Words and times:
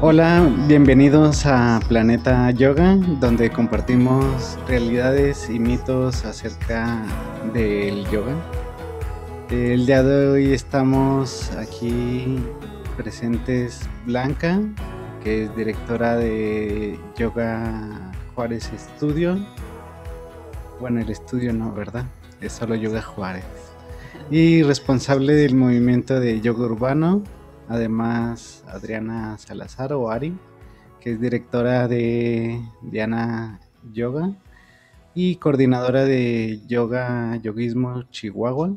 Hola, 0.00 0.48
bienvenidos 0.68 1.44
a 1.44 1.80
Planeta 1.88 2.52
Yoga, 2.52 2.94
donde 3.18 3.50
compartimos 3.50 4.56
realidades 4.68 5.50
y 5.50 5.58
mitos 5.58 6.24
acerca 6.24 7.02
del 7.52 8.08
yoga. 8.08 8.36
El 9.50 9.86
día 9.86 10.04
de 10.04 10.28
hoy 10.28 10.52
estamos 10.52 11.50
aquí 11.56 12.38
presentes 12.96 13.88
Blanca, 14.06 14.60
que 15.24 15.42
es 15.42 15.56
directora 15.56 16.14
de 16.14 16.96
Yoga 17.16 18.12
Juárez 18.36 18.70
Studio. 18.78 19.36
Bueno, 20.78 21.00
el 21.00 21.10
estudio 21.10 21.52
no, 21.52 21.72
¿verdad? 21.72 22.04
Es 22.40 22.52
solo 22.52 22.76
Yoga 22.76 23.02
Juárez. 23.02 23.44
Y 24.30 24.62
responsable 24.62 25.34
del 25.34 25.56
movimiento 25.56 26.20
de 26.20 26.40
yoga 26.40 26.66
urbano 26.66 27.24
Además, 27.68 28.64
Adriana 28.66 29.36
Salazar 29.38 29.92
o 29.92 30.10
Ari, 30.10 30.36
que 31.00 31.12
es 31.12 31.20
directora 31.20 31.86
de 31.86 32.60
Diana 32.82 33.60
Yoga 33.92 34.34
y 35.14 35.36
coordinadora 35.36 36.04
de 36.04 36.60
Yoga 36.66 37.36
Yoguismo 37.36 38.04
Chihuahua. 38.10 38.76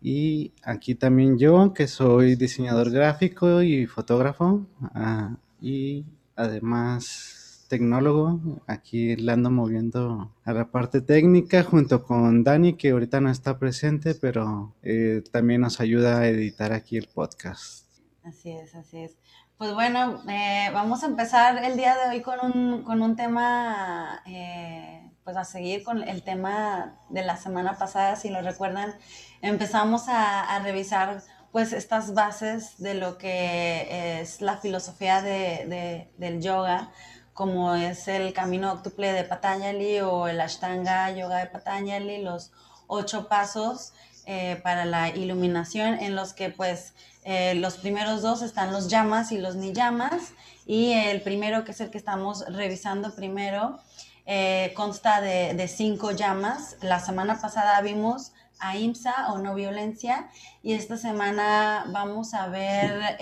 Y 0.00 0.52
aquí 0.64 0.94
también 0.94 1.38
yo, 1.38 1.74
que 1.74 1.86
soy 1.86 2.34
diseñador 2.34 2.90
gráfico 2.90 3.62
y 3.62 3.86
fotógrafo. 3.86 4.66
Ah, 4.94 5.36
y 5.60 6.04
además 6.34 7.42
tecnólogo. 7.72 8.62
Aquí 8.66 9.16
le 9.16 9.32
ando 9.32 9.50
moviendo 9.50 10.30
a 10.44 10.52
la 10.52 10.70
parte 10.70 11.00
técnica 11.00 11.62
junto 11.62 12.04
con 12.04 12.44
Dani, 12.44 12.74
que 12.74 12.90
ahorita 12.90 13.22
no 13.22 13.30
está 13.30 13.58
presente, 13.58 14.14
pero 14.14 14.74
eh, 14.82 15.22
también 15.32 15.62
nos 15.62 15.80
ayuda 15.80 16.18
a 16.18 16.28
editar 16.28 16.74
aquí 16.74 16.98
el 16.98 17.08
podcast. 17.08 17.81
Así 18.24 18.50
es, 18.52 18.74
así 18.74 18.98
es. 19.02 19.16
Pues 19.58 19.74
bueno, 19.74 20.22
eh, 20.28 20.70
vamos 20.72 21.02
a 21.02 21.06
empezar 21.06 21.62
el 21.64 21.76
día 21.76 21.96
de 21.96 22.10
hoy 22.10 22.22
con 22.22 22.38
un, 22.40 22.82
con 22.84 23.02
un 23.02 23.16
tema, 23.16 24.22
eh, 24.26 25.10
pues 25.24 25.36
a 25.36 25.44
seguir 25.44 25.82
con 25.82 26.02
el 26.08 26.22
tema 26.22 27.00
de 27.10 27.22
la 27.24 27.36
semana 27.36 27.78
pasada, 27.78 28.16
si 28.16 28.28
lo 28.28 28.40
recuerdan, 28.40 28.94
empezamos 29.40 30.08
a, 30.08 30.42
a 30.54 30.58
revisar 30.60 31.22
pues 31.50 31.72
estas 31.72 32.14
bases 32.14 32.78
de 32.78 32.94
lo 32.94 33.18
que 33.18 34.20
es 34.20 34.40
la 34.40 34.56
filosofía 34.56 35.20
de, 35.20 35.66
de, 35.66 36.12
del 36.16 36.40
yoga, 36.40 36.90
como 37.34 37.74
es 37.74 38.08
el 38.08 38.32
camino 38.32 38.72
octuple 38.72 39.12
de 39.12 39.24
Patanjali 39.24 40.00
o 40.00 40.28
el 40.28 40.40
Ashtanga 40.40 41.10
Yoga 41.10 41.38
de 41.38 41.46
Patanjali, 41.46 42.22
los 42.22 42.52
ocho 42.92 43.28
pasos 43.28 43.92
eh, 44.26 44.60
para 44.62 44.84
la 44.84 45.08
iluminación 45.08 45.94
en 45.94 46.14
los 46.14 46.32
que 46.32 46.50
pues 46.50 46.94
eh, 47.24 47.54
los 47.54 47.76
primeros 47.78 48.22
dos 48.22 48.42
están 48.42 48.72
los 48.72 48.88
llamas 48.88 49.32
y 49.32 49.38
los 49.38 49.56
niyamas 49.56 50.32
y 50.66 50.92
el 50.92 51.22
primero 51.22 51.64
que 51.64 51.72
es 51.72 51.80
el 51.80 51.90
que 51.90 51.98
estamos 51.98 52.44
revisando 52.46 53.14
primero 53.14 53.80
eh, 54.26 54.72
consta 54.76 55.20
de, 55.20 55.54
de, 55.54 55.66
cinco 55.66 56.12
llamas. 56.12 56.76
La 56.82 57.00
semana 57.00 57.40
pasada 57.40 57.80
vimos 57.80 58.32
ahimsa 58.60 59.32
o 59.32 59.38
no 59.38 59.54
violencia 59.54 60.30
y 60.62 60.74
esta 60.74 60.96
semana 60.96 61.86
vamos 61.88 62.34
a 62.34 62.46
ver, 62.46 63.18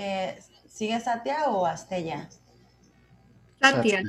¿sigue 0.68 1.00
Satya 1.00 1.48
o 1.48 1.64
Astella? 1.64 2.28
Satya, 3.60 4.02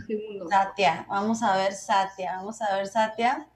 Satya, 0.49 1.05
vamos 1.09 1.43
a 1.43 1.57
ver 1.57 1.73
Satya, 1.73 2.37
vamos 2.37 2.61
a 2.61 2.75
ver 2.75 2.87
Satya. 2.87 3.47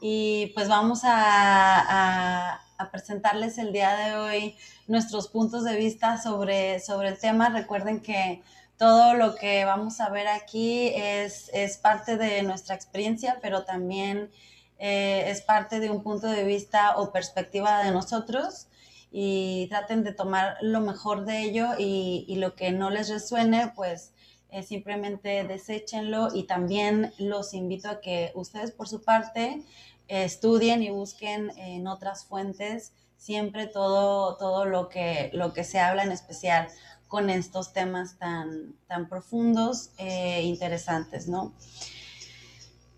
Y 0.00 0.52
pues 0.54 0.68
vamos 0.68 1.00
a, 1.04 2.60
presentarles 2.90 3.56
el 3.56 3.72
día 3.72 3.94
de 3.96 4.14
hoy 4.14 4.56
nuestros 4.88 5.28
puntos 5.28 5.64
de 5.64 5.76
vista 5.76 6.20
sobre, 6.20 6.80
sobre 6.80 7.08
el 7.08 7.18
tema. 7.18 7.48
Recuerden 7.48 8.00
que 8.00 8.42
todo 8.76 9.14
lo 9.14 9.36
que 9.36 9.64
vamos 9.64 10.00
a 10.00 10.10
ver 10.10 10.28
aquí 10.28 10.88
es, 10.94 11.50
es 11.54 11.78
parte 11.78 12.16
de 12.16 12.42
nuestra 12.42 12.74
experiencia, 12.74 13.38
pero 13.40 13.64
también 13.64 14.30
eh, 14.78 15.24
es 15.28 15.40
parte 15.40 15.80
de 15.80 15.90
un 15.90 16.02
punto 16.02 16.26
de 16.26 16.44
vista 16.44 16.96
o 16.98 17.12
perspectiva 17.12 17.82
de 17.82 17.90
nosotros 17.90 18.66
y 19.10 19.68
traten 19.68 20.02
de 20.02 20.12
tomar 20.12 20.56
lo 20.60 20.80
mejor 20.80 21.24
de 21.24 21.42
ello 21.42 21.68
y, 21.78 22.24
y 22.28 22.36
lo 22.36 22.54
que 22.54 22.72
no 22.72 22.90
les 22.90 23.08
resuene, 23.08 23.72
pues 23.76 24.12
eh, 24.54 24.62
simplemente 24.62 25.44
deséchenlo 25.44 26.28
y 26.34 26.44
también 26.44 27.12
los 27.18 27.52
invito 27.54 27.88
a 27.88 28.00
que 28.00 28.30
ustedes 28.34 28.70
por 28.70 28.88
su 28.88 29.02
parte 29.02 29.62
estudien 30.06 30.82
y 30.82 30.90
busquen 30.90 31.50
en 31.58 31.86
otras 31.86 32.24
fuentes 32.24 32.92
siempre 33.16 33.66
todo, 33.66 34.36
todo 34.36 34.64
lo, 34.66 34.88
que, 34.88 35.30
lo 35.32 35.52
que 35.52 35.64
se 35.64 35.80
habla 35.80 36.02
en 36.04 36.12
especial 36.12 36.68
con 37.08 37.30
estos 37.30 37.72
temas 37.72 38.18
tan, 38.18 38.74
tan 38.86 39.08
profundos 39.08 39.90
e 39.96 40.42
interesantes, 40.42 41.26
¿no? 41.26 41.54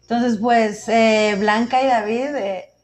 Entonces, 0.02 0.38
pues, 0.38 0.88
eh, 0.88 1.36
Blanca 1.38 1.82
y 1.82 1.86
David, 1.86 2.36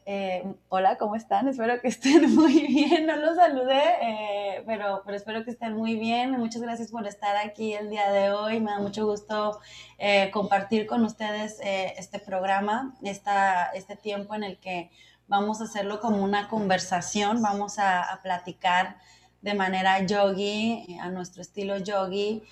eh, 0.05 0.43
hola, 0.69 0.97
¿cómo 0.97 1.15
están? 1.15 1.47
Espero 1.47 1.79
que 1.79 1.87
estén 1.87 2.35
muy 2.35 2.67
bien. 2.67 3.05
No 3.05 3.15
los 3.15 3.35
saludé, 3.35 3.81
eh, 4.01 4.63
pero, 4.65 5.01
pero 5.05 5.17
espero 5.17 5.43
que 5.45 5.51
estén 5.51 5.73
muy 5.73 5.95
bien. 5.95 6.31
Muchas 6.31 6.61
gracias 6.61 6.91
por 6.91 7.07
estar 7.07 7.37
aquí 7.37 7.73
el 7.73 7.89
día 7.89 8.11
de 8.11 8.31
hoy. 8.31 8.59
Me 8.59 8.71
da 8.71 8.79
mucho 8.79 9.05
gusto 9.05 9.59
eh, 9.97 10.29
compartir 10.31 10.87
con 10.87 11.05
ustedes 11.05 11.59
este 11.61 12.19
programa, 12.19 12.95
esta, 13.03 13.67
este 13.67 13.95
tiempo 13.95 14.35
en 14.35 14.43
el 14.43 14.57
que 14.57 14.91
vamos 15.27 15.61
a 15.61 15.65
hacerlo 15.65 15.99
como 15.99 16.23
una 16.23 16.49
conversación, 16.49 17.41
vamos 17.41 17.79
a, 17.79 18.01
a 18.01 18.21
platicar 18.21 18.97
de 19.41 19.53
manera 19.53 20.05
yogi, 20.05 20.97
a 21.01 21.09
nuestro 21.09 21.41
estilo 21.41 21.77
yogi, 21.77 22.43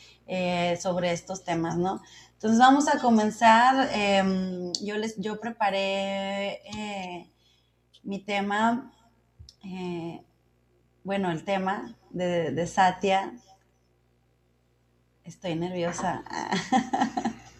sobre 0.79 1.11
estos 1.11 1.43
temas, 1.43 1.75
¿no? 1.75 2.01
Entonces 2.33 2.57
vamos 2.59 2.87
a 2.87 2.99
comenzar. 2.99 3.89
Em, 3.93 4.71
yo 4.81 4.97
les, 4.97 5.17
yo 5.17 5.39
preparé 5.39 6.61
mi 8.03 8.19
tema, 8.19 8.91
eh, 9.63 10.21
bueno, 11.03 11.31
el 11.31 11.43
tema 11.43 11.95
de, 12.09 12.67
Satya, 12.67 13.33
estoy 15.23 15.55
nerviosa. 15.55 16.23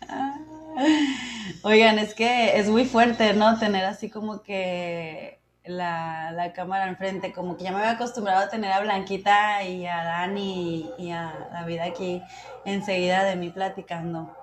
Oigan, 1.64 2.00
es 2.00 2.14
que 2.16 2.60
es 2.60 2.70
muy 2.70 2.86
fuerte, 2.86 3.34
¿no? 3.34 3.60
Tener 3.60 3.86
así 3.86 4.10
como 4.10 4.42
que 4.42 5.40
la, 5.64 6.32
la, 6.32 6.54
cámara 6.54 6.88
enfrente, 6.88 7.34
como 7.34 7.56
que 7.56 7.66
ya 7.66 7.72
me 7.72 7.78
había 7.78 7.92
acostumbrado 7.92 8.46
a 8.46 8.50
tener 8.50 8.72
a 8.72 8.82
Blanquita 8.82 9.64
y 9.64 9.86
a 9.86 10.04
Dani 10.04 10.90
y, 10.98 11.12
a 11.12 11.50
David 11.52 11.80
aquí 11.80 12.22
enseguida 12.66 13.24
de 13.24 13.36
mí 13.36 13.50
platicando. 13.50 14.36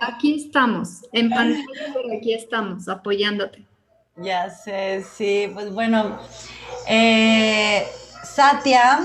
Aquí 0.00 0.46
estamos, 0.46 1.04
en 1.12 1.30
pantalla, 1.30 1.64
pero 1.92 2.16
aquí 2.16 2.32
estamos, 2.32 2.88
apoyándote. 2.88 3.64
Ya 4.16 4.48
sé, 4.48 5.02
sí, 5.02 5.50
pues 5.52 5.72
bueno, 5.74 6.16
eh, 6.86 7.84
Satya 8.22 9.00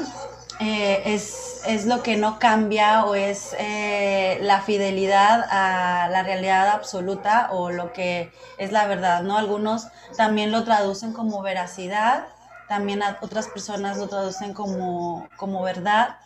eh, 0.59 1.01
es, 1.05 1.61
es, 1.65 1.87
lo 1.87 2.03
que 2.03 2.15
no 2.15 2.37
cambia 2.37 3.05
o 3.05 3.15
es 3.15 3.55
eh, 3.57 4.37
la 4.41 4.61
fidelidad 4.61 5.45
a 5.49 6.09
la 6.09 6.21
realidad 6.21 6.69
absoluta 6.69 7.49
o 7.51 7.71
lo 7.71 7.91
que 7.91 8.31
es 8.59 8.71
la 8.71 8.85
verdad, 8.85 9.23
¿no? 9.23 9.35
Algunos 9.37 9.87
también 10.15 10.51
lo 10.51 10.63
traducen 10.63 11.11
como 11.11 11.41
veracidad, 11.41 12.27
también 12.67 13.01
otras 13.21 13.47
personas 13.47 13.97
lo 13.97 14.07
traducen 14.09 14.53
como, 14.53 15.27
como 15.37 15.63
verdad. 15.63 16.17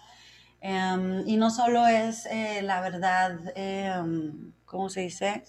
Em, 0.59 1.25
y 1.27 1.37
no 1.37 1.49
solo 1.51 1.87
es 1.87 2.27
la 2.61 2.81
verdad, 2.81 3.37
em, 3.55 4.51
¿cómo 4.65 4.89
se 4.89 5.01
dice? 5.01 5.43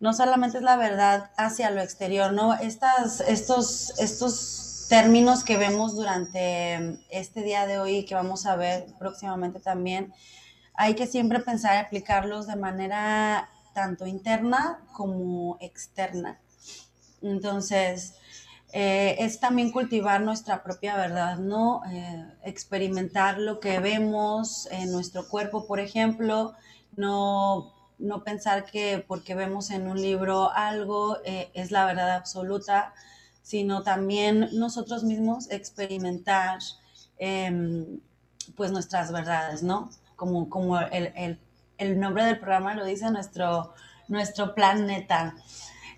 No 0.00 0.14
solamente 0.14 0.58
es 0.58 0.64
la 0.64 0.76
verdad 0.76 1.30
hacia 1.36 1.70
lo 1.70 1.82
exterior, 1.82 2.32
¿no? 2.32 2.54
Estas, 2.54 3.20
estos, 3.20 3.98
estos 3.98 4.86
términos 4.88 5.44
que 5.44 5.56
vemos 5.56 5.94
durante 5.94 6.98
este 7.10 7.42
día 7.42 7.66
de 7.66 7.78
hoy 7.78 7.98
y 7.98 8.04
que 8.06 8.14
vamos 8.14 8.46
a 8.46 8.56
ver 8.56 8.86
próximamente 8.98 9.60
también, 9.60 10.12
hay 10.74 10.94
que 10.94 11.06
siempre 11.06 11.40
pensar 11.40 11.74
y 11.76 11.78
aplicarlos 11.78 12.46
de 12.46 12.56
manera 12.56 13.50
tanto 13.74 14.06
interna 14.06 14.80
como 14.94 15.58
externa. 15.60 16.40
Entonces, 17.22 18.14
eh, 18.72 19.16
es 19.18 19.38
también 19.38 19.70
cultivar 19.70 20.22
nuestra 20.22 20.62
propia 20.62 20.96
verdad, 20.96 21.36
¿no? 21.36 21.82
Eh, 21.90 22.24
experimentar 22.44 23.38
lo 23.38 23.60
que 23.60 23.78
vemos 23.80 24.66
en 24.70 24.90
nuestro 24.92 25.28
cuerpo, 25.28 25.66
por 25.66 25.78
ejemplo, 25.80 26.54
no 26.96 27.79
no 28.00 28.24
pensar 28.24 28.64
que 28.64 29.04
porque 29.06 29.34
vemos 29.34 29.70
en 29.70 29.86
un 29.86 30.00
libro 30.00 30.50
algo 30.50 31.18
eh, 31.24 31.50
es 31.54 31.70
la 31.70 31.84
verdad 31.84 32.12
absoluta, 32.12 32.94
sino 33.42 33.82
también 33.82 34.48
nosotros 34.52 35.04
mismos 35.04 35.50
experimentar 35.50 36.58
em, 37.18 38.00
pues 38.56 38.72
nuestras 38.72 39.12
verdades, 39.12 39.62
¿no? 39.62 39.90
Como, 40.16 40.48
como 40.48 40.78
el, 40.78 41.38
nombre 41.98 42.24
del 42.24 42.38
programa 42.38 42.74
lo 42.74 42.84
dice, 42.84 43.10
nuestro, 43.10 43.74
nuestro 44.08 44.54
planeta. 44.54 45.34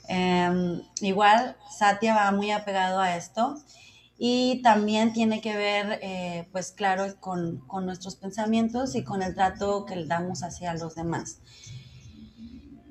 Em, 0.08 0.82
igual, 1.00 1.56
Satya 1.70 2.14
va 2.14 2.30
muy 2.32 2.50
apegado 2.50 3.00
a 3.00 3.16
esto. 3.16 3.56
y 4.24 4.62
también 4.62 5.12
tiene 5.12 5.40
que 5.40 5.56
ver, 5.56 5.98
eh, 6.00 6.48
pues 6.52 6.70
claro, 6.70 7.04
con, 7.18 7.58
con, 7.66 7.86
nuestros 7.86 8.14
pensamientos 8.14 8.94
y 8.94 9.02
con 9.02 9.20
el 9.20 9.34
trato 9.34 9.84
que 9.84 9.96
le 9.96 10.06
damos 10.06 10.44
hacia 10.44 10.74
los 10.74 10.94
demás. 10.94 11.40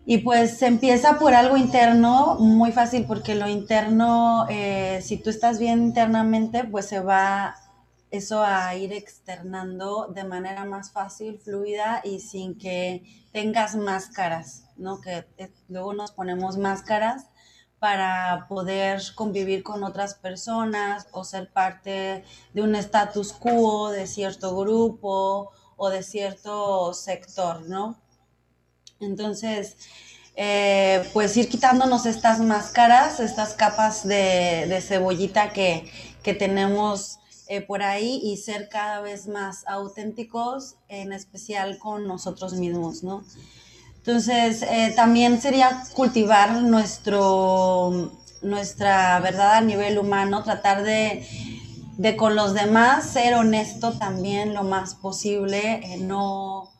Y 0.05 0.19
pues 0.19 0.57
se 0.57 0.67
empieza 0.67 1.19
por 1.19 1.33
algo 1.33 1.57
interno, 1.57 2.35
muy 2.39 2.71
fácil, 2.71 3.05
porque 3.05 3.35
lo 3.35 3.47
interno, 3.47 4.47
eh, 4.49 4.99
si 5.03 5.17
tú 5.17 5.29
estás 5.29 5.59
bien 5.59 5.83
internamente, 5.83 6.63
pues 6.63 6.87
se 6.87 6.99
va 6.99 7.55
eso 8.09 8.43
a 8.43 8.75
ir 8.75 8.91
externando 8.93 10.07
de 10.13 10.25
manera 10.25 10.65
más 10.65 10.91
fácil, 10.91 11.39
fluida 11.39 12.01
y 12.03 12.19
sin 12.19 12.57
que 12.57 13.03
tengas 13.31 13.75
máscaras, 13.75 14.65
¿no? 14.75 14.99
Que 14.99 15.25
eh, 15.37 15.53
luego 15.69 15.93
nos 15.93 16.11
ponemos 16.11 16.57
máscaras 16.57 17.27
para 17.79 18.45
poder 18.49 19.01
convivir 19.15 19.63
con 19.63 19.83
otras 19.83 20.15
personas 20.15 21.07
o 21.13 21.23
ser 21.23 21.51
parte 21.51 22.23
de 22.53 22.61
un 22.61 22.75
status 22.75 23.33
quo 23.33 23.89
de 23.91 24.07
cierto 24.07 24.55
grupo 24.57 25.51
o 25.77 25.89
de 25.89 26.03
cierto 26.03 26.93
sector, 26.93 27.61
¿no? 27.67 27.97
Entonces, 29.01 29.75
eh, 30.35 31.09
pues 31.13 31.35
ir 31.35 31.49
quitándonos 31.49 32.05
estas 32.05 32.39
máscaras, 32.39 33.19
estas 33.19 33.53
capas 33.53 34.07
de, 34.07 34.81
cebollita 34.81 35.51
que, 35.51 35.91
tenemos 36.39 37.19
eh, 37.47 37.61
por 37.61 37.83
ahí 37.83 38.21
y 38.23 38.37
ser 38.37 38.69
cada 38.69 39.01
vez 39.01 39.27
más 39.27 39.67
auténticos, 39.67 40.75
en 40.87 41.11
especial 41.11 41.77
con 41.79 42.07
nosotros 42.07 42.53
mismos, 42.53 43.03
¿no? 43.03 43.23
Entonces, 43.97 44.63
eh, 44.63 44.93
también 44.95 45.41
sería 45.41 45.83
cultivar 45.93 46.53
nuestro, 46.61 48.11
nuestra 48.41 49.19
verdad 49.19 49.55
a 49.55 49.61
nivel 49.61 49.99
humano, 49.99 50.43
tratar 50.43 50.83
de, 50.83 51.27
con 52.17 52.35
los 52.35 52.53
demás 52.53 53.05
ser 53.05 53.35
honesto 53.35 53.93
también 53.93 54.53
lo 54.53 54.63
más 54.63 54.95
posible, 54.95 55.81
no, 55.99 56.71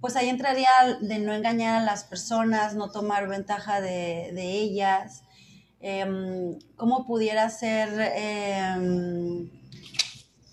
pues 0.00 0.16
ahí 0.16 0.28
entraría 0.28 0.70
de 1.00 1.18
no 1.18 1.32
engañar 1.32 1.82
a 1.82 1.84
las 1.84 2.04
personas, 2.04 2.74
no 2.74 2.90
tomar 2.90 3.28
ventaja 3.28 3.80
de, 3.80 4.32
ellas, 4.34 5.22
em, 5.80 6.58
cómo 6.76 7.06
pudiera 7.06 7.48
ser... 7.50 7.88
Em, 8.14 9.50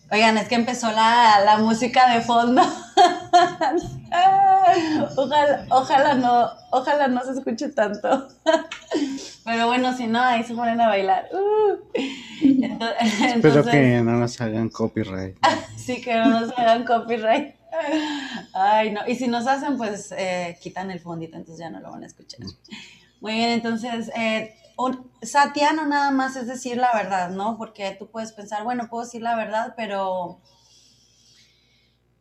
Oigan, 0.10 0.38
es 0.38 0.48
que 0.48 0.56
empezó 0.56 0.90
la, 0.94 1.42
la 1.44 1.58
música 1.58 2.14
de 2.14 2.22
fondo. 2.22 2.62
ojalá, 5.18 5.66
ojalá, 5.70 6.14
no, 6.14 6.50
ojalá 6.72 7.10
no 7.10 7.22
se 7.24 7.34
escuche 7.34 7.68
tanto. 7.70 8.30
Pero 9.44 9.68
bueno, 9.68 9.94
si 9.96 10.08
no, 10.08 10.22
ahí 10.22 10.44
se 10.44 10.54
ponen 10.54 10.80
a 10.80 10.88
bailar. 10.88 11.28
Uh. 11.34 11.76
Espero 12.42 13.66
que 13.66 14.02
no 14.02 14.14
nos 14.14 14.40
hagan 14.40 14.70
copyright. 14.70 15.36
sí, 15.78 16.02
que 16.02 16.16
no 16.16 16.40
nos 16.40 16.58
hagan 16.58 16.86
copyright. 16.86 17.57
Ay, 18.54 18.92
no. 18.92 19.02
Y 19.08 19.16
si 19.16 19.28
nos 19.28 19.48
hacen, 19.48 19.78
pues 19.78 20.12
eh, 20.18 20.58
quitan 20.62 20.92
el 20.92 21.00
fondito, 21.00 21.38
entonces 21.38 21.60
ya 21.60 21.70
no 21.70 21.80
lo 21.80 21.92
van 21.92 22.04
a 22.04 22.08
escuchar. 22.08 22.42
Muy 23.20 23.34
bien, 23.34 23.50
entonces, 23.50 24.12
eh, 24.16 24.56
Satya 25.24 25.74
no 25.74 25.88
nada 25.88 26.12
más 26.12 26.36
es 26.36 26.48
decir 26.48 26.78
la 26.78 26.94
verdad, 26.94 27.30
¿no? 27.30 27.58
Porque 27.58 27.96
tú 27.98 28.08
puedes 28.08 28.32
pensar, 28.32 28.64
bueno, 28.64 28.88
puedo 28.90 29.06
decir 29.06 29.22
la 29.22 29.36
verdad, 29.36 29.74
pero, 29.76 30.40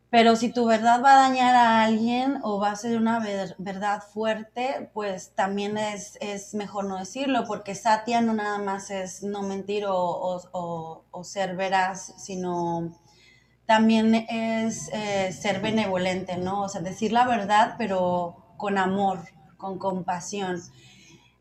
pero 0.08 0.36
si 0.36 0.52
tu 0.52 0.64
verdad 0.64 1.02
va 1.04 1.12
a 1.12 1.28
dañar 1.28 1.54
a 1.54 1.84
alguien 1.84 2.38
o 2.42 2.58
va 2.58 2.70
a 2.70 2.76
ser 2.76 2.96
una 2.96 3.20
verdad 3.58 4.02
fuerte, 4.02 4.90
pues 4.94 5.34
también 5.34 5.76
es, 5.76 6.18
mejor 6.54 6.86
no 6.86 6.96
decirlo, 6.96 7.44
porque 7.46 7.74
Satya 7.74 8.22
no 8.22 8.32
nada 8.32 8.58
más 8.58 8.90
es 8.90 9.22
no 9.22 9.42
mentir 9.42 9.84
o, 9.86 11.22
ser 11.24 11.56
veraz, 11.56 12.14
sino 12.16 12.96
también 13.66 14.14
es 14.14 14.88
eh, 14.92 15.32
ser 15.32 15.60
benevolente, 15.60 16.36
¿no? 16.36 16.62
O 16.62 16.68
sea, 16.68 16.80
decir 16.80 17.12
la 17.12 17.26
verdad, 17.26 17.74
pero 17.78 18.54
con 18.56 18.78
amor, 18.78 19.18
con 19.56 19.78
compasión. 19.78 20.62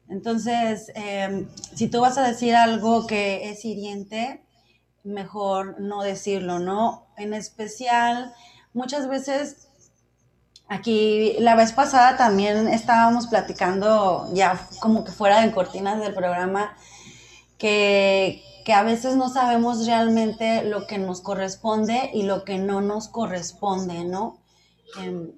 Entonces, 0.10 0.92
em, 0.96 1.48
si 1.76 1.88
tú 1.88 2.02
vas 2.02 2.18
a 2.18 2.28
decir 2.28 2.56
algo 2.56 3.08
que 3.08 3.50
es 3.50 3.64
hiriente, 3.66 4.44
mejor 5.04 5.80
no 5.80 6.02
decirlo, 6.02 6.60
¿no? 6.60 7.08
En 7.18 7.34
especial, 7.34 8.34
muchas 8.74 9.08
veces, 9.08 9.70
aquí 10.68 11.36
la 11.40 11.56
vez 11.56 11.74
pasada 11.74 12.18
también 12.18 12.68
estábamos 12.68 13.28
platicando, 13.28 14.30
ya 14.34 14.68
como 14.80 15.04
que 15.04 15.12
fuera 15.12 15.42
de 15.42 15.52
cortinas 15.52 16.00
del 16.00 16.14
programa, 16.14 16.76
que, 17.58 18.44
a 18.74 18.84
veces 18.84 19.16
no 19.16 19.30
sabemos 19.30 19.86
realmente 19.86 20.64
lo 20.64 20.88
que 20.88 20.98
nos 20.98 21.22
corresponde 21.22 22.10
y 22.14 22.24
lo 22.24 22.44
que 22.44 22.58
no 22.58 22.82
nos 22.82 23.08
corresponde, 23.08 24.04
¿no? 24.04 24.40
Em, 25.02 25.32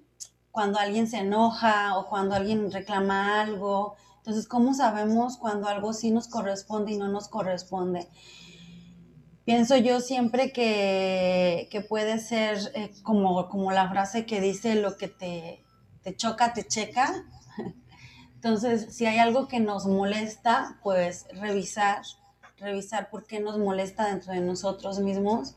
cuando 0.52 0.80
alguien 0.80 1.08
se 1.08 1.18
enoja 1.18 1.98
o 1.98 2.08
cuando 2.08 2.36
alguien 2.36 2.72
reclama 2.72 3.42
algo, 3.42 3.96
entonces, 4.28 4.48
¿cómo 4.50 4.74
sabemos 4.74 5.38
cuando 5.38 5.70
algo 5.70 5.94
sí 5.94 6.12
nos 6.12 6.28
corresponde 6.28 6.92
y 6.92 6.98
no 6.98 7.08
nos 7.08 7.30
corresponde? 7.30 8.10
Pienso 9.46 9.78
yo 9.78 10.02
siempre 10.02 10.52
que, 10.52 11.86
puede 11.88 12.20
ser 12.20 12.58
eh, 12.76 12.92
como, 13.04 13.48
como 13.48 13.72
la 13.72 13.88
frase 13.88 14.26
que 14.26 14.42
dice 14.42 14.76
lo 14.76 14.98
que 14.98 15.08
te, 15.08 15.64
te 16.04 16.14
choca, 16.18 16.52
te 16.52 16.68
checa. 16.68 17.24
Entonces, 18.36 18.94
si 18.94 19.06
hay 19.06 19.20
algo 19.20 19.48
que 19.48 19.62
nos 19.62 19.86
molesta, 19.86 20.78
pues 20.84 21.28
revisar, 21.32 22.02
revisar 22.60 23.10
por 23.10 23.26
qué 23.26 23.40
nos 23.40 23.58
molesta 23.58 24.08
dentro 24.08 24.34
de 24.34 24.42
nosotros 24.42 25.00
mismos. 25.00 25.56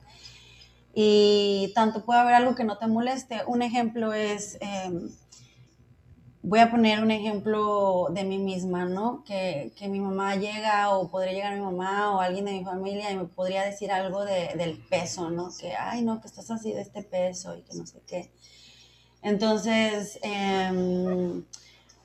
Y 0.95 1.73
tanto 1.75 2.05
puede 2.05 2.21
haber 2.21 2.35
algo 2.35 2.55
que 2.55 2.65
no 2.65 2.79
te 2.79 2.87
moleste. 2.87 3.43
Un 3.47 3.63
ejemplo 3.63 4.13
es, 4.13 4.59
em, 4.61 5.09
voy 6.43 6.59
a 6.61 6.71
poner 6.71 7.03
un 7.03 7.11
ejemplo 7.11 8.09
de 8.11 8.25
mí 8.25 8.39
misma, 8.39 8.85
¿no? 8.87 9.23
Que, 9.25 9.73
mi 9.89 10.01
mamá 10.01 10.37
llega 10.37 10.91
o 10.91 11.09
podría 11.09 11.33
llegar 11.33 11.55
mi 11.55 11.61
mamá 11.61 12.15
o 12.15 12.21
alguien 12.21 12.45
de 12.45 12.53
mi 12.53 12.65
familia 12.65 13.11
y 13.11 13.17
me 13.17 13.25
podría 13.25 13.63
decir 13.63 13.93
algo 13.93 14.25
del 14.25 14.79
peso, 14.91 15.31
¿no? 15.31 15.51
Que, 15.59 15.75
ay, 15.75 16.03
no, 16.03 16.21
que 16.21 16.27
estás 16.29 16.51
así 16.51 16.73
de 16.73 16.81
este 16.83 17.03
peso 17.03 17.57
y 17.57 17.63
que 17.63 17.75
no 17.77 17.87
sé 17.87 18.01
qué. 18.07 18.31
Entonces, 19.23 20.19
em, 20.23 21.45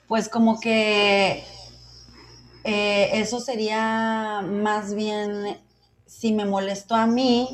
pues 0.08 0.30
como 0.30 0.60
que 0.60 1.44
eh, 2.68 3.20
eso 3.20 3.40
sería 3.40 4.42
más 4.44 4.96
bien, 4.96 5.60
si 6.08 6.34
me 6.34 6.46
molestó 6.46 6.96
a 6.96 7.06
mí, 7.06 7.48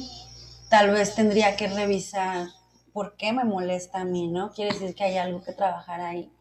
tal 0.70 0.92
vez 0.92 1.16
tendría 1.16 1.58
que 1.58 1.68
revisar 1.68 2.48
por 2.94 3.18
qué 3.18 3.34
me 3.34 3.44
molesta 3.44 4.00
a 4.02 4.06
mí, 4.06 4.30
¿no? 4.30 4.52
Quiere 4.54 4.72
decir 4.74 4.96
que 4.96 5.04
hay 5.04 5.18
algo 5.18 5.44
que 5.44 5.52
trabajar 5.52 6.00
ahí. 6.00 6.32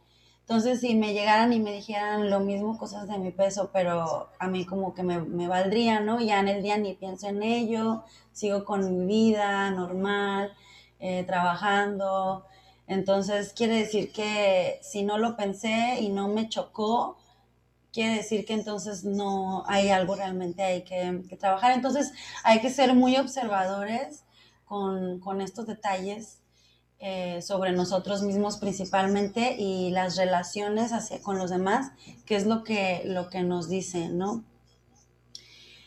Entonces, 0.42 0.80
si 0.80 0.94
me 0.94 1.14
llegaran 1.14 1.52
y 1.52 1.58
me 1.58 1.72
dijeran 1.72 2.30
lo 2.30 2.38
mismo, 2.38 2.78
cosas 2.78 3.08
de 3.08 3.18
mi 3.18 3.32
peso, 3.32 3.70
pero 3.72 4.30
a 4.38 4.46
mí 4.46 4.64
como 4.64 4.94
que 4.94 5.02
me, 5.02 5.48
valdría, 5.48 5.98
¿no? 5.98 6.20
Ya 6.20 6.38
en 6.38 6.46
el 6.46 6.62
día 6.62 6.76
ni 6.76 6.94
pienso 6.94 7.26
en 7.26 7.42
ello, 7.42 8.04
sigo 8.32 8.64
con 8.64 8.98
mi 8.98 9.06
vida 9.06 9.70
normal, 9.72 10.52
eh, 11.00 11.24
trabajando. 11.24 12.46
Entonces, 12.86 13.52
quiere 13.52 13.78
decir 13.78 14.12
que 14.12 14.78
si 14.82 15.02
no 15.02 15.18
lo 15.18 15.36
pensé 15.36 15.98
y 16.00 16.08
no 16.08 16.28
me 16.28 16.48
chocó, 16.48 17.16
quiere 17.92 18.16
decir 18.16 18.44
que 18.44 18.54
entonces 18.54 19.04
no 19.04 19.64
hay 19.66 19.90
algo 19.90 20.14
realmente 20.14 20.62
ahí 20.62 20.82
que, 20.82 21.36
trabajar. 21.36 21.72
Entonces, 21.72 22.12
hay 22.44 22.60
que 22.60 22.70
ser 22.70 22.94
muy 22.94 23.16
observadores 23.16 24.24
con, 24.64 25.20
con 25.20 25.40
estos 25.40 25.66
detalles 25.66 26.40
eh, 27.02 27.40
sobre 27.40 27.72
nosotros 27.72 28.20
mismos 28.20 28.58
principalmente 28.58 29.56
y 29.58 29.90
las 29.90 30.16
relaciones 30.16 30.92
hacia, 30.92 31.22
con 31.22 31.38
los 31.38 31.48
demás, 31.48 31.92
que 32.26 32.36
es 32.36 32.44
lo 32.44 32.62
que, 32.62 33.00
lo 33.06 33.30
que 33.30 33.42
nos 33.42 33.70
dicen, 33.70 34.18
¿no? 34.18 34.44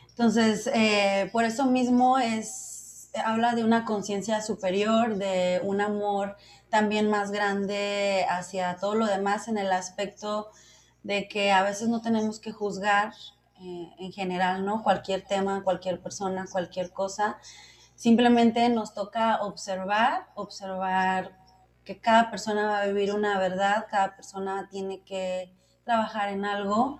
Entonces, 0.10 0.68
eh, 0.74 1.30
por 1.32 1.44
eso 1.44 1.66
mismo 1.66 2.18
es, 2.18 3.10
habla 3.24 3.54
de 3.54 3.64
una 3.64 3.86
conciencia 3.86 4.42
superior, 4.42 5.18
de 5.18 5.62
un 5.64 5.82
amor 5.82 6.36
también 6.70 7.12
más 7.12 7.30
grande 7.30 8.26
hacia 8.28 8.78
todo 8.78 8.96
lo 8.96 9.06
demás 9.06 9.48
en 9.48 9.60
el 9.60 9.72
aspecto 9.72 10.50
de 11.04 11.28
que 11.28 11.52
a 11.52 11.64
veces 11.64 11.90
no 11.90 12.02
tenemos 12.02 12.40
que 12.40 12.52
juzgar 12.52 13.14
eh, 13.62 13.90
en 14.00 14.12
general, 14.12 14.66
¿no? 14.66 14.84
Cualquier 14.84 15.26
tema, 15.26 15.64
cualquier 15.64 16.02
persona, 16.02 16.46
cualquier 16.52 16.92
cosa, 16.92 17.38
Simplemente 17.96 18.68
nos 18.70 18.94
toca 18.94 19.42
observar, 19.44 20.28
observar 20.36 21.38
que 21.86 22.00
cada 22.00 22.30
persona 22.32 22.66
va 22.66 22.82
a 22.82 22.88
vivir 22.88 23.14
una 23.14 23.38
verdad, 23.40 23.86
cada 23.90 24.16
persona 24.16 24.68
tiene 24.70 25.02
que 25.04 25.54
trabajar 25.84 26.30
en 26.30 26.46
algo 26.46 27.00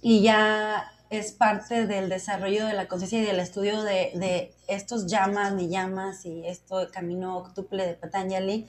y 0.00 0.22
ya 0.22 0.90
es 1.10 1.32
parte 1.32 1.86
del 1.86 2.08
desarrollo 2.08 2.66
de 2.66 2.72
la 2.72 2.88
conciencia 2.88 3.20
y 3.20 3.26
del 3.26 3.40
estudio 3.40 3.82
de, 3.82 4.54
estos 4.66 5.06
llamas 5.06 5.52
ni 5.52 5.68
llamas 5.68 6.24
y 6.24 6.46
esto 6.46 6.88
camino 6.92 7.36
octuple 7.36 7.86
de 7.86 7.94
Patanjali. 7.94 8.66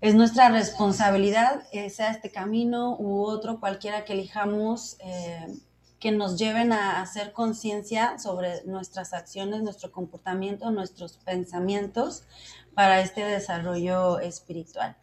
Es 0.00 0.14
nuestra 0.14 0.48
responsabilidad, 0.48 1.64
eh, 1.72 1.90
sea 1.90 2.12
este 2.12 2.30
camino 2.30 2.96
u 3.00 3.24
otro, 3.24 3.58
cualquiera 3.58 4.04
que 4.04 4.12
elijamos, 4.12 4.96
eh, 5.00 5.58
que 5.98 6.12
nos 6.12 6.38
lleven 6.38 6.72
a 6.72 7.02
hacer 7.02 7.32
conciencia 7.32 8.16
sobre 8.20 8.64
nuestras 8.64 9.12
acciones, 9.12 9.62
nuestro 9.62 9.90
comportamiento, 9.90 10.70
nuestros 10.70 11.16
pensamientos 11.16 12.22
para 12.74 13.00
este 13.00 13.24
desarrollo 13.24 14.20
espiritual. 14.20 14.96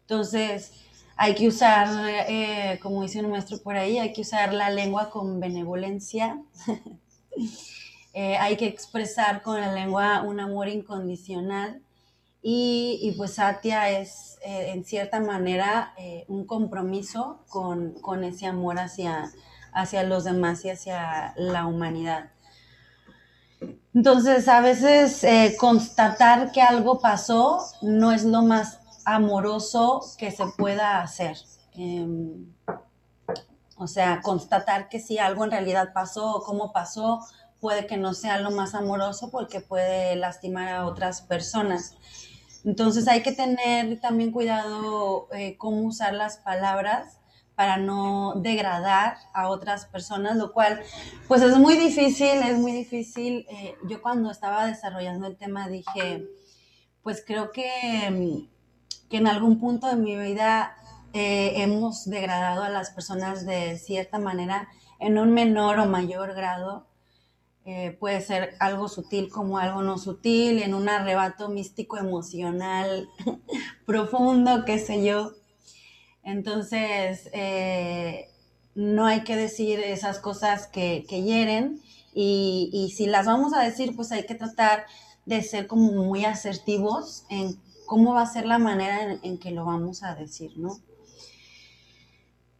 Entonces, 0.00 0.72
hay 1.18 1.34
que 1.34 1.48
usar, 1.48 2.08
eh, 2.28 2.78
como 2.82 3.02
dice 3.02 3.20
un 3.20 3.30
maestro 3.30 3.58
por 3.58 3.76
ahí, 3.76 3.98
hay 3.98 4.14
que 4.14 4.22
usar 4.22 4.54
la 4.54 4.70
lengua 4.70 5.10
con 5.10 5.40
benevolencia. 5.40 6.42
Hay 8.40 8.56
que 8.56 8.66
expresar 8.66 9.42
con 9.42 9.60
la 9.60 9.72
lengua 9.72 10.22
un 10.22 10.40
amor 10.40 10.66
incondicional. 10.66 11.80
Y, 12.40 13.14
pues 13.16 13.34
Satya 13.34 13.90
es, 13.90 14.38
eh, 14.44 14.70
en 14.72 14.84
cierta 14.84 15.20
manera, 15.20 15.94
un 16.28 16.46
compromiso 16.46 17.44
con, 17.48 17.94
con 18.00 18.24
ese 18.24 18.46
amor 18.46 18.78
hacia, 18.78 19.30
hacia 19.72 20.04
los 20.04 20.24
demás 20.24 20.64
y 20.64 20.70
hacia 20.70 21.34
la 21.36 21.66
humanidad. 21.66 22.30
Entonces, 23.94 24.46
a 24.48 24.60
veces 24.60 25.24
eh, 25.24 25.56
constatar 25.58 26.52
que 26.52 26.62
algo 26.62 27.00
pasó 27.00 27.64
no 27.82 28.12
es 28.12 28.24
lo 28.24 28.42
más 28.42 28.78
amoroso 29.04 30.02
que 30.18 30.30
se 30.30 30.46
pueda 30.56 31.02
hacer. 31.02 31.36
Em, 31.74 32.52
o 33.76 33.86
sea, 33.86 34.20
constatar 34.22 34.88
que 34.88 35.00
si 35.00 35.18
algo 35.18 35.44
en 35.44 35.50
realidad 35.50 35.92
pasó 35.92 36.36
o 36.36 36.42
cómo 36.42 36.72
pasó 36.72 37.20
puede 37.60 37.86
que 37.86 37.96
no 37.96 38.14
sea 38.14 38.38
lo 38.38 38.50
más 38.50 38.74
amoroso 38.74 39.30
porque 39.30 39.60
puede 39.60 40.14
lastimar 40.14 40.68
a 40.68 40.86
otras 40.86 41.22
personas. 41.22 41.96
Entonces 42.68 43.08
hay 43.08 43.22
que 43.22 43.32
tener 43.32 43.98
también 43.98 44.30
cuidado 44.30 45.26
eh, 45.32 45.56
cómo 45.56 45.84
usar 45.84 46.12
las 46.12 46.36
palabras 46.36 47.18
para 47.54 47.78
no 47.78 48.34
degradar 48.42 49.16
a 49.32 49.48
otras 49.48 49.86
personas, 49.86 50.36
lo 50.36 50.52
cual 50.52 50.78
pues 51.28 51.40
es 51.40 51.56
muy 51.56 51.78
difícil, 51.78 52.42
es 52.42 52.58
muy 52.58 52.72
difícil. 52.72 53.46
Eh, 53.48 53.74
yo 53.88 54.02
cuando 54.02 54.30
estaba 54.30 54.66
desarrollando 54.66 55.26
el 55.26 55.38
tema 55.38 55.66
dije, 55.66 56.26
pues 57.02 57.24
creo 57.26 57.52
que, 57.52 58.46
que 59.08 59.16
en 59.16 59.28
algún 59.28 59.58
punto 59.58 59.86
de 59.86 59.96
mi 59.96 60.18
vida 60.18 60.76
eh, 61.14 61.62
hemos 61.62 62.04
degradado 62.04 62.64
a 62.64 62.68
las 62.68 62.90
personas 62.90 63.46
de 63.46 63.78
cierta 63.78 64.18
manera 64.18 64.68
en 65.00 65.16
un 65.18 65.32
menor 65.32 65.78
o 65.78 65.86
mayor 65.86 66.34
grado. 66.34 66.86
Eh, 67.64 67.96
puede 68.00 68.22
ser 68.22 68.54
algo 68.60 68.88
sutil 68.88 69.28
como 69.28 69.58
algo 69.58 69.82
no 69.82 69.98
sutil, 69.98 70.62
en 70.62 70.72
un 70.72 70.88
arrebato 70.88 71.50
místico 71.50 71.98
emocional 71.98 73.08
profundo, 73.86 74.64
qué 74.64 74.78
sé 74.78 75.04
yo. 75.04 75.32
Entonces, 76.22 77.28
eh, 77.32 78.30
no 78.74 79.06
hay 79.06 79.24
que 79.24 79.36
decir 79.36 79.80
esas 79.80 80.18
cosas 80.18 80.66
que, 80.66 81.02
hieren 81.08 81.80
y, 82.14 82.92
si 82.96 83.06
las 83.06 83.26
vamos 83.26 83.52
a 83.52 83.62
decir, 83.62 83.94
pues 83.96 84.12
hay 84.12 84.24
que 84.24 84.34
tratar 84.34 84.86
de 85.26 85.42
ser 85.42 85.66
como 85.66 85.92
muy 85.92 86.24
asertivos 86.24 87.24
en 87.28 87.60
cómo 87.86 88.14
va 88.14 88.22
a 88.22 88.32
ser 88.32 88.46
la 88.46 88.58
manera 88.58 89.18
en, 89.22 89.38
que 89.38 89.50
lo 89.50 89.64
vamos 89.64 90.02
a 90.02 90.14
decir, 90.14 90.52
¿no? 90.56 90.78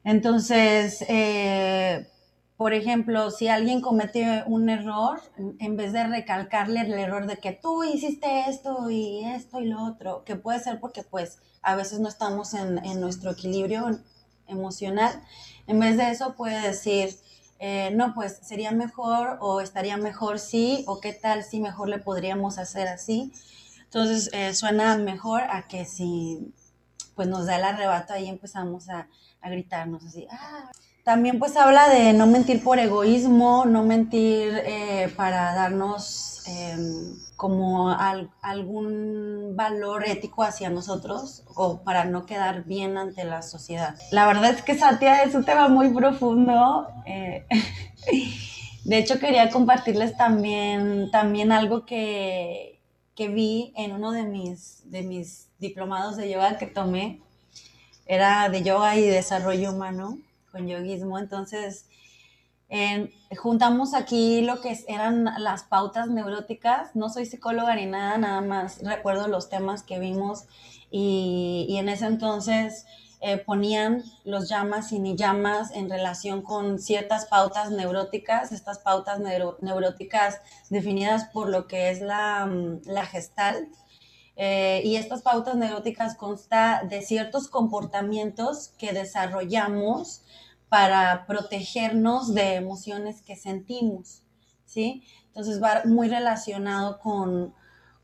Entonces, 0.05 1.05
eh, 1.09 2.09
por 2.59 2.75
ejemplo, 2.75 3.31
si 3.31 3.47
alguien 3.47 3.81
comete 3.81 4.43
un 4.47 4.69
error, 4.69 5.23
en 5.61 5.77
vez 5.77 5.93
de 5.93 6.05
recalcarle 6.05 6.81
el 6.81 6.93
error 6.93 7.29
de 7.29 7.37
que 7.37 7.53
tú 7.53 7.85
hiciste 7.85 8.51
esto 8.51 8.91
y 8.91 9.25
esto 9.25 9.61
y 9.61 9.69
lo 9.69 9.81
otro, 9.85 10.25
que 10.25 10.35
puede 10.35 10.59
ser 10.59 10.81
porque 10.81 11.05
pues 11.05 11.39
a 11.63 11.77
veces 11.77 12.01
no 12.01 12.09
estamos 12.09 12.55
en, 12.55 12.81
nuestro 13.01 13.31
equilibrio 13.31 14.01
emocional, 14.49 15.23
en 15.69 15.79
vez 15.79 15.97
de 15.97 16.11
eso 16.11 16.35
puede 16.35 16.61
decir, 16.61 17.17
eh, 17.61 17.93
no, 17.95 18.13
pues 18.13 18.41
sería 18.43 18.73
mejor 18.73 19.39
o 19.41 19.61
estaría 19.61 19.97
mejor 19.97 20.41
sí, 20.41 20.83
o 20.89 20.99
qué 20.99 21.13
tal 21.13 21.45
si 21.45 21.61
mejor 21.61 21.89
le 21.89 21.99
podríamos 22.01 22.59
hacer 22.59 22.89
así. 22.89 23.33
Entonces 23.85 24.31
eh, 24.33 24.53
suena 24.53 24.99
mejor 24.99 25.43
a 25.43 25.69
que 25.69 25.85
si 25.85 26.53
pues 27.15 27.29
nos 27.29 27.47
da 27.47 27.57
el 27.57 27.65
arrebato 27.65 28.15
ahí 28.15 28.29
empezamos 28.29 28.89
a, 28.89 29.09
a 29.41 29.49
gritarnos 29.49 30.05
así, 30.05 30.27
ah, 30.29 30.73
también 31.09 31.39
pues 31.39 31.57
habla 31.57 31.89
de 31.89 32.13
no 32.13 32.27
mentir 32.27 32.63
por 32.63 32.79
egoísmo, 32.79 33.65
no 33.65 33.83
mentir 33.83 34.61
eh, 34.67 35.11
para 35.17 35.55
darnos 35.55 36.43
em, 36.47 37.17
como 37.35 37.89
algún 38.43 39.57
valor 39.57 40.07
ético 40.07 40.43
hacia 40.43 40.69
nosotros 40.69 41.45
o 41.55 41.81
para 41.83 42.05
no 42.05 42.27
quedar 42.27 42.65
bien 42.65 42.99
ante 42.99 43.25
la 43.25 43.41
sociedad. 43.41 43.95
La 44.11 44.27
verdad 44.27 44.51
es 44.51 44.61
que 44.61 44.77
Satya 44.77 45.23
es 45.23 45.35
un 45.35 45.47
tema 45.47 45.69
muy 45.69 45.89
profundo. 45.95 46.89
Eh, 47.07 47.47
de 48.85 48.99
hecho 48.99 49.19
quería 49.19 49.49
compartirles 49.49 50.15
también, 50.15 51.11
también 51.11 51.53
algo 51.53 51.87
que, 51.87 52.83
que 53.15 53.29
vi 53.29 53.73
en 53.79 53.93
uno 53.93 54.13
de 54.13 54.25
mis, 54.25 54.83
de 54.91 55.01
mis 55.01 55.49
diplomados 55.59 56.19
de 56.19 56.29
yoga 56.29 56.59
que 56.59 56.67
tomé. 56.67 57.23
Era 58.05 58.51
de 58.51 58.63
yoga 58.63 58.95
y 58.97 59.07
desarrollo 59.07 59.73
humano 59.73 60.19
con 60.59 60.69
yoguismo. 60.69 61.19
Entonces, 61.19 61.87
juntamos 63.37 63.95
aquí 63.95 64.43
lo 64.43 64.61
que 64.61 64.77
eran 64.89 65.25
las 65.39 65.63
pautas 65.63 66.09
neuróticas. 66.09 66.95
No 66.95 67.09
soy 67.09 67.27
psicóloga 67.27 67.75
ni 67.77 67.87
nada, 67.87 68.19
nada 68.19 68.41
más 68.41 68.83
recuerdo 68.83 69.29
los 69.29 69.49
temas 69.49 69.83
que 69.83 69.99
vimos 69.99 70.45
y, 70.91 71.77
en 71.79 71.89
ese 71.89 72.07
entonces 72.07 72.87
eh, 73.21 73.39
ponían 73.39 74.05
los 74.25 74.49
llamas 74.49 74.93
y 74.93 74.99
ni 75.01 75.17
llamas 75.17 75.71
en 75.73 75.91
relación 75.91 76.43
con 76.43 76.79
ciertas 76.79 77.27
pautas 77.27 77.71
neuróticas, 77.71 78.53
estas 78.53 78.79
pautas 78.79 79.19
neuróticas 79.61 80.41
definidas 80.71 81.25
por 81.33 81.49
lo 81.49 81.67
que 81.67 81.91
es 81.91 82.01
la, 82.01 82.47
mm, 82.47 82.83
la 82.87 83.07
gestalt. 83.07 83.69
Eh, 84.41 84.83
y 84.85 84.95
estas 84.95 85.23
pautas 85.23 85.57
neuróticas 85.57 86.15
consta 86.15 86.85
de 86.89 87.03
ciertos 87.03 87.49
comportamientos 87.49 88.69
que 88.79 88.93
desarrollamos 88.93 90.23
para 90.69 91.27
protegernos 91.27 92.35
de 92.35 92.55
emociones 92.55 93.23
que 93.23 93.37
sentimos, 93.37 94.23
¿sí? 94.67 95.03
Entonces 95.29 95.63
va 95.63 95.83
muy 95.85 96.09
relacionado 96.09 96.99
con, 96.99 97.55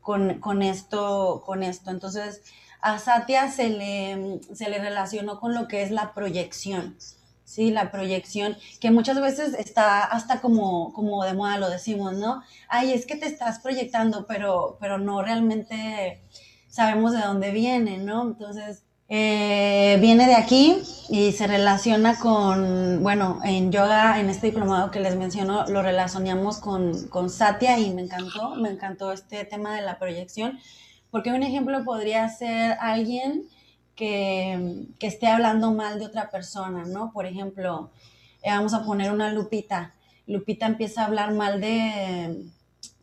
con, 0.01 0.61
esto, 0.61 1.43
con 1.45 1.63
esto. 1.63 1.91
Entonces, 1.91 2.41
a 2.81 2.99
Satya 2.99 3.51
se 3.51 3.69
le, 3.69 4.39
se 4.53 4.69
le 4.69 4.79
relacionó 4.79 5.39
con 5.39 5.53
lo 5.53 5.67
que 5.67 5.83
es 5.83 5.91
la 5.91 6.13
proyección, 6.13 6.95
¿sí? 7.43 7.71
La 7.71 7.91
proyección, 7.91 8.57
que 8.79 8.91
muchas 8.91 9.19
veces 9.21 9.53
está 9.53 10.03
hasta 10.03 10.41
como, 10.41 10.93
como 10.93 11.23
de 11.23 11.33
moda 11.33 11.57
lo 11.57 11.69
decimos, 11.69 12.13
¿no? 12.13 12.41
Ay, 12.67 12.93
es 12.93 13.05
que 13.05 13.15
te 13.15 13.27
estás 13.27 13.59
proyectando, 13.59 14.25
pero, 14.27 14.77
pero 14.79 14.97
no 14.97 15.21
realmente 15.21 16.23
sabemos 16.67 17.13
de 17.13 17.21
dónde 17.21 17.51
viene, 17.51 17.97
¿no? 17.97 18.23
Entonces, 18.23 18.84
eh, 19.07 19.97
viene 20.01 20.27
de 20.27 20.35
aquí 20.35 20.81
y 21.09 21.31
se 21.31 21.45
relaciona 21.45 22.17
con, 22.17 23.03
bueno, 23.03 23.39
en 23.43 23.71
yoga, 23.71 24.19
en 24.19 24.29
este 24.29 24.47
diplomado 24.47 24.89
que 24.89 24.99
les 24.99 25.15
menciono, 25.15 25.67
lo 25.67 25.83
relacionamos 25.83 26.57
con, 26.57 27.07
con 27.09 27.29
Satya 27.29 27.77
y 27.77 27.93
me 27.93 28.01
encantó, 28.01 28.55
me 28.55 28.69
encantó 28.69 29.11
este 29.11 29.45
tema 29.45 29.75
de 29.75 29.83
la 29.83 29.99
proyección, 29.99 30.59
porque 31.11 31.31
un 31.31 31.43
ejemplo 31.43 31.83
podría 31.83 32.27
ser 32.29 32.77
alguien 32.79 33.43
que, 33.95 34.87
que 34.99 35.07
esté 35.07 35.27
hablando 35.27 35.71
mal 35.71 35.99
de 35.99 36.07
otra 36.07 36.31
persona, 36.31 36.83
¿no? 36.85 37.11
Por 37.13 37.27
ejemplo, 37.27 37.91
eh, 38.41 38.49
vamos 38.49 38.73
a 38.73 38.83
poner 38.83 39.11
una 39.11 39.31
Lupita. 39.31 39.93
Lupita 40.27 40.65
empieza 40.65 41.03
a 41.03 41.05
hablar 41.05 41.31
mal 41.33 41.61
de, 41.61 42.43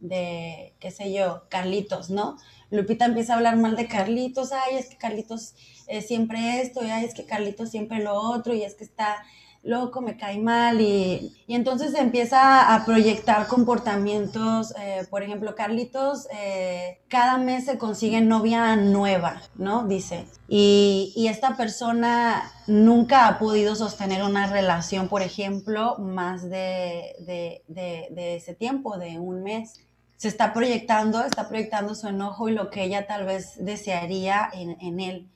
de, 0.02 0.74
qué 0.80 0.90
sé 0.90 1.12
yo, 1.12 1.44
Carlitos, 1.48 2.10
¿no? 2.10 2.36
Lupita 2.70 3.04
empieza 3.04 3.32
a 3.32 3.36
hablar 3.36 3.56
mal 3.56 3.76
de 3.76 3.86
Carlitos, 3.86 4.52
ay, 4.52 4.76
es 4.76 4.88
que 4.88 4.96
Carlitos 4.96 5.54
es 5.86 6.06
siempre 6.06 6.60
esto, 6.60 6.84
y 6.84 6.90
ay, 6.90 7.04
es 7.04 7.14
que 7.14 7.24
Carlitos 7.24 7.70
siempre 7.70 8.02
lo 8.02 8.14
otro, 8.14 8.52
y 8.52 8.62
es 8.62 8.74
que 8.74 8.84
está 8.84 9.22
loco, 9.62 10.00
me 10.00 10.16
cae 10.16 10.38
mal, 10.38 10.80
y, 10.80 11.36
entonces 11.46 11.94
empieza 11.94 12.74
a 12.74 12.84
proyectar 12.84 13.46
comportamientos, 13.46 14.74
eh, 14.80 15.06
por 15.08 15.22
ejemplo, 15.22 15.54
Carlitos 15.54 16.26
eh, 16.34 16.98
cada 17.08 17.38
mes 17.38 17.66
se 17.66 17.78
consigue 17.78 18.20
novia 18.22 18.74
nueva, 18.74 19.40
¿no? 19.54 19.86
Dice, 19.86 20.26
y, 20.48 21.12
y, 21.14 21.28
esta 21.28 21.56
persona 21.56 22.50
nunca 22.66 23.28
ha 23.28 23.38
podido 23.38 23.76
sostener 23.76 24.24
una 24.24 24.48
relación, 24.48 25.06
por 25.06 25.22
ejemplo, 25.22 25.96
más 25.98 26.42
de, 26.50 27.14
de, 27.20 27.62
de 27.68 28.34
ese 28.34 28.54
tiempo, 28.54 28.98
de 28.98 29.20
un 29.20 29.44
mes 29.44 29.74
se 30.22 30.28
está 30.28 30.52
proyectando, 30.52 31.24
está 31.24 31.48
proyectando 31.48 31.96
su 31.96 32.06
enojo 32.06 32.48
y 32.48 32.52
lo 32.52 32.70
que 32.70 32.84
ella 32.84 33.08
tal 33.08 33.24
vez 33.24 33.54
desearía 33.56 34.48
en, 34.52 35.00
él. 35.00 35.28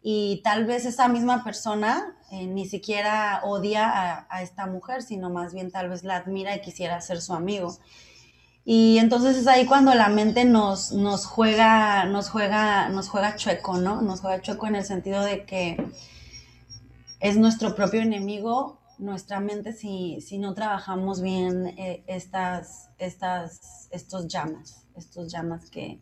Y 0.00 0.40
tal 0.42 0.64
vez 0.64 0.86
esa 0.86 1.06
misma 1.08 1.44
persona 1.44 2.16
eh, 2.30 2.46
ni 2.46 2.64
siquiera 2.66 3.42
odia 3.44 4.26
a, 4.30 4.40
esta 4.40 4.64
mujer, 4.66 5.02
sino 5.02 5.28
más 5.28 5.52
bien 5.52 5.70
tal 5.70 5.90
vez 5.90 6.02
la 6.02 6.16
admira 6.16 6.56
y 6.56 6.62
quisiera 6.62 6.98
ser 7.02 7.20
su 7.20 7.34
amigo. 7.34 7.76
Y 8.64 8.96
entonces 8.96 9.36
es 9.36 9.46
ahí 9.46 9.66
cuando 9.66 9.92
la 9.94 10.08
mente 10.08 10.46
nos, 10.46 10.92
nos, 10.92 11.26
juega, 11.26 12.06
nos, 12.06 12.30
juega, 12.30 12.88
nos 12.88 13.10
juega 13.10 13.36
chueco, 13.36 13.76
¿no? 13.76 14.00
Nos 14.00 14.22
juega 14.22 14.40
chueco 14.40 14.66
en 14.66 14.76
el 14.76 14.84
sentido 14.86 15.22
de 15.22 15.44
que 15.44 15.76
es 17.20 17.36
nuestro 17.36 17.74
propio 17.74 18.00
enemigo 18.00 18.81
nuestra 18.98 19.40
mente 19.40 19.72
si, 19.72 20.20
si 20.20 20.38
no 20.38 20.54
trabajamos 20.54 21.20
bien 21.20 21.68
eh, 21.78 22.04
estas, 22.06 22.90
estas, 22.98 23.88
estos 23.90 24.28
llamas, 24.28 24.86
estos 24.96 25.32
llamas 25.32 25.70
que, 25.70 26.00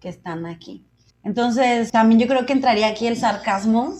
que 0.00 0.08
están 0.08 0.46
aquí. 0.46 0.86
Entonces, 1.22 1.90
también 1.90 2.20
yo 2.20 2.26
creo 2.28 2.44
que 2.44 2.52
entraría 2.52 2.88
aquí 2.88 3.06
el 3.06 3.16
sarcasmo, 3.16 3.94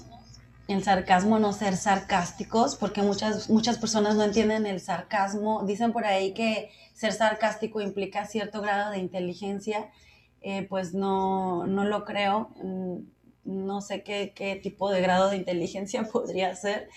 el 0.68 0.82
sarcasmo, 0.82 1.38
no 1.38 1.52
ser 1.52 1.76
sarcásticos, 1.76 2.76
porque 2.76 3.02
muchas, 3.02 3.50
muchas 3.50 3.78
personas 3.78 4.14
no 4.16 4.24
entienden 4.24 4.66
el 4.66 4.80
sarcasmo. 4.80 5.64
Dicen 5.64 5.92
por 5.92 6.04
ahí 6.04 6.32
que 6.32 6.70
ser 6.92 7.12
sarcástico 7.12 7.80
implica 7.80 8.26
cierto 8.26 8.62
grado 8.62 8.90
de 8.90 8.98
inteligencia, 8.98 9.90
eh, 10.40 10.66
pues 10.68 10.94
no, 10.94 11.66
no 11.66 11.84
lo 11.84 12.04
creo. 12.04 12.50
Mm, 12.62 12.98
no 13.44 13.80
sé 13.80 14.02
qué, 14.02 14.32
qué 14.34 14.56
tipo 14.56 14.90
de 14.90 15.00
grado 15.00 15.30
de 15.30 15.36
inteligencia 15.36 16.04
podría 16.12 16.54
ser, 16.54 16.88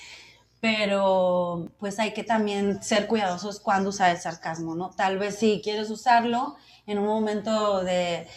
pero 0.60 1.70
pues 1.80 2.00
hay 2.00 2.14
que 2.14 2.24
también 2.24 2.82
ser 2.82 3.08
cuidadosos 3.08 3.60
cuando 3.60 3.90
usar 3.90 4.12
el 4.12 4.18
sarcasmo, 4.18 4.76
¿no? 4.76 4.90
Tal 4.92 5.18
vez 5.18 5.36
si 5.36 5.62
quieres 5.64 5.90
usarlo 5.90 6.56
en 6.88 6.98
un 7.00 7.06
momento 7.06 7.84
de 7.84 8.28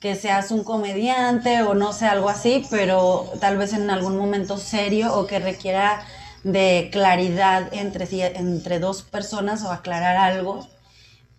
que 0.00 0.14
seas 0.14 0.50
un 0.50 0.64
comediante 0.64 1.62
o 1.62 1.74
no 1.74 1.92
sé, 1.92 2.06
algo 2.06 2.30
así, 2.30 2.66
pero 2.70 3.30
tal 3.40 3.58
vez 3.58 3.74
en 3.74 3.90
algún 3.90 4.16
momento 4.16 4.56
serio 4.56 5.14
o 5.14 5.26
que 5.26 5.38
requiera 5.38 6.02
de 6.42 6.88
claridad 6.90 7.68
entre, 7.72 8.06
entre 8.38 8.78
dos 8.78 9.02
personas 9.02 9.62
o 9.62 9.70
aclarar 9.70 10.16
algo, 10.16 10.66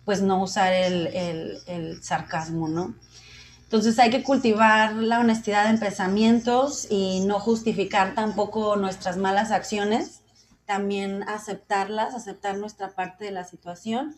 pues 0.04 0.22
no 0.22 0.40
usar 0.42 0.72
el, 0.72 1.08
el, 1.66 2.02
sarcasmo, 2.02 2.68
¿no? 2.68 2.94
Entonces 3.64 3.98
hay 3.98 4.10
que 4.10 4.22
cultivar 4.22 4.94
la 4.94 5.18
honestidad 5.20 5.70
en 5.70 5.80
pensamientos 5.80 6.86
y 6.90 7.20
no 7.26 7.40
justificar 7.40 8.14
tampoco 8.14 8.76
nuestras 8.76 9.16
malas 9.16 9.50
acciones, 9.50 10.21
también 10.66 11.22
aceptarlas, 11.28 12.14
aceptar 12.14 12.56
nuestra 12.58 12.94
parte 12.94 13.24
de 13.24 13.30
la 13.30 13.44
situación, 13.44 14.16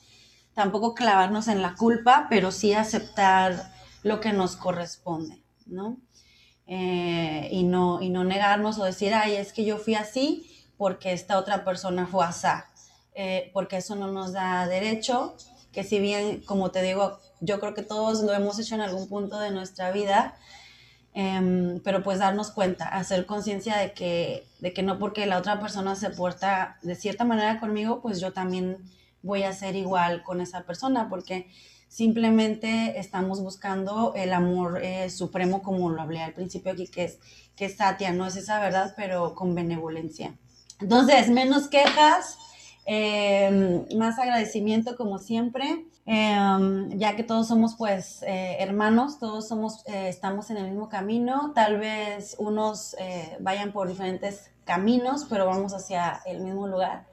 tampoco 0.54 0.94
clavarnos 0.94 1.48
en 1.48 1.62
la 1.62 1.74
culpa, 1.74 2.26
pero 2.30 2.52
sí 2.52 2.72
aceptar 2.72 3.72
lo 4.02 4.20
que 4.20 4.32
nos 4.32 4.56
corresponde, 4.56 5.42
¿no? 5.66 5.98
Eh, 6.66 7.48
y 7.50 7.64
¿no? 7.64 8.00
Y 8.00 8.08
no 8.10 8.24
negarnos 8.24 8.78
o 8.78 8.84
decir, 8.84 9.12
ay, 9.14 9.36
es 9.36 9.52
que 9.52 9.64
yo 9.64 9.78
fui 9.78 9.94
así 9.94 10.50
porque 10.76 11.12
esta 11.12 11.38
otra 11.38 11.64
persona 11.64 12.06
fue 12.06 12.24
así, 12.24 12.48
eh, 13.14 13.50
porque 13.52 13.76
eso 13.76 13.94
no 13.96 14.10
nos 14.10 14.32
da 14.32 14.66
derecho, 14.66 15.36
que 15.72 15.84
si 15.84 15.98
bien, 15.98 16.42
como 16.42 16.70
te 16.70 16.82
digo, 16.82 17.18
yo 17.40 17.60
creo 17.60 17.74
que 17.74 17.82
todos 17.82 18.22
lo 18.22 18.32
hemos 18.32 18.58
hecho 18.58 18.74
en 18.74 18.80
algún 18.80 19.08
punto 19.08 19.38
de 19.38 19.50
nuestra 19.50 19.90
vida, 19.90 20.36
em, 21.14 21.80
pero 21.80 22.02
pues 22.02 22.18
darnos 22.18 22.50
cuenta, 22.50 22.88
hacer 22.88 23.25
conciencia 23.25 23.78
de 23.78 23.92
que, 23.92 24.47
de 24.61 24.73
que 24.73 24.83
no 24.83 24.99
porque 24.99 25.26
la 25.26 25.38
otra 25.38 25.61
persona 25.61 25.97
se 25.97 26.11
porta 26.11 26.78
de 26.83 26.94
cierta 26.94 27.25
manera 27.25 27.59
conmigo, 27.61 28.02
pues 28.02 28.21
yo 28.21 28.33
también 28.33 28.78
voy 29.23 29.44
a 29.44 29.52
ser 29.52 29.75
igual 29.76 30.23
con 30.23 30.40
esa 30.40 30.64
persona, 30.64 31.09
porque 31.09 31.49
Simplemente 31.94 32.99
estamos 32.99 33.40
buscando 33.40 34.14
el 34.16 34.33
amor 34.33 34.80
eh, 34.83 35.09
supremo, 35.11 35.62
como 35.62 35.90
lo 35.90 36.02
hablé 36.02 36.23
al 36.23 36.33
principio 36.33 36.73
aquí, 36.73 36.88
que 36.88 37.04
es, 37.04 37.21
que 37.54 37.66
es 37.66 37.76
Satya, 37.76 38.12
no 38.12 38.26
es 38.26 38.35
esa 38.35 38.59
verdad, 38.59 38.94
pero 38.97 39.37
con 39.37 39.54
benevolencia. 39.54 40.37
Entonces, 40.80 41.30
menos 41.30 41.68
quejas, 41.68 42.37
em, 42.85 43.87
más 43.97 44.18
agradecimiento 44.18 44.97
como 44.97 45.21
siempre, 45.21 45.85
em, 46.06 46.90
ya 46.99 47.16
que 47.16 47.23
todos 47.23 47.49
somos 47.49 47.76
pues 47.76 48.23
eh, 48.23 48.56
hermanos, 48.61 49.18
todos 49.18 49.49
somos, 49.49 49.87
eh, 49.87 50.08
estamos 50.08 50.50
en 50.50 50.58
el 50.58 50.64
mismo 50.70 50.88
camino, 50.88 51.52
tal 51.54 51.78
vez 51.78 52.37
unos 52.38 52.96
vayan 53.40 53.73
por 53.73 53.88
diferentes 53.88 54.50
caminos, 54.64 55.26
pero 55.28 55.46
vamos 55.46 55.75
hacia 55.75 56.20
el 56.26 56.40
mismo 56.40 56.66
lugar. 56.66 57.06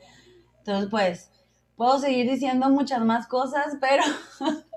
Entonces, 0.60 0.90
pues, 0.90 1.32
puedo 1.76 2.00
seguir 2.00 2.30
diciendo 2.30 2.70
muchas 2.70 3.02
más 3.02 3.28
cosas, 3.28 3.78
pero 3.80 4.04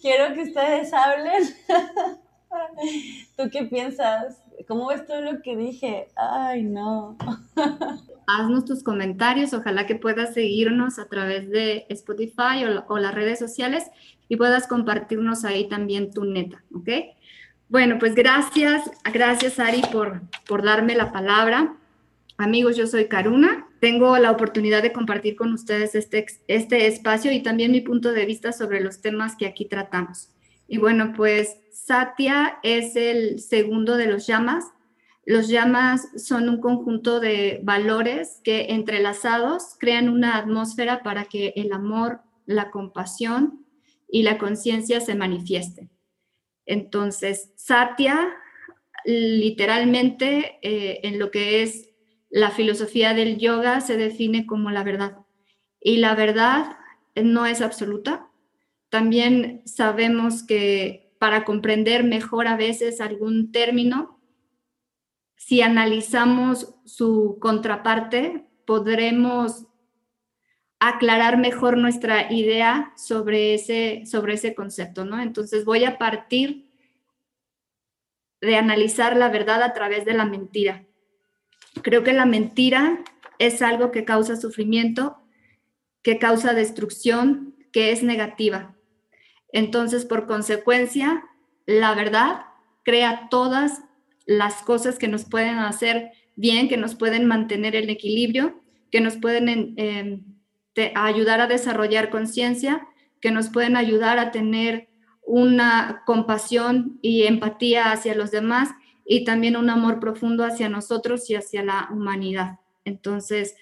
Quiero 0.00 0.34
que 0.34 0.42
ustedes 0.42 0.92
hablen. 0.92 1.44
¿Tú 3.36 3.44
qué 3.50 3.64
piensas? 3.64 4.42
¿Cómo 4.66 4.86
ves 4.88 5.06
todo 5.06 5.20
lo 5.20 5.42
que 5.42 5.56
dije? 5.56 6.08
Ay, 6.16 6.64
no. 6.64 7.16
Haznos 8.30 8.66
tus 8.66 8.82
comentarios, 8.82 9.54
ojalá 9.54 9.86
que 9.86 9.94
puedas 9.94 10.34
seguirnos 10.34 10.98
a 10.98 11.08
través 11.08 11.48
de 11.48 11.86
Spotify 11.88 12.64
o, 12.86 12.98
las 12.98 13.14
redes 13.14 13.38
sociales 13.38 13.84
y 14.28 14.36
puedas 14.36 14.66
compartirnos 14.66 15.46
ahí 15.46 15.66
también 15.66 16.12
tu 16.12 16.24
neta, 16.24 16.62
¿ok? 16.74 16.90
Bueno, 17.70 17.96
pues 17.98 18.14
gracias, 18.14 18.90
gracias 19.12 19.58
Ari 19.58 19.80
por, 19.90 20.20
por 20.46 20.62
darme 20.62 20.94
la 20.94 21.10
palabra. 21.10 21.74
Amigos, 22.36 22.76
yo 22.76 22.86
soy 22.86 23.08
Karuna. 23.08 23.66
Tengo 23.80 24.18
la 24.18 24.30
oportunidad 24.30 24.82
de 24.82 24.92
compartir 24.92 25.34
con 25.34 25.52
ustedes 25.54 25.94
este, 25.94 26.26
este 26.48 26.86
espacio 26.86 27.32
y 27.32 27.42
también 27.42 27.72
mi 27.72 27.80
punto 27.80 28.12
de 28.12 28.26
vista 28.26 28.52
sobre 28.52 28.80
los 28.80 29.00
temas 29.00 29.36
que 29.36 29.46
aquí 29.46 29.64
tratamos. 29.64 30.28
Y 30.68 30.76
bueno, 30.76 31.14
pues 31.16 31.56
Satya 31.72 32.58
es 32.62 32.94
el 32.94 33.40
segundo 33.40 33.96
de 33.96 34.06
los 34.06 34.26
llamas. 34.26 34.66
Los 35.28 35.48
llamas 35.48 36.08
son 36.16 36.48
un 36.48 36.58
conjunto 36.58 37.20
de 37.20 37.60
valores 37.62 38.40
que 38.42 38.68
entrelazados 38.70 39.76
crean 39.78 40.08
una 40.08 40.38
atmósfera 40.38 41.02
para 41.02 41.26
que 41.26 41.52
el 41.54 41.74
amor, 41.74 42.22
la 42.46 42.70
compasión 42.70 43.66
y 44.10 44.22
la 44.22 44.38
conciencia 44.38 45.02
se 45.02 45.14
manifiesten. 45.14 45.90
Entonces, 46.64 47.52
Satya 47.56 48.26
literalmente 49.04 50.58
eh, 50.62 51.00
en 51.02 51.18
lo 51.18 51.30
que 51.30 51.62
es 51.62 51.90
la 52.30 52.50
filosofía 52.50 53.12
del 53.12 53.36
yoga 53.36 53.82
se 53.82 53.98
define 53.98 54.46
como 54.46 54.70
la 54.70 54.82
verdad. 54.82 55.18
Y 55.78 55.98
la 55.98 56.14
verdad 56.14 56.78
no 57.14 57.44
es 57.44 57.60
absoluta. 57.60 58.30
También 58.88 59.60
sabemos 59.66 60.42
que 60.42 61.12
para 61.18 61.44
comprender 61.44 62.02
mejor 62.02 62.46
a 62.46 62.56
veces 62.56 63.02
algún 63.02 63.52
término, 63.52 64.17
si 65.38 65.62
analizamos 65.62 66.74
su 66.84 67.38
contraparte, 67.40 68.44
podremos 68.66 69.66
aclarar 70.80 71.38
mejor 71.38 71.78
nuestra 71.78 72.30
idea 72.32 72.92
sobre 72.96 73.54
ese, 73.54 74.02
sobre 74.04 74.34
ese 74.34 74.54
concepto, 74.54 75.04
¿no? 75.04 75.22
Entonces 75.22 75.64
voy 75.64 75.84
a 75.84 75.96
partir 75.96 76.68
de 78.40 78.56
analizar 78.56 79.16
la 79.16 79.28
verdad 79.28 79.62
a 79.62 79.72
través 79.72 80.04
de 80.04 80.14
la 80.14 80.24
mentira. 80.24 80.84
Creo 81.82 82.02
que 82.02 82.12
la 82.12 82.26
mentira 82.26 82.98
es 83.38 83.62
algo 83.62 83.92
que 83.92 84.04
causa 84.04 84.36
sufrimiento, 84.36 85.18
que 86.02 86.18
causa 86.18 86.52
destrucción, 86.52 87.56
que 87.72 87.92
es 87.92 88.02
negativa. 88.02 88.74
Entonces, 89.52 90.04
por 90.04 90.26
consecuencia, 90.26 91.24
la 91.64 91.94
verdad 91.94 92.46
crea 92.82 93.28
todas 93.30 93.82
las 94.28 94.62
cosas 94.62 94.98
que 94.98 95.08
nos 95.08 95.24
pueden 95.24 95.58
hacer 95.58 96.12
bien, 96.36 96.68
que 96.68 96.76
nos 96.76 96.94
pueden 96.94 97.24
mantener 97.24 97.74
el 97.74 97.88
equilibrio, 97.88 98.60
que 98.90 99.00
nos 99.00 99.16
pueden 99.16 99.74
em, 99.78 100.22
ayudar 100.94 101.40
a 101.40 101.46
desarrollar 101.46 102.10
conciencia, 102.10 102.86
que 103.22 103.30
nos 103.30 103.48
pueden 103.48 103.74
ayudar 103.74 104.18
a 104.18 104.30
tener 104.30 104.90
una 105.22 106.02
compasión 106.04 106.98
y 107.00 107.22
empatía 107.22 107.90
hacia 107.90 108.14
los 108.14 108.30
demás 108.30 108.68
y 109.06 109.24
también 109.24 109.56
un 109.56 109.70
amor 109.70 109.98
profundo 109.98 110.44
hacia 110.44 110.68
nosotros 110.68 111.28
y 111.30 111.34
hacia 111.34 111.64
la 111.64 111.88
humanidad. 111.90 112.58
Entonces, 112.84 113.56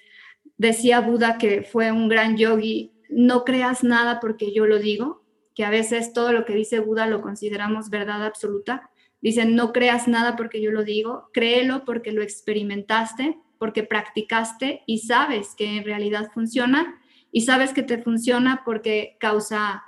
decía 0.57 0.99
Buda 0.99 1.37
que 1.37 1.63
fue 1.63 1.93
un 1.93 2.09
gran 2.09 2.35
yogi, 2.35 2.91
no 3.09 3.45
creas 3.45 3.85
nada 3.85 4.19
porque 4.19 4.53
yo 4.53 4.65
lo 4.65 4.79
digo, 4.79 5.23
que 5.55 5.63
a 5.63 5.69
veces 5.69 6.11
todo 6.11 6.33
lo 6.33 6.43
que 6.43 6.55
dice 6.55 6.81
Buda 6.81 7.07
lo 7.07 7.21
consideramos 7.21 7.89
verdad 7.89 8.25
absoluta. 8.25 8.91
Dicen, 9.21 9.55
no 9.55 9.73
creas 9.73 10.07
nada 10.07 10.35
porque 10.35 10.61
yo 10.61 10.71
lo 10.71 10.83
digo, 10.83 11.29
créelo 11.33 11.85
porque 11.85 12.11
lo 12.11 12.21
experimentaste, 12.21 13.37
porque 13.57 13.83
practicaste 13.83 14.83
y 14.85 14.99
sabes 14.99 15.55
que 15.55 15.77
en 15.77 15.83
realidad 15.83 16.31
funciona 16.33 16.99
y 17.31 17.41
sabes 17.41 17.73
que 17.73 17.83
te 17.83 17.97
funciona 17.97 18.61
porque 18.63 19.17
causa 19.19 19.83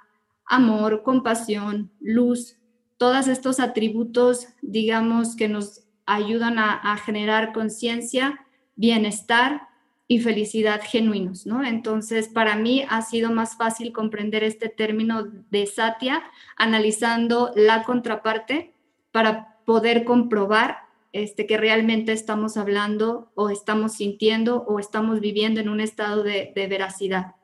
amor, 0.45 1.03
compasión, 1.03 1.91
luz, 1.99 2.57
todos 2.97 3.27
estos 3.27 3.59
atributos, 3.59 4.47
digamos, 4.61 5.35
que 5.35 5.47
nos 5.47 5.85
ayudan 6.05 6.57
a, 6.57 6.97
generar 6.97 7.53
conciencia, 7.53 8.45
bienestar 8.75 9.61
y 10.07 10.19
felicidad 10.19 10.81
genuinos, 10.83 11.45
¿no? 11.45 11.63
Entonces, 11.63 12.27
para 12.27 12.55
mí 12.55 12.83
ha 12.89 13.03
sido 13.03 13.31
más 13.31 13.55
fácil 13.55 13.93
comprender 13.93 14.43
este 14.43 14.69
término 14.69 15.23
de 15.23 15.67
Satya 15.67 16.23
analizando 16.57 17.51
la 17.55 17.83
contraparte 17.83 18.73
para 19.11 19.57
poder 19.65 20.03
comprobar 20.03 20.89
este, 21.11 21.47
que 21.47 21.57
realmente 21.57 22.11
estamos 22.11 22.55
hablando 22.57 23.31
o 23.35 23.49
estamos 23.49 23.93
sintiendo 23.93 24.63
o 24.63 24.79
estamos 24.79 25.19
viviendo 25.19 25.59
en 25.59 25.69
un 25.69 25.81
estado 25.81 26.23
de, 26.23 26.51
veracidad. 26.55 27.35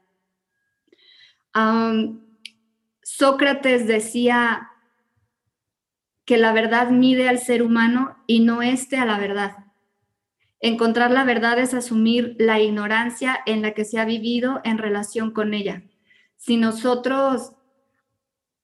Sócrates 3.01 3.87
decía 3.87 4.69
que 6.25 6.37
la 6.37 6.53
verdad 6.53 6.89
mide 6.89 7.29
al 7.29 7.39
ser 7.39 7.63
humano 7.63 8.17
y 8.27 8.41
no 8.41 8.61
este 8.61 8.97
a 8.97 9.05
la 9.05 9.17
verdad. 9.17 9.65
Encontrar 10.59 11.11
la 11.11 11.23
verdad 11.23 11.59
es 11.59 11.73
asumir 11.73 12.35
la 12.39 12.59
ignorancia 12.59 13.39
en 13.45 13.61
la 13.61 13.71
que 13.71 13.85
se 13.85 13.99
ha 13.99 14.05
vivido 14.05 14.61
en 14.63 14.77
relación 14.77 15.31
con 15.31 15.53
ella. 15.53 15.83
Si 16.37 16.57
nosotros, 16.57 17.53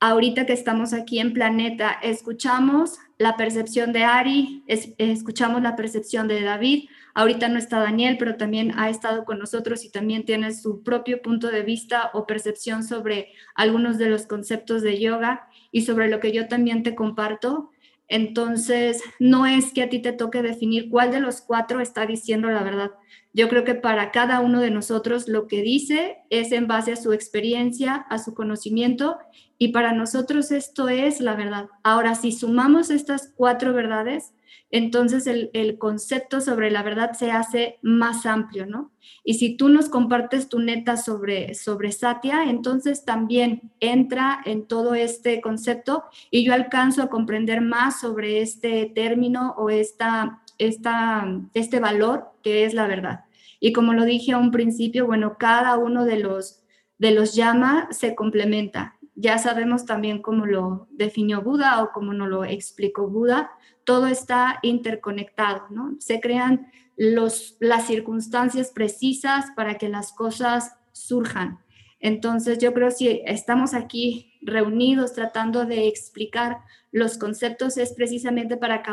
ahorita 0.02 0.48
que 0.48 0.54
estamos 0.54 0.94
aquí 0.94 1.20
en 1.20 1.32
Planeta, 1.32 1.92
escuchamos 2.02 2.98
la 3.20 3.38
percepción 3.38 3.94
de 3.94 4.04
Ari, 4.04 4.64
escuchamos 4.68 5.62
la 5.62 5.76
percepción 5.76 6.28
de 6.28 6.42
David, 6.42 6.90
ahorita 7.14 7.48
no 7.50 7.60
está 7.60 7.80
Daniel, 7.80 8.18
pero 8.18 8.36
también 8.36 8.74
ha 8.80 8.90
estado 8.90 9.26
con 9.26 9.38
nosotros 9.38 9.86
y 9.86 9.92
también 9.92 10.26
tiene 10.26 10.56
su 10.56 10.82
propio 10.82 11.22
punto 11.22 11.50
de 11.50 11.62
vista 11.62 12.10
o 12.16 12.26
percepción 12.26 12.84
sobre 12.84 13.32
algunos 13.54 14.00
de 14.00 14.10
los 14.10 14.26
conceptos 14.26 14.82
de 14.82 15.00
yoga 15.00 15.48
y 15.72 15.82
sobre 15.84 16.10
lo 16.10 16.20
que 16.20 16.32
yo 16.32 16.48
también 16.48 16.82
te 16.82 16.96
comparto. 16.96 17.70
Entonces, 18.08 19.02
no 19.20 19.46
es 19.46 19.72
que 19.74 19.84
a 19.84 19.90
ti 19.90 20.00
te 20.00 20.12
toque 20.12 20.42
definir 20.42 20.90
cuál 20.90 21.12
de 21.12 21.22
los 21.22 21.42
cuatro 21.42 21.80
está 21.80 22.06
diciendo 22.06 22.50
la 22.50 22.64
verdad. 22.64 22.92
Yo 23.34 23.48
creo 23.48 23.64
que 23.64 23.76
para 23.76 24.12
cada 24.12 24.42
uno 24.42 24.60
de 24.60 24.72
nosotros 24.72 25.30
lo 25.30 25.48
que 25.48 25.62
dice 25.62 26.18
es 26.30 26.52
en 26.52 26.68
base 26.68 26.92
a 26.92 26.98
su 26.98 27.14
experiencia, 27.14 27.96
a 27.96 28.18
su 28.20 28.34
conocimiento, 28.34 29.18
y 29.58 29.70
para 29.70 29.94
nosotros 29.94 30.52
esto 30.52 30.90
es 30.90 31.22
la 31.22 31.36
verdad. 31.36 31.68
Ahora, 31.84 32.16
si 32.16 32.32
sumamos 32.32 32.90
estas 32.90 33.32
cuatro 33.36 33.74
verdades, 33.74 34.34
entonces 34.72 35.28
el, 35.28 35.78
concepto 35.78 36.40
sobre 36.40 36.72
la 36.72 36.82
verdad 36.82 37.12
se 37.14 37.32
hace 37.32 37.80
más 37.82 38.26
amplio, 38.26 38.66
¿no? 38.66 38.92
Y 39.24 39.36
si 39.36 39.58
tú 39.58 39.68
nos 39.68 39.90
compartes 39.90 40.48
tu 40.48 40.60
neta 40.60 40.96
sobre, 40.96 41.54
sobre 41.56 41.92
Satya, 41.92 42.46
entonces 42.46 43.04
también 43.04 43.72
entra 43.80 44.42
en 44.46 44.68
todo 44.68 44.96
este 44.96 45.42
concepto 45.42 46.06
y 46.30 46.46
yo 46.46 46.54
alcanzo 46.54 47.04
a 47.04 47.10
comprender 47.10 47.62
más 47.62 48.00
sobre 48.00 48.42
este 48.42 48.92
término 48.96 49.54
o 49.58 49.70
esta, 49.70 50.42
esta, 50.58 51.28
este 51.54 51.80
valor 51.80 52.32
que 52.42 52.64
es 52.64 52.74
la 52.74 52.88
verdad. 52.88 53.26
Y 53.60 53.74
como 53.74 53.94
lo 53.94 54.06
dije 54.06 54.32
a 54.32 54.38
un 54.38 54.52
principio, 54.52 55.06
bueno, 55.06 55.38
cada 55.38 55.78
uno 55.78 56.06
de 56.06 56.20
los, 56.20 56.64
de 56.98 57.12
los 57.12 57.36
llama 57.36 57.88
se 57.92 58.16
complementa. 58.16 58.98
Ya 59.16 59.38
sabemos 59.38 59.86
también 59.86 60.22
cómo 60.22 60.46
lo 60.46 60.88
definió 60.90 61.42
Buda 61.42 61.84
o 61.84 61.92
cómo 61.92 62.14
nos 62.14 62.30
lo 62.30 62.44
explicó 62.44 63.08
Buda, 63.08 63.52
todo 63.86 64.08
está 64.08 64.60
interconectado, 64.62 65.68
¿no? 65.70 65.96
Se 66.00 66.20
crean 66.20 66.72
los, 66.98 67.58
las 67.60 67.88
circunstancias 67.88 68.72
precisas 68.72 69.46
para 69.56 69.78
que 69.78 69.90
las 69.90 70.14
cosas 70.14 70.76
surjan. 70.92 71.60
Entonces, 72.00 72.58
yo 72.58 72.74
creo 72.74 72.92
si 72.92 73.22
estamos 73.26 73.74
aquí 73.74 74.34
reunidos 74.42 75.14
tratando 75.14 75.66
de 75.66 75.88
explicar 75.88 76.58
los 76.92 77.18
conceptos 77.18 77.78
es 77.78 77.94
precisamente 77.94 78.58
para, 78.58 78.84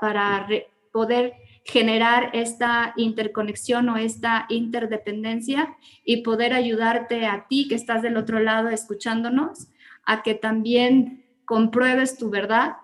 para 0.00 0.48
poder 0.92 1.34
generar 1.64 2.30
esta 2.32 2.92
interconexión 2.96 3.88
o 3.88 3.96
esta 3.96 4.46
interdependencia 4.48 5.76
y 6.04 6.22
poder 6.22 6.54
ayudarte 6.54 7.26
a 7.26 7.46
ti 7.48 7.68
que 7.68 7.74
estás 7.74 8.02
del 8.02 8.16
otro 8.16 8.40
lado 8.40 8.68
escuchándonos 8.68 9.68
a 10.04 10.22
que 10.22 10.34
también 10.34 11.24
compruebes 11.44 12.16
tu 12.16 12.30
verdad 12.30 12.76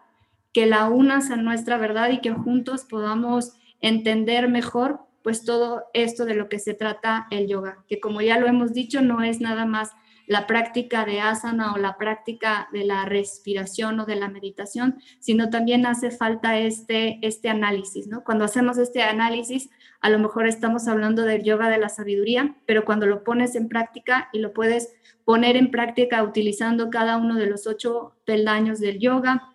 que 0.53 0.67
la 0.67 0.89
unas 0.89 1.31
a 1.31 1.37
nuestra 1.37 1.79
verdad 1.79 2.11
y 2.11 2.21
que 2.21 2.33
juntos 2.33 2.85
podamos 2.85 3.53
entender 3.81 4.49
mejor 4.49 5.01
pues 5.23 5.45
todo 5.45 5.85
esto 5.95 6.25
de 6.25 6.35
lo 6.35 6.49
que 6.49 6.59
se 6.59 6.75
trata 6.75 7.27
el 7.31 7.47
yoga, 7.47 7.85
que 7.89 8.01
como 8.01 8.21
ya 8.21 8.39
lo 8.39 8.47
hemos 8.47 8.73
dicho, 8.73 9.03
no 9.03 9.23
es 9.23 9.41
nada 9.41 9.67
más 9.67 9.91
la 10.27 10.47
práctica 10.47 11.05
de 11.05 11.21
asana 11.21 11.75
o 11.75 11.79
la 11.79 11.97
práctica 11.97 12.69
de 12.73 12.85
la 12.85 13.05
respiración 13.05 14.01
o 14.01 14.07
de 14.07 14.17
la 14.17 14.29
meditación, 14.29 14.99
sino 15.21 15.51
también 15.51 15.85
hace 15.85 16.11
falta 16.11 16.59
este, 16.59 17.19
este 17.23 17.49
análisis, 17.49 18.07
¿no? 18.07 18.25
Cuando 18.25 18.45
hacemos 18.45 18.79
este 18.79 19.03
análisis, 19.03 19.71
a 20.01 20.11
lo 20.11 20.19
mejor 20.19 20.47
estamos 20.47 20.89
hablando 20.89 21.23
del 21.23 21.43
yoga 21.43 21.69
de 21.69 21.79
la 21.79 21.89
sabiduría, 21.89 22.57
pero 22.67 22.85
cuando 22.85 23.07
lo 23.07 23.25
pones 23.25 23.55
en 23.55 23.69
práctica 23.69 24.29
y 24.33 24.39
lo 24.39 24.53
puedes 24.53 24.95
poner 25.25 25.57
en 25.57 25.71
práctica 25.71 26.23
utilizando 26.23 26.91
cada 26.91 27.17
uno 27.17 27.37
de 27.37 27.47
los 27.47 27.67
ocho 27.67 28.15
peldaños 28.25 28.81
del 28.81 28.99
yoga, 28.99 29.52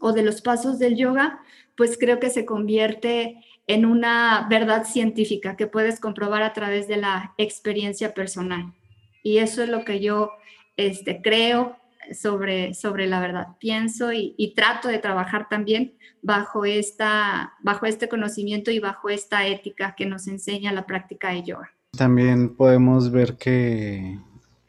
o 0.00 0.12
de 0.12 0.22
los 0.22 0.40
pasos 0.40 0.78
del 0.78 0.96
yoga, 0.96 1.40
pues 1.76 1.96
creo 1.98 2.18
que 2.18 2.30
se 2.30 2.44
convierte 2.44 3.36
en 3.66 3.86
una 3.86 4.46
verdad 4.50 4.84
científica 4.84 5.56
que 5.56 5.68
puedes 5.68 6.00
comprobar 6.00 6.42
a 6.42 6.52
través 6.52 6.88
de 6.88 6.96
la 6.96 7.34
experiencia 7.38 8.14
personal. 8.14 8.74
Y 9.22 9.38
eso 9.38 9.62
es 9.62 9.68
lo 9.68 9.84
que 9.84 10.00
yo 10.00 10.32
este, 10.76 11.22
creo 11.22 11.76
sobre, 12.12 12.74
sobre 12.74 13.06
la 13.06 13.20
verdad. 13.20 13.48
Pienso 13.58 14.12
y, 14.12 14.34
y, 14.36 14.54
trato 14.54 14.88
de 14.88 14.98
trabajar 14.98 15.48
también 15.48 15.94
bajo, 16.22 16.64
esta, 16.64 17.52
bajo 17.62 17.86
este 17.86 18.08
conocimiento 18.08 18.70
y 18.70 18.78
bajo 18.78 19.08
esta 19.08 19.46
ética 19.46 19.94
que 19.96 20.06
nos 20.06 20.26
enseña 20.26 20.72
la 20.72 20.86
práctica 20.86 21.30
de 21.30 21.44
yoga. 21.44 21.70
También 21.96 22.56
podemos 22.56 23.10
ver 23.10 23.36
que 23.36 24.18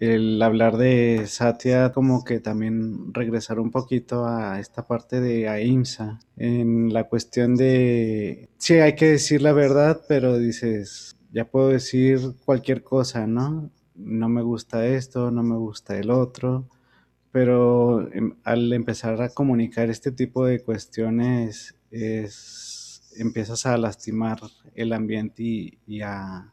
el 0.01 0.41
hablar 0.41 0.77
de 0.77 1.27
Satya 1.27 1.91
como 1.91 2.23
que 2.23 2.39
también 2.39 3.13
regresar 3.13 3.59
un 3.59 3.69
poquito 3.69 4.25
a 4.25 4.59
esta 4.59 4.87
parte 4.87 5.21
de 5.21 5.47
Ahimsa 5.47 6.17
en 6.37 6.91
la 6.91 7.03
cuestión 7.03 7.55
de 7.55 8.49
sí 8.57 8.73
hay 8.73 8.95
que 8.95 9.11
decir 9.11 9.43
la 9.43 9.53
verdad 9.53 10.01
pero 10.07 10.39
dices 10.39 11.17
ya 11.31 11.45
puedo 11.45 11.69
decir 11.69 12.19
cualquier 12.45 12.81
cosa 12.81 13.27
no 13.27 13.69
no 13.93 14.27
me 14.27 14.41
gusta 14.41 14.87
esto 14.87 15.29
no 15.29 15.43
me 15.43 15.55
gusta 15.55 15.95
el 15.99 16.09
otro 16.09 16.67
pero 17.31 18.11
em, 18.11 18.37
al 18.43 18.73
empezar 18.73 19.21
a 19.21 19.29
comunicar 19.29 19.91
este 19.91 20.11
tipo 20.11 20.47
de 20.47 20.63
cuestiones 20.63 21.75
es 21.91 23.03
empiezas 23.17 23.67
a 23.67 23.77
lastimar 23.77 24.39
el 24.73 24.93
ambiente 24.93 25.43
y 25.85 26.01
a, 26.01 26.51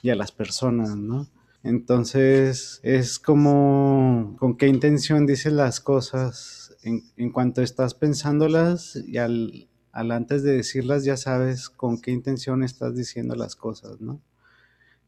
y 0.00 0.08
a 0.08 0.14
las 0.14 0.32
personas 0.32 0.96
no 0.96 1.28
entonces 1.66 2.78
es 2.84 3.18
como 3.18 4.36
con 4.38 4.56
qué 4.56 4.68
intención 4.68 5.26
dices 5.26 5.52
las 5.52 5.80
cosas 5.80 6.76
en, 6.82 7.32
cuanto 7.32 7.60
estás 7.60 7.94
pensándolas 7.94 8.94
y 9.04 9.16
al, 9.16 9.68
antes 9.90 10.44
de 10.44 10.52
decirlas 10.52 11.04
ya 11.04 11.16
sabes 11.16 11.68
con 11.68 12.00
qué 12.00 12.12
intención 12.12 12.62
estás 12.62 12.94
diciendo 12.94 13.34
las 13.34 13.56
cosas, 13.56 14.00
¿no? 14.00 14.22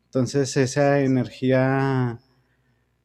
Entonces 0.07 0.57
esa 0.57 1.01
energía, 1.01 2.19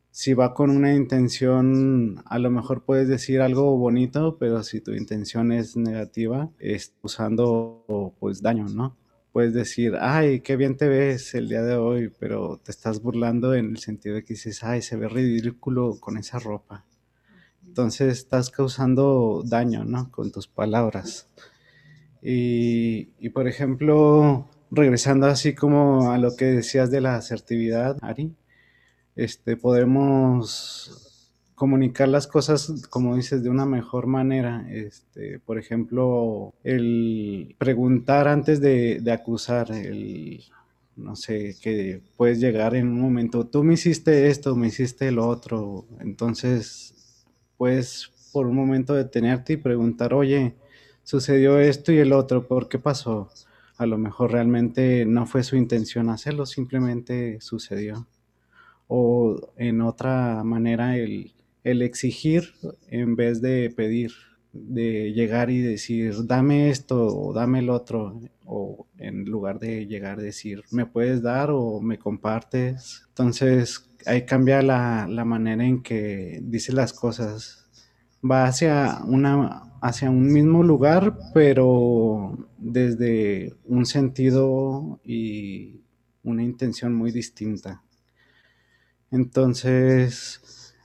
si 0.09 0.33
va 0.33 0.55
con 0.55 0.71
una 0.71 0.95
intención, 0.95 2.23
a 2.25 2.39
lo 2.39 2.49
mejor 2.49 2.85
puedes 2.85 3.07
decir 3.07 3.41
algo 3.41 3.77
bonito, 3.77 4.37
pero 4.39 4.63
si 4.63 4.81
tu 4.81 4.93
intención 4.93 5.51
es 5.51 5.77
negativa, 5.77 6.49
es 6.57 6.95
usando 7.03 8.15
pues 8.19 8.41
daño, 8.41 8.65
¿no? 8.65 8.97
Puedes 9.33 9.53
decir, 9.53 9.95
ay, 9.99 10.41
qué 10.41 10.55
bien 10.55 10.77
te 10.77 10.87
ves 10.87 11.33
el 11.33 11.49
día 11.49 11.63
de 11.63 11.75
hoy, 11.75 12.13
pero 12.19 12.61
te 12.63 12.71
estás 12.71 13.01
burlando 13.01 13.55
en 13.55 13.71
el 13.71 13.79
sentido 13.79 14.15
de 14.15 14.23
que 14.23 14.35
dices, 14.35 14.63
ay, 14.63 14.83
se 14.83 14.95
ve 14.95 15.09
ridículo 15.09 15.99
con 15.99 16.17
esa 16.17 16.37
ropa. 16.37 16.85
Entonces 17.65 18.19
estás 18.19 18.51
causando 18.51 19.41
daño, 19.43 19.85
¿no? 19.85 20.11
Con 20.11 20.31
tus 20.31 20.47
palabras. 20.47 21.27
Y, 22.21 23.09
y 23.19 23.29
por 23.29 23.47
ejemplo, 23.47 24.47
regresando 24.69 25.25
así 25.25 25.55
como 25.55 26.11
a 26.11 26.19
lo 26.19 26.35
que 26.35 26.45
decías 26.45 26.91
de 26.91 27.01
la 27.01 27.15
asertividad, 27.15 27.97
Ari, 28.01 28.35
este, 29.15 29.57
podemos 29.57 31.02
comunicar 31.55 32.07
las 32.07 32.27
cosas, 32.27 32.87
como 32.89 33.15
dices, 33.15 33.43
de 33.43 33.49
una 33.49 33.65
mejor 33.65 34.07
manera. 34.07 34.65
Este, 34.69 35.39
por 35.39 35.57
ejemplo, 35.57 36.53
el 36.63 37.55
preguntar 37.57 38.27
antes 38.27 38.59
de, 38.61 39.01
acusar, 39.11 39.71
el, 39.71 40.43
no 40.95 41.15
sé, 41.15 41.55
que 41.61 42.01
puedes 42.17 42.39
llegar 42.39 42.75
en 42.75 42.87
un 42.87 43.01
momento, 43.01 43.45
tú 43.47 43.63
me 43.63 43.75
hiciste 43.75 44.27
esto, 44.27 44.55
me 44.55 44.67
hiciste 44.67 45.11
lo 45.11 45.27
otro. 45.27 45.85
Entonces, 45.99 47.25
puedes 47.57 48.11
por 48.31 48.47
un 48.47 48.55
momento 48.55 48.95
detenerte 48.95 49.53
y 49.53 49.57
preguntar, 49.57 50.13
oye, 50.13 50.55
sucedió 51.03 51.59
esto 51.59 51.91
y 51.91 51.99
el 51.99 52.13
otro, 52.13 52.47
¿por 52.47 52.67
qué 52.67 52.79
pasó? 52.79 53.29
A 53.77 53.85
lo 53.85 53.97
mejor 53.97 54.31
realmente 54.31 55.05
no 55.05 55.25
fue 55.25 55.43
su 55.43 55.55
intención 55.55 56.09
hacerlo, 56.09 56.45
simplemente 56.45 57.39
sucedió. 57.41 58.07
O 58.87 59.39
en 59.57 59.81
otra 59.81 60.43
manera, 60.43 60.97
el 60.97 61.33
el 61.63 61.81
exigir 61.81 62.53
en 62.89 63.15
vez 63.15 63.41
de 63.41 63.73
pedir, 63.75 64.11
de 64.51 65.13
llegar 65.13 65.49
y 65.49 65.61
decir, 65.61 66.25
dame 66.25 66.69
esto 66.69 67.07
o 67.07 67.33
dame 67.33 67.59
el 67.59 67.69
otro, 67.69 68.19
o 68.45 68.87
en 68.97 69.25
lugar 69.25 69.59
de 69.59 69.87
llegar 69.87 70.19
a 70.19 70.23
decir, 70.23 70.63
me 70.71 70.85
puedes 70.85 71.21
dar 71.21 71.49
o 71.51 71.81
me 71.81 71.97
compartes. 71.97 73.03
Entonces, 73.09 73.89
ahí 74.05 74.25
cambia 74.25 74.61
la, 74.61 75.07
manera 75.25 75.65
en 75.65 75.81
que 75.81 76.39
dice 76.43 76.73
las 76.73 76.93
cosas. 76.93 77.59
Va 78.23 78.45
hacia, 78.45 79.01
una, 79.05 79.73
hacia 79.81 80.09
un 80.09 80.31
mismo 80.31 80.63
lugar, 80.63 81.17
pero 81.33 82.37
desde 82.57 83.53
un 83.65 83.85
sentido 83.85 84.99
y 85.03 85.81
una 86.23 86.43
intención 86.43 86.93
muy 86.93 87.11
distinta. 87.11 87.83
Entonces, 89.11 90.41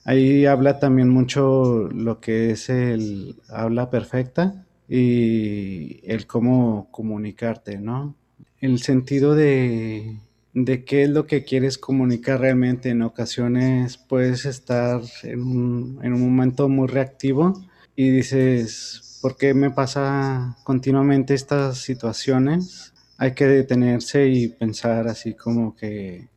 Ahí 0.09 0.47
habla 0.47 0.79
también 0.79 1.11
mucho 1.11 1.87
lo 1.93 2.19
que 2.19 2.53
es 2.53 2.71
el 2.71 3.37
habla 3.51 3.91
perfecta 3.91 4.65
y 4.89 6.01
el 6.11 6.27
cómo 6.27 6.89
comunicarte, 6.91 7.79
¿no? 7.79 8.17
el 8.63 8.79
sentido 8.79 9.35
de, 9.35 10.17
de 10.55 10.85
qué 10.87 11.03
es 11.03 11.11
lo 11.11 11.27
que 11.27 11.45
quieres 11.45 11.77
comunicar 11.77 12.41
realmente. 12.41 12.89
En 12.89 13.03
ocasiones 13.03 13.99
puedes 13.99 14.47
estar 14.47 15.03
en 15.25 15.43
un, 15.43 16.01
en 16.03 16.15
un 16.15 16.23
momento 16.23 16.71
muy 16.71 16.89
reactivo 16.89 17.63
y 17.95 18.09
dices, 18.09 19.19
¿por 19.21 19.37
qué 19.37 19.53
me 19.53 19.71
pasa 19.71 20.57
continuamente 20.65 21.35
estas 21.35 21.83
situaciones? 21.83 22.95
Hay 23.19 23.35
que 23.35 23.45
detenerse 23.45 24.27
y 24.29 24.49
pensar 24.49 25.07
así 25.07 25.35
como 25.35 25.77
que, 25.77 26.29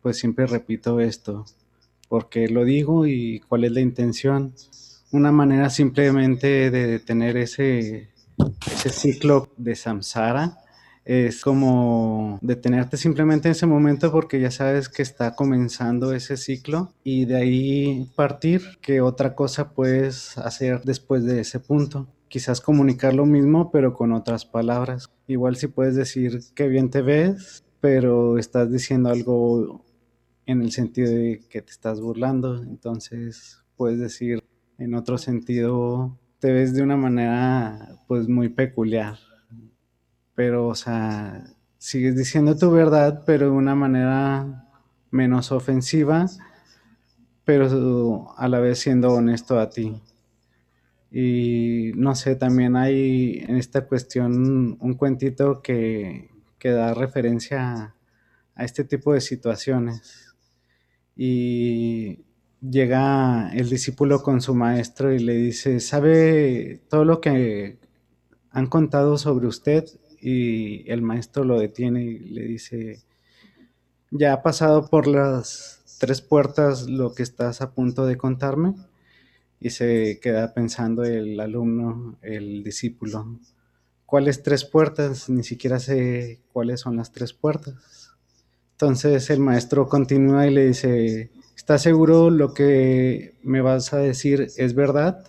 pues 0.00 0.16
siempre 0.16 0.46
repito 0.46 1.00
esto, 1.00 1.44
porque 2.10 2.48
lo 2.48 2.64
digo 2.64 3.06
y 3.06 3.38
cuál 3.48 3.62
es 3.62 3.70
la 3.70 3.80
intención. 3.80 4.52
Una 5.12 5.30
manera 5.30 5.70
simplemente 5.70 6.72
de 6.72 6.86
detener 6.88 7.36
ese, 7.36 8.10
ese 8.66 8.90
ciclo 8.90 9.52
de 9.56 9.76
samsara 9.76 10.58
es 11.04 11.40
como 11.42 12.40
detenerte 12.42 12.96
simplemente 12.96 13.46
en 13.46 13.52
ese 13.52 13.66
momento 13.66 14.10
porque 14.10 14.40
ya 14.40 14.50
sabes 14.50 14.88
que 14.88 15.02
está 15.02 15.36
comenzando 15.36 16.12
ese 16.12 16.36
ciclo 16.36 16.92
y 17.04 17.26
de 17.26 17.36
ahí 17.36 18.10
partir 18.16 18.62
que 18.80 19.00
otra 19.00 19.36
cosa 19.36 19.70
puedes 19.70 20.36
hacer 20.36 20.82
después 20.82 21.24
de 21.24 21.40
ese 21.40 21.60
punto. 21.60 22.08
Quizás 22.26 22.60
comunicar 22.60 23.14
lo 23.14 23.24
mismo 23.24 23.70
pero 23.70 23.94
con 23.94 24.12
otras 24.12 24.44
palabras. 24.44 25.08
Igual 25.28 25.54
si 25.54 25.68
puedes 25.68 25.94
decir 25.94 26.40
que 26.56 26.66
bien 26.66 26.90
te 26.90 27.02
ves, 27.02 27.62
pero 27.80 28.36
estás 28.36 28.72
diciendo 28.72 29.10
algo 29.10 29.84
en 30.50 30.62
el 30.62 30.72
sentido 30.72 31.10
de 31.12 31.42
que 31.48 31.62
te 31.62 31.70
estás 31.70 32.00
burlando, 32.00 32.62
entonces 32.62 33.62
puedes 33.76 33.98
decir 33.98 34.42
en 34.78 34.94
otro 34.94 35.18
sentido 35.18 36.18
te 36.38 36.52
ves 36.52 36.74
de 36.74 36.82
una 36.82 36.96
manera 36.96 37.98
pues 38.06 38.28
muy 38.28 38.48
peculiar 38.48 39.18
pero, 40.40 40.68
o 40.68 40.74
sea, 40.74 41.44
sigues 41.76 42.16
diciendo 42.16 42.56
tu 42.56 42.70
verdad, 42.70 43.24
pero 43.26 43.50
de 43.50 43.52
una 43.52 43.74
manera 43.74 44.70
menos 45.10 45.52
ofensiva, 45.52 46.24
pero 47.44 48.34
a 48.38 48.48
la 48.48 48.58
vez 48.58 48.78
siendo 48.78 49.12
honesto 49.12 49.58
a 49.60 49.68
ti. 49.68 50.00
Y 51.10 51.92
no 51.94 52.14
sé, 52.14 52.36
también 52.36 52.74
hay 52.74 53.44
en 53.46 53.56
esta 53.56 53.86
cuestión 53.86 54.78
un 54.80 54.94
cuentito 54.94 55.60
que, 55.60 56.30
que 56.58 56.70
da 56.70 56.94
referencia 56.94 57.94
a 58.54 58.64
este 58.64 58.84
tipo 58.84 59.12
de 59.12 59.20
situaciones. 59.20 60.29
Y 61.22 62.24
llega 62.62 63.52
el 63.52 63.68
discípulo 63.68 64.22
con 64.22 64.40
su 64.40 64.54
maestro 64.54 65.12
y 65.12 65.18
le 65.18 65.34
dice, 65.34 65.80
¿sabe 65.80 66.80
todo 66.88 67.04
lo 67.04 67.20
que 67.20 67.78
han 68.50 68.66
contado 68.66 69.18
sobre 69.18 69.46
usted? 69.46 69.84
y 70.20 70.90
el 70.90 71.02
maestro 71.02 71.44
lo 71.44 71.58
detiene 71.58 72.02
y 72.02 72.18
le 72.18 72.42
dice, 72.42 73.02
ya 74.10 74.34
ha 74.34 74.42
pasado 74.42 74.88
por 74.88 75.06
las 75.06 75.82
tres 75.98 76.20
puertas 76.20 76.88
lo 76.88 77.14
que 77.14 77.22
estás 77.22 77.62
a 77.62 77.72
punto 77.72 78.06
de 78.06 78.16
contarme 78.16 78.74
y 79.58 79.70
se 79.70 80.20
queda 80.20 80.54
pensando 80.54 81.04
el 81.04 81.38
alumno, 81.40 82.18
el 82.22 82.62
discípulo, 82.62 83.38
¿cuáles 84.06 84.42
tres 84.42 84.64
puertas? 84.64 85.28
Ni 85.28 85.42
siquiera 85.42 85.78
sé 85.78 86.40
cuáles 86.52 86.80
son 86.80 86.96
las 86.96 87.12
tres 87.12 87.32
puertas. 87.32 88.09
Entonces 88.80 89.28
el 89.28 89.40
maestro 89.40 89.90
continúa 89.90 90.46
y 90.46 90.54
le 90.54 90.68
dice, 90.68 91.30
¿estás 91.54 91.82
seguro 91.82 92.30
lo 92.30 92.54
que 92.54 93.34
me 93.42 93.60
vas 93.60 93.92
a 93.92 93.98
decir 93.98 94.48
es 94.56 94.74
verdad? 94.74 95.22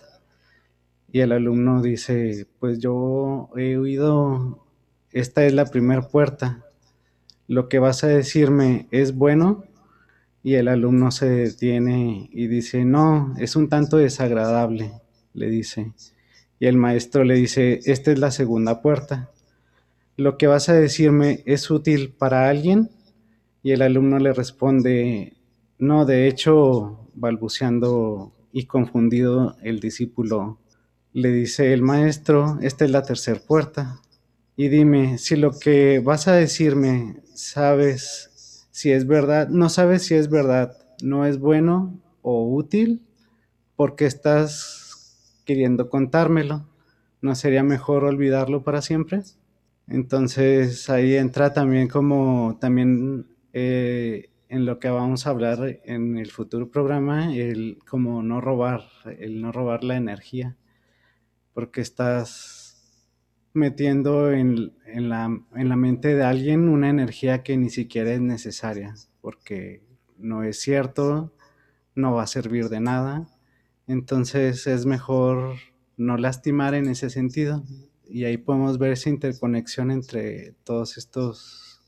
Y 1.12 1.20
el 1.20 1.32
alumno 1.32 1.82
dice, 1.82 2.46
pues 2.58 2.78
yo 2.78 3.50
he 3.54 3.76
oído 3.76 4.64
esta 5.10 5.44
es 5.44 5.52
la 5.52 5.66
primera 5.66 6.00
puerta. 6.00 6.64
Lo 7.46 7.68
que 7.68 7.78
vas 7.78 8.02
a 8.04 8.06
decirme 8.06 8.88
es 8.90 9.14
bueno 9.14 9.64
y 10.42 10.54
el 10.54 10.66
alumno 10.66 11.10
se 11.10 11.28
detiene 11.28 12.30
y 12.32 12.46
dice, 12.46 12.86
no, 12.86 13.34
es 13.38 13.54
un 13.54 13.68
tanto 13.68 13.98
desagradable, 13.98 14.92
le 15.34 15.50
dice. 15.50 15.92
Y 16.58 16.68
el 16.68 16.78
maestro 16.78 17.22
le 17.22 17.34
dice, 17.34 17.80
esta 17.84 18.12
es 18.12 18.18
la 18.18 18.30
segunda 18.30 18.80
puerta. 18.80 19.30
Lo 20.16 20.38
que 20.38 20.46
vas 20.46 20.70
a 20.70 20.72
decirme 20.72 21.42
es 21.44 21.70
útil 21.70 22.14
para 22.16 22.48
alguien 22.48 22.88
y 23.62 23.72
el 23.72 23.82
alumno 23.82 24.18
le 24.18 24.32
responde, 24.32 25.34
no, 25.78 26.04
de 26.04 26.28
hecho, 26.28 27.08
balbuceando 27.14 28.32
y 28.52 28.66
confundido 28.66 29.56
el 29.62 29.80
discípulo, 29.80 30.58
le 31.12 31.30
dice 31.30 31.72
el 31.72 31.82
maestro, 31.82 32.58
esta 32.62 32.84
es 32.84 32.90
la 32.90 33.02
tercera 33.02 33.40
puerta 33.40 34.00
y 34.56 34.68
dime 34.68 35.18
si 35.18 35.36
lo 35.36 35.58
que 35.58 36.00
vas 36.00 36.28
a 36.28 36.32
decirme 36.34 37.22
sabes 37.34 38.68
si 38.70 38.90
es 38.90 39.06
verdad, 39.06 39.48
no 39.48 39.68
sabes 39.68 40.04
si 40.04 40.14
es 40.14 40.30
verdad, 40.30 40.76
no 41.02 41.26
es 41.26 41.38
bueno 41.38 42.00
o 42.22 42.48
útil, 42.48 43.02
porque 43.76 44.06
estás 44.06 45.42
queriendo 45.44 45.90
contármelo. 45.90 46.68
¿No 47.20 47.34
sería 47.34 47.62
mejor 47.62 48.04
olvidarlo 48.04 48.62
para 48.62 48.82
siempre? 48.82 49.22
Entonces 49.88 50.88
ahí 50.90 51.16
entra 51.16 51.52
también 51.52 51.88
como 51.88 52.58
también 52.60 53.26
eh, 53.52 54.30
en 54.48 54.66
lo 54.66 54.78
que 54.78 54.90
vamos 54.90 55.26
a 55.26 55.30
hablar 55.30 55.80
en 55.84 56.18
el 56.18 56.30
futuro 56.30 56.70
programa, 56.70 57.34
el 57.34 57.78
como 57.88 58.22
no 58.22 58.40
robar, 58.40 58.82
el 59.18 59.40
no 59.40 59.50
robar 59.50 59.82
la 59.82 59.96
energía, 59.96 60.56
porque 61.54 61.80
estás 61.80 62.62
metiendo 63.54 64.30
en, 64.32 64.72
la, 64.86 65.28
mente 65.28 66.14
de 66.14 66.24
alguien 66.24 66.68
una 66.68 66.88
energía 66.88 67.42
que 67.42 67.56
ni 67.56 67.70
siquiera 67.70 68.12
es 68.12 68.20
necesaria, 68.20 68.94
porque 69.20 69.82
no 70.18 70.42
es 70.42 70.60
cierto, 70.60 71.32
no 71.94 72.14
va 72.14 72.24
a 72.24 72.26
servir 72.26 72.68
de 72.68 72.80
nada. 72.80 73.28
Entonces 73.86 74.66
es 74.66 74.86
mejor 74.86 75.56
no 75.96 76.16
lastimar 76.16 76.74
en 76.74 76.88
ese 76.88 77.10
sentido. 77.10 77.62
Y 78.08 78.24
ahí 78.24 78.36
podemos 78.36 78.78
ver 78.78 78.92
esa 78.92 79.10
interconexión 79.10 79.90
entre 79.90 80.52
todos 80.64 80.98
estos 80.98 81.80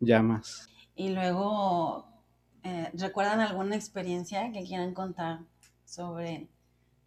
llamas. 0.00 0.67
Y 0.98 1.14
luego, 1.14 2.04
eh, 2.62 2.90
¿recuerdan 2.92 3.40
alguna 3.40 3.76
experiencia 3.76 4.52
que 4.52 4.64
quieran 4.64 4.92
contar 4.92 5.38
sobre, 5.86 6.48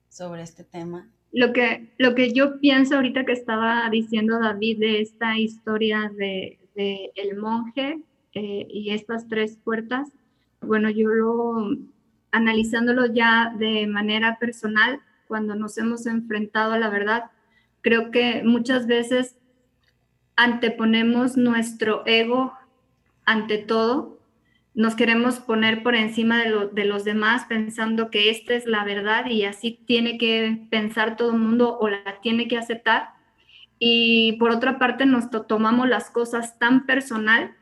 sobre 0.10 0.42
este 0.42 0.64
tema? 0.64 1.08
lo 1.32 1.54
que, 1.54 1.94
lo 1.98 2.14
que 2.14 2.34
yo 2.34 2.60
pienso 2.60 2.96
ahorita 2.96 3.26
que 3.26 3.32
estaba 3.32 3.90
diciendo 3.90 4.40
David 4.40 4.80
de 4.80 5.02
esta 5.02 5.38
historia 5.38 6.12
de, 6.18 6.58
el 6.76 7.38
monje 7.38 8.00
eh, 8.34 8.66
y 8.70 8.92
estas 8.92 9.28
tres 9.28 9.58
puertas, 9.64 10.10
bueno, 10.62 10.90
yo 10.90 11.10
lo, 11.10 11.78
analizándolo 12.32 13.06
ya 13.06 13.54
de 13.58 13.86
manera 13.88 14.40
personal, 14.40 15.00
cuando 15.28 15.54
nos 15.56 15.78
hemos 15.78 16.08
enfrentado 16.08 16.74
a 16.74 16.80
la 16.80 16.90
verdad, 16.90 17.26
creo 17.82 18.10
que 18.10 18.42
muchas 18.44 18.88
veces 18.88 19.38
anteponemos 20.36 21.38
nuestro 21.38 22.04
ego 22.06 22.54
ante 23.26 23.58
todo 23.58 24.22
nos 24.74 24.96
queremos 24.96 25.40
poner 25.40 25.84
por 25.84 25.96
encima 25.96 26.44
de, 26.44 26.86
los 26.86 27.04
demás 27.04 27.46
pensando 27.50 28.10
que 28.10 28.30
esta 28.30 28.54
es 28.54 28.66
la 28.66 28.86
verdad 28.86 29.26
y 29.26 29.44
así 29.44 29.80
tiene 29.86 30.18
que 30.18 30.66
pensar 30.70 31.18
todo 31.18 31.32
el 31.32 31.40
mundo 31.40 31.78
o 31.78 31.90
la 31.90 32.22
tiene 32.22 32.48
que 32.48 32.58
aceptar. 32.58 33.10
Y 33.80 34.34
por 34.34 34.52
otra 34.52 34.80
parte 34.80 35.06
nos 35.06 35.30
tomamos 35.48 35.90
las 35.90 36.10
cosas 36.10 36.58
tan 36.58 36.86
personal 36.86 37.56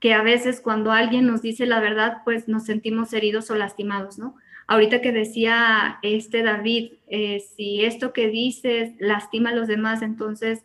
que 0.00 0.14
a 0.14 0.22
veces 0.22 0.60
cuando 0.60 0.92
alguien 0.92 1.26
nos 1.26 1.42
dice 1.42 1.66
la 1.66 1.80
verdad, 1.80 2.18
pues 2.24 2.48
nos 2.48 2.64
sentimos 2.64 3.12
heridos 3.12 3.50
o 3.50 3.54
lastimados, 3.54 4.18
¿no? 4.18 4.36
Ahorita 4.66 5.02
que 5.02 5.12
decía 5.12 5.98
este 6.02 6.42
David, 6.42 6.92
eh, 7.06 7.40
si 7.56 7.84
esto 7.84 8.14
que 8.14 8.28
dices 8.28 8.92
lastima 8.98 9.50
a 9.50 9.54
los 9.54 9.68
demás, 9.68 10.00
entonces 10.00 10.64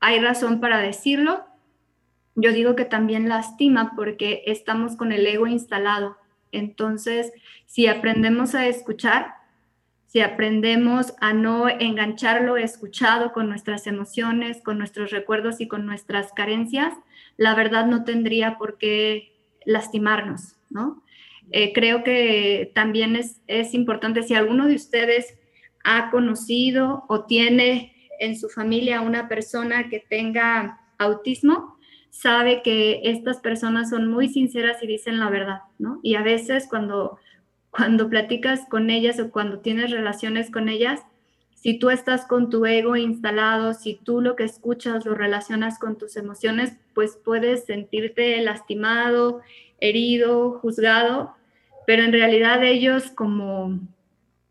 hay 0.00 0.18
razón 0.18 0.60
para 0.60 0.78
decirlo, 0.78 1.44
yo 2.36 2.52
digo 2.52 2.76
que 2.76 2.84
también 2.84 3.28
lastima 3.28 3.92
porque 3.96 4.42
estamos 4.46 4.94
con 4.96 5.10
el 5.10 5.26
ego 5.26 5.46
instalado. 5.46 6.16
Entonces, 6.52 7.32
si 7.66 7.86
aprendemos 7.86 8.54
a 8.54 8.66
escuchar, 8.66 9.34
si 10.06 10.20
aprendemos 10.20 11.14
a 11.20 11.32
no 11.32 11.68
enganchar 11.68 12.42
lo 12.42 12.56
escuchado 12.56 13.32
con 13.32 13.48
nuestras 13.48 13.86
emociones, 13.86 14.62
con 14.62 14.78
nuestros 14.78 15.10
recuerdos 15.10 15.60
y 15.60 15.66
con 15.66 15.86
nuestras 15.86 16.32
carencias, 16.32 16.94
la 17.36 17.54
verdad 17.54 17.86
no 17.86 18.04
tendría 18.04 18.58
por 18.58 18.78
qué 18.78 19.32
lastimarnos, 19.64 20.56
¿no? 20.70 21.02
Eh, 21.52 21.72
creo 21.72 22.04
que 22.04 22.70
también 22.74 23.16
es, 23.16 23.40
es 23.46 23.72
importante, 23.74 24.22
si 24.22 24.34
alguno 24.34 24.66
de 24.66 24.74
ustedes 24.74 25.36
ha 25.84 26.10
conocido 26.10 27.04
o 27.08 27.24
tiene 27.24 27.94
en 28.18 28.36
su 28.36 28.48
familia 28.48 29.00
una 29.00 29.28
persona 29.28 29.88
que 29.88 30.00
tenga 30.00 30.80
autismo, 30.98 31.75
sabe 32.20 32.62
que 32.62 33.02
estas 33.04 33.38
personas 33.38 33.90
son 33.90 34.10
muy 34.10 34.28
sinceras 34.28 34.82
y 34.82 34.86
dicen 34.86 35.20
la 35.20 35.28
verdad, 35.28 35.60
¿no? 35.78 36.00
Y 36.02 36.14
a 36.14 36.22
veces 36.22 36.66
cuando, 36.68 37.18
cuando 37.70 38.08
platicas 38.08 38.66
con 38.70 38.88
ellas 38.88 39.20
o 39.20 39.30
cuando 39.30 39.58
tienes 39.58 39.90
relaciones 39.90 40.50
con 40.50 40.68
ellas, 40.68 41.02
si 41.54 41.78
tú 41.78 41.90
estás 41.90 42.26
con 42.26 42.48
tu 42.48 42.64
ego 42.64 42.96
instalado, 42.96 43.74
si 43.74 43.94
tú 43.94 44.20
lo 44.20 44.34
que 44.34 44.44
escuchas 44.44 45.04
lo 45.04 45.14
relacionas 45.14 45.78
con 45.78 45.98
tus 45.98 46.16
emociones, 46.16 46.76
pues 46.94 47.18
puedes 47.22 47.64
sentirte 47.64 48.40
lastimado, 48.40 49.42
herido, 49.80 50.52
juzgado, 50.60 51.34
pero 51.86 52.02
en 52.02 52.12
realidad 52.12 52.64
ellos 52.64 53.10
como 53.10 53.78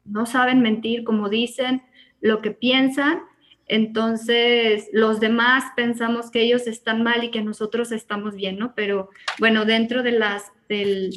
no 0.04 0.26
saben 0.28 0.62
mentir, 0.62 1.04
como 1.04 1.30
dicen 1.30 1.82
lo 2.22 2.42
que 2.42 2.52
piensan, 2.52 3.24
entonces 3.68 4.88
los 4.92 5.20
demás 5.20 5.64
pensamos 5.76 6.30
que 6.30 6.42
ellos 6.42 6.68
están 6.68 7.02
mal 7.02 7.24
y 7.24 7.32
que 7.32 7.42
nosotros 7.42 7.92
estamos 7.92 8.36
bien, 8.36 8.60
¿no? 8.60 8.76
Pero 8.76 9.10
bueno, 9.40 9.66
dentro 9.66 10.04
de 10.04 10.12
las 10.12 10.52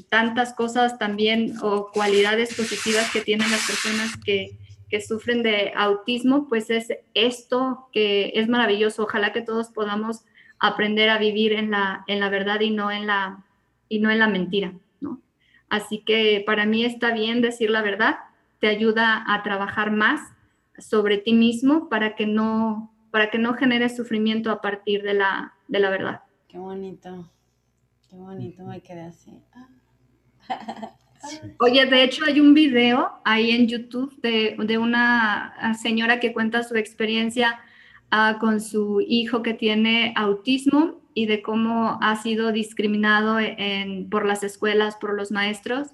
tantas 0.09 0.55
cosas 0.55 0.99
también 0.99 1.55
o 1.63 1.91
cualidades 1.93 2.55
positivas 2.55 3.11
que 3.11 3.21
tienen 3.21 3.51
las 3.51 3.67
personas 3.67 4.17
que, 4.25 4.59
que 4.89 5.01
sufren 5.01 5.43
de 5.43 5.73
autismo, 5.77 6.49
pues 6.49 6.71
es 6.71 6.89
esto 7.15 7.89
que 7.93 8.33
es 8.35 8.49
maravilloso. 8.49 9.05
Ojalá 9.05 9.33
que 9.33 9.43
todos 9.43 9.69
podamos 9.69 10.25
aprender 10.59 11.11
a 11.11 11.19
vivir 11.19 11.53
en 11.53 11.71
la, 11.71 12.05
en 12.07 12.21
la 12.21 12.31
verdad 12.31 12.61
y 12.61 12.71
no 12.71 12.91
en 12.91 13.07
la, 13.07 13.45
y 13.89 14.01
no 14.01 14.11
en 14.11 14.19
la 14.19 14.29
mentira, 14.29 14.73
¿no? 15.01 15.21
Así 15.69 15.99
que 15.99 16.43
para 16.47 16.65
mí 16.65 16.85
está 16.85 17.13
bien 17.13 17.43
decir 17.43 17.71
la 17.71 17.83
verdad, 17.83 18.17
te 18.59 18.69
ayuda 18.69 19.25
a 19.27 19.43
trabajar 19.43 19.91
más 19.91 20.21
sobre 20.79 21.19
ti 21.19 21.33
mismo 21.33 21.89
para 21.89 22.15
que 22.15 22.27
no, 22.27 22.95
para 23.11 23.31
que 23.31 23.39
no 23.39 23.55
generes 23.55 23.97
sufrimiento 23.97 24.51
a 24.51 24.61
partir 24.61 25.03
de 25.03 25.15
la, 25.15 25.55
de 25.69 25.79
la 25.79 25.91
verdad. 25.91 26.21
Qué 26.49 26.59
bonito, 26.59 27.31
qué 28.09 28.17
bonito, 28.17 28.65
me 28.65 28.81
quedé 28.81 29.03
así. 29.03 29.43
Oye, 31.59 31.85
de 31.87 32.05
hecho 32.05 32.25
hay 32.25 32.41
un 32.41 32.55
video 32.55 33.11
ahí 33.25 33.51
en 33.51 33.67
YouTube 33.67 34.19
de, 34.23 34.57
de 34.59 34.79
una 34.79 35.75
señora 35.75 36.21
que 36.21 36.33
cuenta 36.33 36.63
su 36.63 36.77
experiencia 36.77 37.61
uh, 38.13 38.39
con 38.39 38.61
su 38.61 39.01
hijo 39.01 39.43
que 39.43 39.53
tiene 39.53 40.15
autismo 40.17 41.01
y 41.15 41.27
de 41.27 41.43
cómo 41.43 41.99
ha 42.01 42.15
sido 42.17 42.53
discriminado 42.53 43.41
en, 43.41 44.09
por 44.09 44.25
las 44.25 44.45
escuelas, 44.45 44.97
por 44.97 45.15
los 45.15 45.33
maestros. 45.33 45.89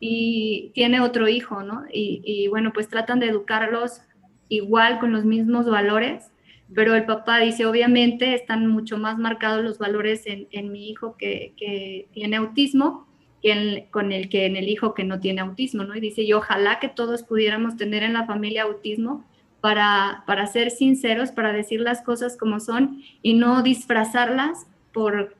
Y 0.00 0.72
tiene 0.74 1.00
otro 1.00 1.28
hijo, 1.28 1.62
¿no? 1.62 1.84
Y, 1.92 2.20
y 2.24 2.48
bueno, 2.48 2.72
pues 2.72 2.88
tratan 2.88 3.20
de 3.20 3.28
educarlos 3.28 4.00
igual 4.48 4.98
con 4.98 5.12
los 5.12 5.24
mismos 5.24 5.66
valores, 5.66 6.30
pero 6.74 6.94
el 6.94 7.04
papá 7.04 7.38
dice, 7.40 7.66
obviamente 7.66 8.34
están 8.34 8.66
mucho 8.66 8.98
más 8.98 9.18
marcados 9.18 9.64
los 9.64 9.78
valores 9.78 10.26
en, 10.26 10.48
en 10.50 10.72
mi 10.72 10.88
hijo 10.88 11.16
que, 11.16 11.52
que, 11.56 12.08
tiene 12.12 12.36
autismo 12.36 13.06
que 13.42 13.88
con 13.90 14.10
el 14.12 14.30
que 14.30 14.46
en 14.46 14.56
el 14.56 14.68
hijo 14.68 14.94
que 14.94 15.04
no 15.04 15.20
tiene 15.20 15.42
autismo, 15.42 15.84
¿no? 15.84 15.94
Y 15.94 16.00
dice, 16.00 16.22
y 16.22 16.32
ojalá 16.32 16.80
que 16.80 16.88
todos 16.88 17.22
pudiéramos 17.22 17.76
tener 17.76 18.02
en 18.02 18.14
la 18.14 18.26
familia 18.26 18.62
autismo 18.62 19.24
para, 19.60 20.24
para 20.26 20.46
ser 20.46 20.70
sinceros, 20.70 21.30
para 21.30 21.52
decir 21.52 21.80
las 21.80 22.02
cosas 22.02 22.36
como 22.36 22.60
son 22.60 23.02
y 23.22 23.34
no 23.34 23.62
disfrazarlas 23.62 24.66
por 24.92 25.34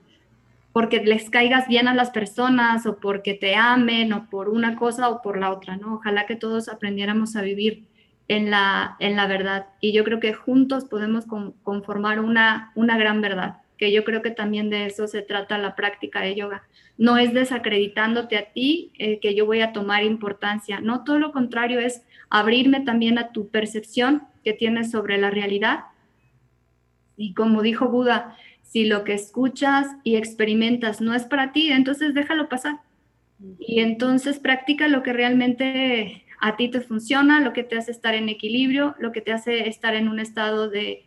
porque 0.74 1.04
les 1.04 1.30
caigas 1.30 1.68
bien 1.68 1.86
a 1.86 1.94
las 1.94 2.10
personas 2.10 2.84
o 2.84 2.96
porque 2.96 3.32
te 3.34 3.54
amen 3.54 4.12
o 4.12 4.28
por 4.28 4.48
una 4.48 4.74
cosa 4.74 5.08
o 5.08 5.22
por 5.22 5.38
la 5.38 5.52
otra, 5.52 5.76
¿no? 5.76 5.94
Ojalá 5.94 6.26
que 6.26 6.34
todos 6.34 6.68
aprendiéramos 6.68 7.36
a 7.36 7.42
vivir 7.42 7.84
en 8.28 8.50
la, 8.50 8.96
en 9.00 9.16
la 9.16 9.26
verdad. 9.26 9.66
Y 9.80 9.92
yo 9.92 10.04
creo 10.04 10.20
que 10.20 10.34
juntos 10.34 10.84
podemos 10.84 11.24
conformar 11.62 12.20
una, 12.20 12.72
una 12.74 12.96
gran 12.96 13.20
verdad, 13.20 13.58
que 13.76 13.92
yo 13.92 14.04
creo 14.04 14.22
que 14.22 14.30
también 14.30 14.70
de 14.70 14.86
eso 14.86 15.06
se 15.06 15.22
trata 15.22 15.58
la 15.58 15.74
práctica 15.76 16.20
de 16.20 16.34
yoga. 16.34 16.62
No 16.96 17.18
es 17.18 17.34
desacreditándote 17.34 18.36
a 18.36 18.52
ti 18.52 18.92
eh, 18.98 19.18
que 19.20 19.34
yo 19.34 19.46
voy 19.46 19.60
a 19.60 19.72
tomar 19.72 20.04
importancia, 20.04 20.80
no, 20.80 21.04
todo 21.04 21.18
lo 21.18 21.32
contrario 21.32 21.80
es 21.80 22.02
abrirme 22.30 22.80
también 22.80 23.18
a 23.18 23.32
tu 23.32 23.48
percepción 23.48 24.22
que 24.44 24.52
tienes 24.52 24.90
sobre 24.90 25.18
la 25.18 25.30
realidad. 25.30 25.84
Y 27.16 27.34
como 27.34 27.62
dijo 27.62 27.88
Buda, 27.88 28.36
si 28.62 28.86
lo 28.86 29.04
que 29.04 29.14
escuchas 29.14 29.86
y 30.02 30.16
experimentas 30.16 31.00
no 31.00 31.14
es 31.14 31.24
para 31.24 31.52
ti, 31.52 31.70
entonces 31.70 32.14
déjalo 32.14 32.48
pasar. 32.48 32.80
Y 33.58 33.80
entonces 33.80 34.38
practica 34.38 34.88
lo 34.88 35.02
que 35.02 35.12
realmente 35.12 36.23
a 36.44 36.56
ti 36.56 36.68
te 36.68 36.82
funciona, 36.82 37.40
lo 37.40 37.54
que 37.54 37.64
te 37.64 37.78
hace 37.78 37.90
estar 37.90 38.14
en 38.14 38.28
equilibrio, 38.28 38.94
lo 38.98 39.12
que 39.12 39.22
te 39.22 39.32
hace 39.32 39.66
estar 39.66 39.94
en 39.94 40.08
un 40.08 40.18
estado 40.18 40.68
de, 40.68 41.06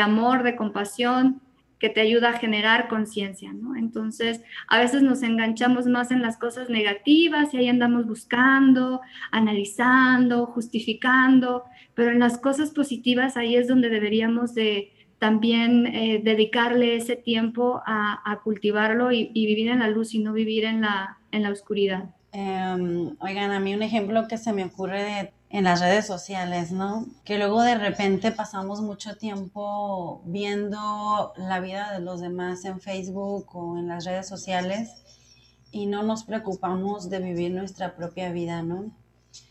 amor, 0.00 0.44
de 0.44 0.56
compasión, 0.56 1.42
que 1.78 1.90
te 1.90 2.00
ayuda 2.00 2.30
a 2.30 2.38
generar 2.38 2.88
conciencia. 2.88 3.54
Entonces, 3.76 4.40
a 4.66 4.78
veces 4.78 5.02
nos 5.02 5.22
enganchamos 5.22 5.84
más 5.84 6.10
en 6.10 6.22
las 6.22 6.38
cosas 6.38 6.70
negativas 6.70 7.52
y 7.52 7.58
ahí 7.58 7.68
andamos 7.68 8.06
buscando, 8.06 9.02
analizando, 9.30 10.46
justificando, 10.46 11.64
pero 11.92 12.10
en 12.10 12.20
las 12.20 12.38
cosas 12.38 12.70
positivas 12.70 13.36
ahí 13.36 13.56
es 13.56 13.68
donde 13.68 13.90
deberíamos 13.90 14.54
de 14.54 14.94
también 15.18 15.86
eh, 15.86 16.22
dedicarle 16.24 16.96
ese 16.96 17.14
tiempo 17.14 17.82
a, 17.84 18.40
cultivarlo 18.42 19.12
y, 19.12 19.32
y, 19.34 19.44
vivir 19.44 19.68
en 19.68 19.80
la 19.80 19.88
luz 19.88 20.14
y 20.14 20.20
no 20.20 20.32
vivir 20.32 20.64
en 20.64 20.80
la, 20.80 21.18
en 21.30 21.42
la 21.42 21.50
oscuridad. 21.50 22.14
Em, 22.32 23.16
oigan, 23.20 23.52
a 23.52 23.60
mí 23.60 23.74
un 23.74 23.82
ejemplo 23.82 24.28
que 24.28 24.36
se 24.36 24.52
me 24.52 24.64
ocurre 24.64 25.32
en 25.50 25.64
las 25.64 25.80
redes 25.80 26.06
sociales, 26.06 26.72
¿no? 26.72 27.06
Que 27.24 27.38
luego 27.38 27.62
de 27.62 27.76
repente 27.76 28.32
pasamos 28.32 28.82
mucho 28.82 29.16
tiempo 29.16 30.20
viendo 30.26 31.32
la 31.36 31.60
vida 31.60 31.92
de 31.92 32.00
los 32.00 32.20
demás 32.20 32.64
en 32.66 32.80
Facebook 32.80 33.48
o 33.54 33.78
en 33.78 33.88
las 33.88 34.04
redes 34.04 34.28
sociales 34.28 34.90
y 35.72 35.86
no 35.86 36.02
nos 36.02 36.24
preocupamos 36.24 37.08
de 37.08 37.18
vivir 37.20 37.52
nuestra 37.52 37.96
propia 37.96 38.30
vida, 38.30 38.62
¿no? 38.62 38.90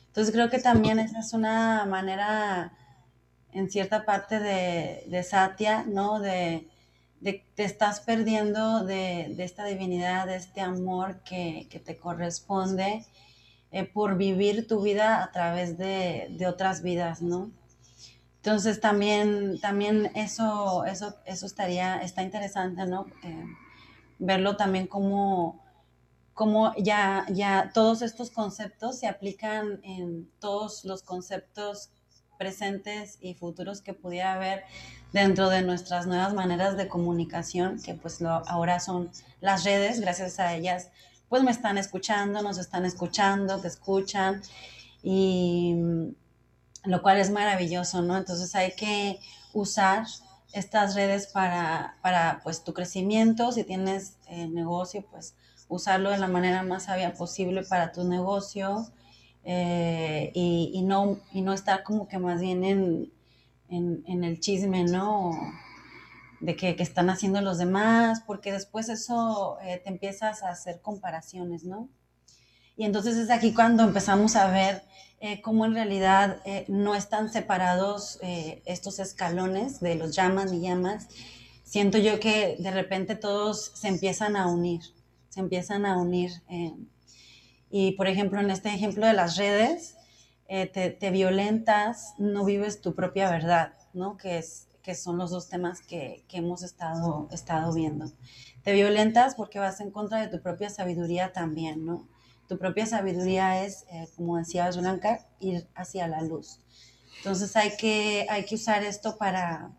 Entonces 0.07 0.33
creo 0.33 0.49
que 0.49 0.59
también 0.59 0.99
esa 0.99 1.19
es 1.19 1.33
una 1.33 1.85
manera, 1.85 2.73
en 3.51 3.69
cierta 3.69 4.05
parte 4.05 4.39
de, 4.39 5.03
de 5.07 5.23
Satya, 5.23 5.83
¿no? 5.87 6.19
De, 6.19 6.67
de, 7.19 7.45
te 7.55 7.63
estás 7.63 7.99
perdiendo 7.99 8.83
de, 8.83 9.35
esta 9.39 9.65
divinidad, 9.65 10.27
de 10.27 10.35
este 10.35 10.61
amor 10.61 11.21
que, 11.23 11.67
te 11.85 11.97
corresponde 11.97 13.05
eh, 13.71 13.83
por 13.83 14.17
vivir 14.17 14.67
tu 14.67 14.81
vida 14.81 15.23
a 15.23 15.31
través 15.31 15.77
de, 15.77 16.45
otras 16.47 16.81
vidas, 16.81 17.21
¿no? 17.21 17.51
Entonces 18.37 18.79
también, 18.79 19.59
también 19.59 20.11
eso, 20.15 20.85
eso, 20.85 21.15
eso 21.25 21.45
estaría, 21.45 21.97
está 21.97 22.23
interesante, 22.23 22.85
¿no? 22.85 23.07
Verlo 24.19 24.55
también 24.55 24.87
como, 24.87 25.59
como 26.33 26.73
ya, 26.75 27.25
ya 27.29 27.71
todos 27.73 28.01
estos 28.01 28.31
conceptos 28.31 28.99
se 28.99 29.07
aplican 29.07 29.79
en 29.83 30.29
todos 30.39 30.85
los 30.85 31.03
conceptos 31.03 31.89
presentes 32.37 33.17
y 33.21 33.33
futuros 33.33 33.81
que 33.81 33.93
pudiera 33.93 34.33
haber 34.33 34.63
dentro 35.13 35.49
de 35.49 35.61
nuestras 35.61 36.07
nuevas 36.07 36.33
maneras 36.33 36.77
de 36.77 36.87
comunicación, 36.87 37.81
que 37.81 37.93
pues 37.93 38.21
lo, 38.21 38.29
ahora 38.47 38.79
son 38.79 39.09
las 39.41 39.63
redes, 39.63 39.99
gracias 39.99 40.39
a 40.39 40.53
ellas, 40.53 40.89
pues 41.29 41.43
me 41.43 41.51
están 41.51 41.77
escuchando, 41.77 42.41
nos 42.41 42.57
están 42.57 42.85
escuchando, 42.85 43.59
te 43.59 43.67
escuchan, 43.67 44.41
y 45.03 45.73
mm, 45.75 46.15
lo 46.85 47.01
cual 47.01 47.17
es 47.17 47.29
maravilloso, 47.29 48.01
¿no? 48.01 48.17
Entonces 48.17 48.55
hay 48.55 48.73
que 48.75 49.19
usar 49.53 50.05
estas 50.53 50.95
redes 50.95 51.27
para, 51.27 51.97
para 52.01 52.39
pues 52.43 52.63
tu 52.63 52.73
crecimiento, 52.73 53.51
si 53.51 53.63
tienes 53.63 54.17
eh, 54.27 54.47
negocio, 54.47 55.05
pues 55.11 55.35
usarlo 55.67 56.09
de 56.11 56.17
la 56.17 56.27
manera 56.27 56.63
más 56.63 56.83
sabia 56.83 57.13
posible 57.13 57.63
para 57.63 57.91
tu 57.91 58.03
negocio 58.03 58.87
eh, 59.49 60.29
y, 60.33 60.81
no, 60.83 61.21
y 61.31 61.41
no 61.41 61.53
estar 61.53 61.83
como 61.83 62.09
que 62.09 62.17
más 62.17 62.41
bien 62.41 62.65
en, 62.65 63.13
en, 63.69 64.23
el 64.25 64.41
chisme, 64.41 64.83
¿no? 64.83 65.31
De 66.41 66.57
que, 66.57 66.75
están 66.79 67.09
haciendo 67.09 67.39
los 67.39 67.57
demás, 67.57 68.21
porque 68.27 68.51
después 68.51 68.89
eso 68.89 69.57
eh, 69.61 69.81
te 69.81 69.89
empiezas 69.89 70.43
a 70.43 70.49
hacer 70.49 70.81
comparaciones, 70.81 71.63
¿no? 71.63 71.87
Y 72.75 72.83
entonces 72.83 73.15
es 73.15 73.29
aquí 73.29 73.53
cuando 73.53 73.83
empezamos 73.83 74.35
a 74.35 74.51
ver 74.51 74.83
eh, 75.21 75.41
cómo 75.41 75.65
en 75.65 75.75
realidad 75.75 76.41
eh, 76.43 76.65
no 76.67 76.93
están 76.93 77.31
separados 77.31 78.19
estos 78.21 78.99
escalones 78.99 79.79
de 79.79 79.95
los 79.95 80.13
llamas 80.13 80.51
y 80.51 80.59
llamas. 80.59 81.07
Siento 81.63 81.97
yo 81.99 82.19
que 82.19 82.57
de 82.59 82.71
repente 82.71 83.15
todos 83.15 83.71
se 83.75 83.87
empiezan 83.87 84.35
a 84.35 84.47
unir, 84.47 84.81
se 85.29 85.39
empiezan 85.39 85.85
a 85.85 85.97
unir. 85.97 86.31
Y 87.69 87.93
por 87.93 88.07
ejemplo, 88.07 88.39
en 88.39 88.49
este 88.49 88.69
ejemplo 88.69 89.05
de 89.05 89.13
las 89.13 89.37
redes, 89.37 89.95
eh, 90.49 90.67
te, 90.67 91.11
violentas, 91.11 92.13
no 92.17 92.45
vives 92.45 92.81
tu 92.81 92.95
propia 92.95 93.29
verdad, 93.29 93.73
¿no? 93.93 94.15
Que, 94.15 94.37
es, 94.37 94.69
que 94.81 94.95
son 94.95 95.17
los 95.17 95.31
dos 95.31 95.49
temas 95.49 95.81
que, 95.81 96.23
hemos 96.29 96.63
estado, 96.63 97.27
estado 97.31 97.73
viendo. 97.73 98.11
Te 98.63 98.71
violentas 98.71 99.35
porque 99.35 99.59
vas 99.59 99.81
en 99.81 99.91
contra 99.91 100.21
de 100.21 100.27
tu 100.27 100.41
propia 100.41 100.69
sabiduría 100.69 101.33
también, 101.33 101.85
¿no? 101.85 102.07
Tu 102.47 102.57
propia 102.57 102.85
sabiduría 102.85 103.65
es, 103.65 103.85
eh, 103.91 104.07
como 104.15 104.37
decía 104.37 104.69
Blanca, 104.71 105.27
ir 105.41 105.67
hacia 105.75 106.07
la 106.07 106.21
luz. 106.21 106.61
Entonces 107.17 107.55
hay 107.57 107.75
que, 107.75 108.25
hay 108.29 108.45
que 108.45 108.55
usar 108.55 108.83
esto 108.83 109.17
para, 109.17 109.71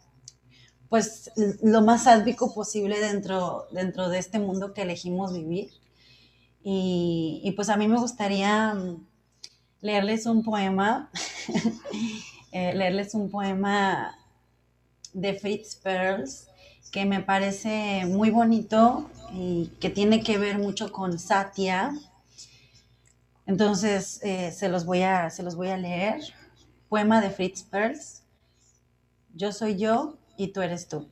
pues, 0.91 1.31
lo 1.63 1.81
más 1.81 2.05
sádvico 2.05 2.53
posible 2.53 3.01
dentro, 3.01 3.69
dentro 3.73 4.11
de 4.11 4.19
este 4.19 4.39
mundo 4.39 4.75
que 4.75 4.83
elegimos 4.83 5.33
vivir. 5.33 5.71
Y, 6.71 7.51
pues 7.57 7.71
a 7.71 7.79
mí 7.79 7.89
me 7.89 7.99
gustaría 7.99 8.77
leerles 9.81 10.27
un 10.27 10.43
poema 10.43 11.09
eh, 12.53 12.75
leerles 12.75 13.15
un 13.15 13.31
poema 13.31 14.15
de 15.15 15.33
Fritz 15.33 15.77
Perls 15.77 16.47
que 16.93 17.07
me 17.07 17.21
parece 17.21 18.05
muy 18.05 18.29
bonito 18.29 19.09
y 19.33 19.69
que 19.81 19.89
tiene 19.89 20.23
que 20.23 20.37
ver 20.37 20.59
mucho 20.59 20.93
con 20.93 21.19
Satya. 21.19 21.95
Entonces, 23.47 24.21
eh, 24.23 24.53
se, 24.53 24.69
los 24.69 24.85
voy 24.85 25.01
a, 25.05 25.31
se 25.31 25.43
los 25.43 25.57
voy 25.57 25.69
a 25.69 25.79
leer. 25.79 26.21
Poema 26.91 27.23
de 27.23 27.31
Fritz 27.31 27.63
Perls. 27.63 28.25
Yo 29.33 29.53
soy 29.53 29.79
yo 29.79 30.19
y 30.37 30.49
tú 30.49 30.61
eres 30.61 30.87
tú. 30.87 31.09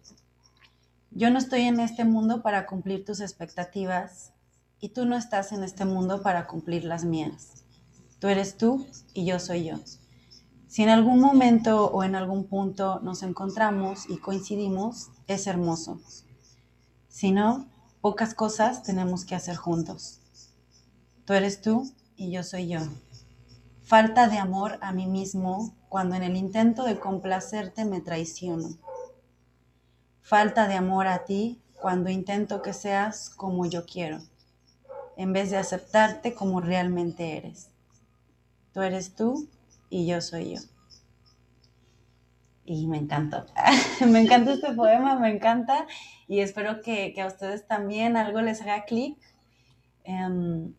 Yo 1.12 1.30
no 1.30 1.38
estoy 1.38 1.62
en 1.62 1.80
este 1.80 2.04
mundo 2.04 2.42
para 2.42 2.66
cumplir 2.66 3.06
tus 3.06 3.22
expectativas 3.22 4.34
y 4.80 4.90
tú 4.90 5.06
no 5.06 5.16
estás 5.16 5.52
en 5.52 5.62
este 5.64 5.84
mundo 5.84 6.22
para 6.22 6.46
cumplir 6.46 6.84
las 6.84 7.04
mías. 7.04 7.64
Tú 8.18 8.28
eres 8.28 8.56
tú 8.56 8.86
y 9.14 9.24
yo 9.24 9.38
soy 9.38 9.64
yo. 9.64 9.76
Si 10.66 10.82
en 10.82 10.88
algún 10.88 11.20
momento 11.20 11.86
o 11.86 12.04
en 12.04 12.14
algún 12.14 12.44
punto 12.44 13.00
nos 13.00 13.22
encontramos 13.22 14.08
y 14.08 14.18
coincidimos, 14.18 15.10
es 15.26 15.46
hermoso. 15.46 16.00
Si 17.08 17.30
no, 17.30 17.66
pocas 18.00 18.34
cosas 18.34 18.82
tenemos 18.82 19.24
que 19.24 19.34
hacer 19.34 19.56
juntos. 19.56 20.20
Tú 21.24 21.32
eres 21.32 21.60
tú 21.60 21.90
y 22.16 22.30
yo 22.30 22.42
soy 22.42 22.68
yo. 22.68 22.80
Falta 23.82 24.28
de 24.28 24.38
amor 24.38 24.78
a 24.80 24.92
mí 24.92 25.06
mismo 25.06 25.74
cuando 25.88 26.16
en 26.16 26.22
el 26.22 26.36
intento 26.36 26.84
de 26.84 26.98
complacerte 26.98 27.84
me 27.84 28.00
traiciono. 28.00 28.68
Falta 30.20 30.66
de 30.66 30.74
amor 30.74 31.06
a 31.06 31.24
ti 31.24 31.62
cuando 31.80 32.10
intento 32.10 32.62
que 32.62 32.72
seas 32.72 33.30
como 33.30 33.64
yo 33.64 33.86
quiero, 33.86 34.18
en 35.16 35.32
vez 35.32 35.50
de 35.50 35.56
aceptarte 35.56 36.34
como 36.34 36.60
realmente 36.60 37.36
eres. 37.36 37.70
Tú 38.72 38.82
eres 38.82 39.14
tú 39.14 39.48
y 39.90 40.06
yo 40.06 40.20
soy 40.20 40.54
yo. 40.54 40.60
Y 42.64 42.86
me 42.86 42.98
encantó. 42.98 43.46
me 44.06 44.20
encanta 44.20 44.52
este 44.52 44.72
poema, 44.72 45.18
me 45.18 45.30
encanta. 45.30 45.86
Y 46.28 46.40
espero 46.40 46.82
que, 46.82 47.14
a 47.20 47.26
ustedes 47.26 47.66
también 47.66 48.16
algo 48.16 48.42
les 48.42 48.60
haga 48.60 48.84
clic. 48.84 49.16
Em, 50.04 50.74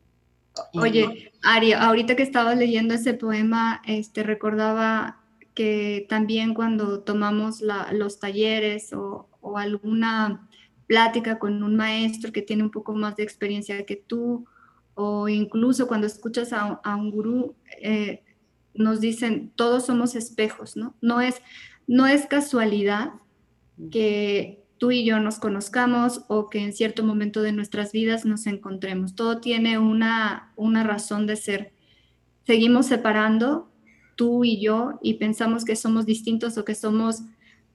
Oye, 0.73 1.31
Ari, 1.43 1.73
ahorita 1.73 2.15
que 2.15 2.23
estabas 2.23 2.57
leyendo 2.57 2.93
ese 2.93 3.13
poema, 3.13 3.81
este, 3.85 4.23
recordaba 4.23 5.21
que 5.53 6.05
también 6.09 6.53
cuando 6.53 7.01
tomamos 7.01 7.63
los 7.91 8.19
talleres 8.19 8.93
o, 8.93 9.27
alguna 9.55 10.47
plática 10.87 11.37
con 11.37 11.61
un 11.61 11.75
maestro 11.75 12.31
que 12.31 12.41
tiene 12.41 12.63
un 12.63 12.71
poco 12.71 12.95
más 12.95 13.15
de 13.17 13.23
experiencia 13.23 13.85
que 13.85 13.97
tú, 13.97 14.45
o 14.95 15.29
incluso 15.29 15.87
cuando 15.87 16.07
escuchas 16.07 16.53
a, 16.53 16.95
un 16.95 17.11
gurú, 17.11 17.55
eh, 17.81 18.23
nos 18.73 18.99
dicen, 18.99 19.51
todos 19.55 19.85
somos 19.85 20.15
espejos, 20.15 20.75
¿no? 20.75 20.95
No 21.01 21.21
es, 21.21 21.35
no 21.85 22.07
es 22.07 22.25
casualidad 22.25 23.13
que 23.91 24.63
tú 24.77 24.91
y 24.91 25.05
yo 25.05 25.19
nos 25.19 25.39
conozcamos 25.39 26.21
o 26.27 26.49
que 26.49 26.59
en 26.59 26.73
cierto 26.73 27.03
momento 27.03 27.41
de 27.41 27.51
nuestras 27.51 27.91
vidas 27.91 28.25
nos 28.25 28.47
encontremos. 28.47 29.15
Todo 29.15 29.39
tiene 29.39 29.77
una, 29.77 30.51
una 30.55 30.83
razón 30.83 31.27
de 31.27 31.35
ser. 31.35 31.73
Seguimos 32.45 32.87
separando 32.87 33.71
tú 34.15 34.45
y 34.45 34.61
yo 34.61 34.99
y 35.01 35.15
pensamos 35.15 35.65
que 35.65 35.75
somos 35.75 36.05
distintos 36.05 36.57
o 36.57 36.65
que 36.65 36.75
somos 36.75 37.21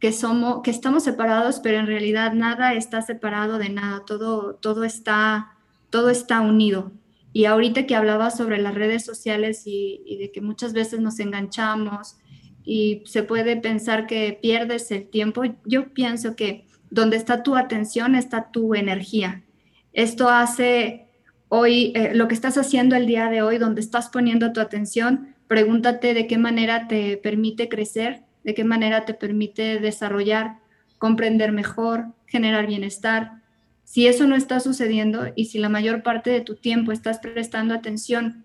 que 0.02 0.12
somos 0.12 0.62
que 0.64 0.72
estamos 0.72 1.04
separados, 1.04 1.60
pero 1.60 1.78
en 1.78 1.86
realidad 1.86 2.32
nada 2.32 2.74
está 2.74 3.02
separado 3.02 3.58
de 3.58 3.68
nada, 3.68 4.04
todo 4.04 4.56
todo 4.56 4.82
está 4.82 5.52
todo 5.90 6.10
está 6.10 6.40
unido. 6.40 6.90
Y 7.32 7.44
ahorita 7.44 7.86
que 7.86 7.94
hablaba 7.94 8.32
sobre 8.32 8.58
las 8.58 8.74
redes 8.74 9.04
sociales 9.04 9.62
y, 9.64 10.16
de 10.18 10.32
que 10.32 10.40
muchas 10.40 10.72
veces 10.72 10.98
nos 10.98 11.20
enganchamos 11.20 12.16
y 12.64 13.04
se 13.06 13.22
puede 13.22 13.56
pensar 13.56 14.08
que 14.08 14.36
pierdes 14.42 14.90
el 14.90 15.08
tiempo, 15.08 15.44
yo 15.64 15.94
pienso 15.94 16.34
que 16.34 16.66
donde 16.90 17.16
está 17.16 17.44
tu 17.44 17.54
atención 17.54 18.16
está 18.16 18.50
tu 18.50 18.74
energía. 18.74 19.44
Esto 19.92 20.28
hace 20.28 21.06
hoy, 21.46 21.92
eh, 21.94 22.10
lo 22.12 22.26
que 22.26 22.34
estás 22.34 22.58
haciendo 22.58 22.96
el 22.96 23.06
día 23.06 23.30
de 23.30 23.42
hoy, 23.42 23.58
donde 23.58 23.80
estás 23.80 24.08
poniendo 24.08 24.52
tu 24.52 24.58
atención, 24.58 25.36
pregúntate 25.46 26.12
de 26.12 26.26
qué 26.26 26.38
manera 26.38 26.88
te 26.88 27.18
permite 27.18 27.68
crecer, 27.68 28.24
de 28.44 28.54
qué 28.54 28.64
manera 28.64 29.04
te 29.04 29.14
permite 29.14 29.78
desarrollar, 29.78 30.58
comprender 30.98 31.52
mejor, 31.52 32.06
generar 32.26 32.66
bienestar, 32.66 33.42
si 33.84 34.06
eso 34.06 34.26
no 34.26 34.36
está 34.36 34.60
sucediendo 34.60 35.26
y 35.36 35.46
si 35.46 35.58
la 35.58 35.68
mayor 35.68 36.02
parte 36.02 36.30
de 36.30 36.40
tu 36.40 36.56
tiempo 36.56 36.92
estás 36.92 37.18
prestando 37.18 37.74
atención 37.74 38.44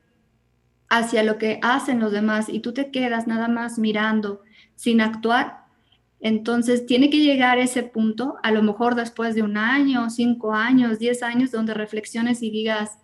hacia 0.89 1.23
lo 1.23 1.37
que 1.37 1.59
hacen 1.61 1.99
los 1.99 2.11
demás 2.11 2.49
y 2.49 2.59
tú 2.59 2.73
te 2.73 2.91
quedas 2.91 3.27
nada 3.27 3.47
más 3.47 3.77
mirando 3.79 4.41
sin 4.75 5.01
actuar, 5.01 5.65
entonces 6.19 6.85
tiene 6.85 7.09
que 7.09 7.19
llegar 7.19 7.59
ese 7.59 7.83
punto, 7.83 8.37
a 8.43 8.51
lo 8.51 8.63
mejor 8.63 8.95
después 8.95 9.35
de 9.35 9.43
un 9.43 9.57
año, 9.57 10.09
cinco 10.09 10.53
años, 10.53 10.99
diez 10.99 11.21
años, 11.23 11.51
donde 11.51 11.73
reflexiones 11.73 12.41
y 12.41 12.49
digas, 12.49 12.97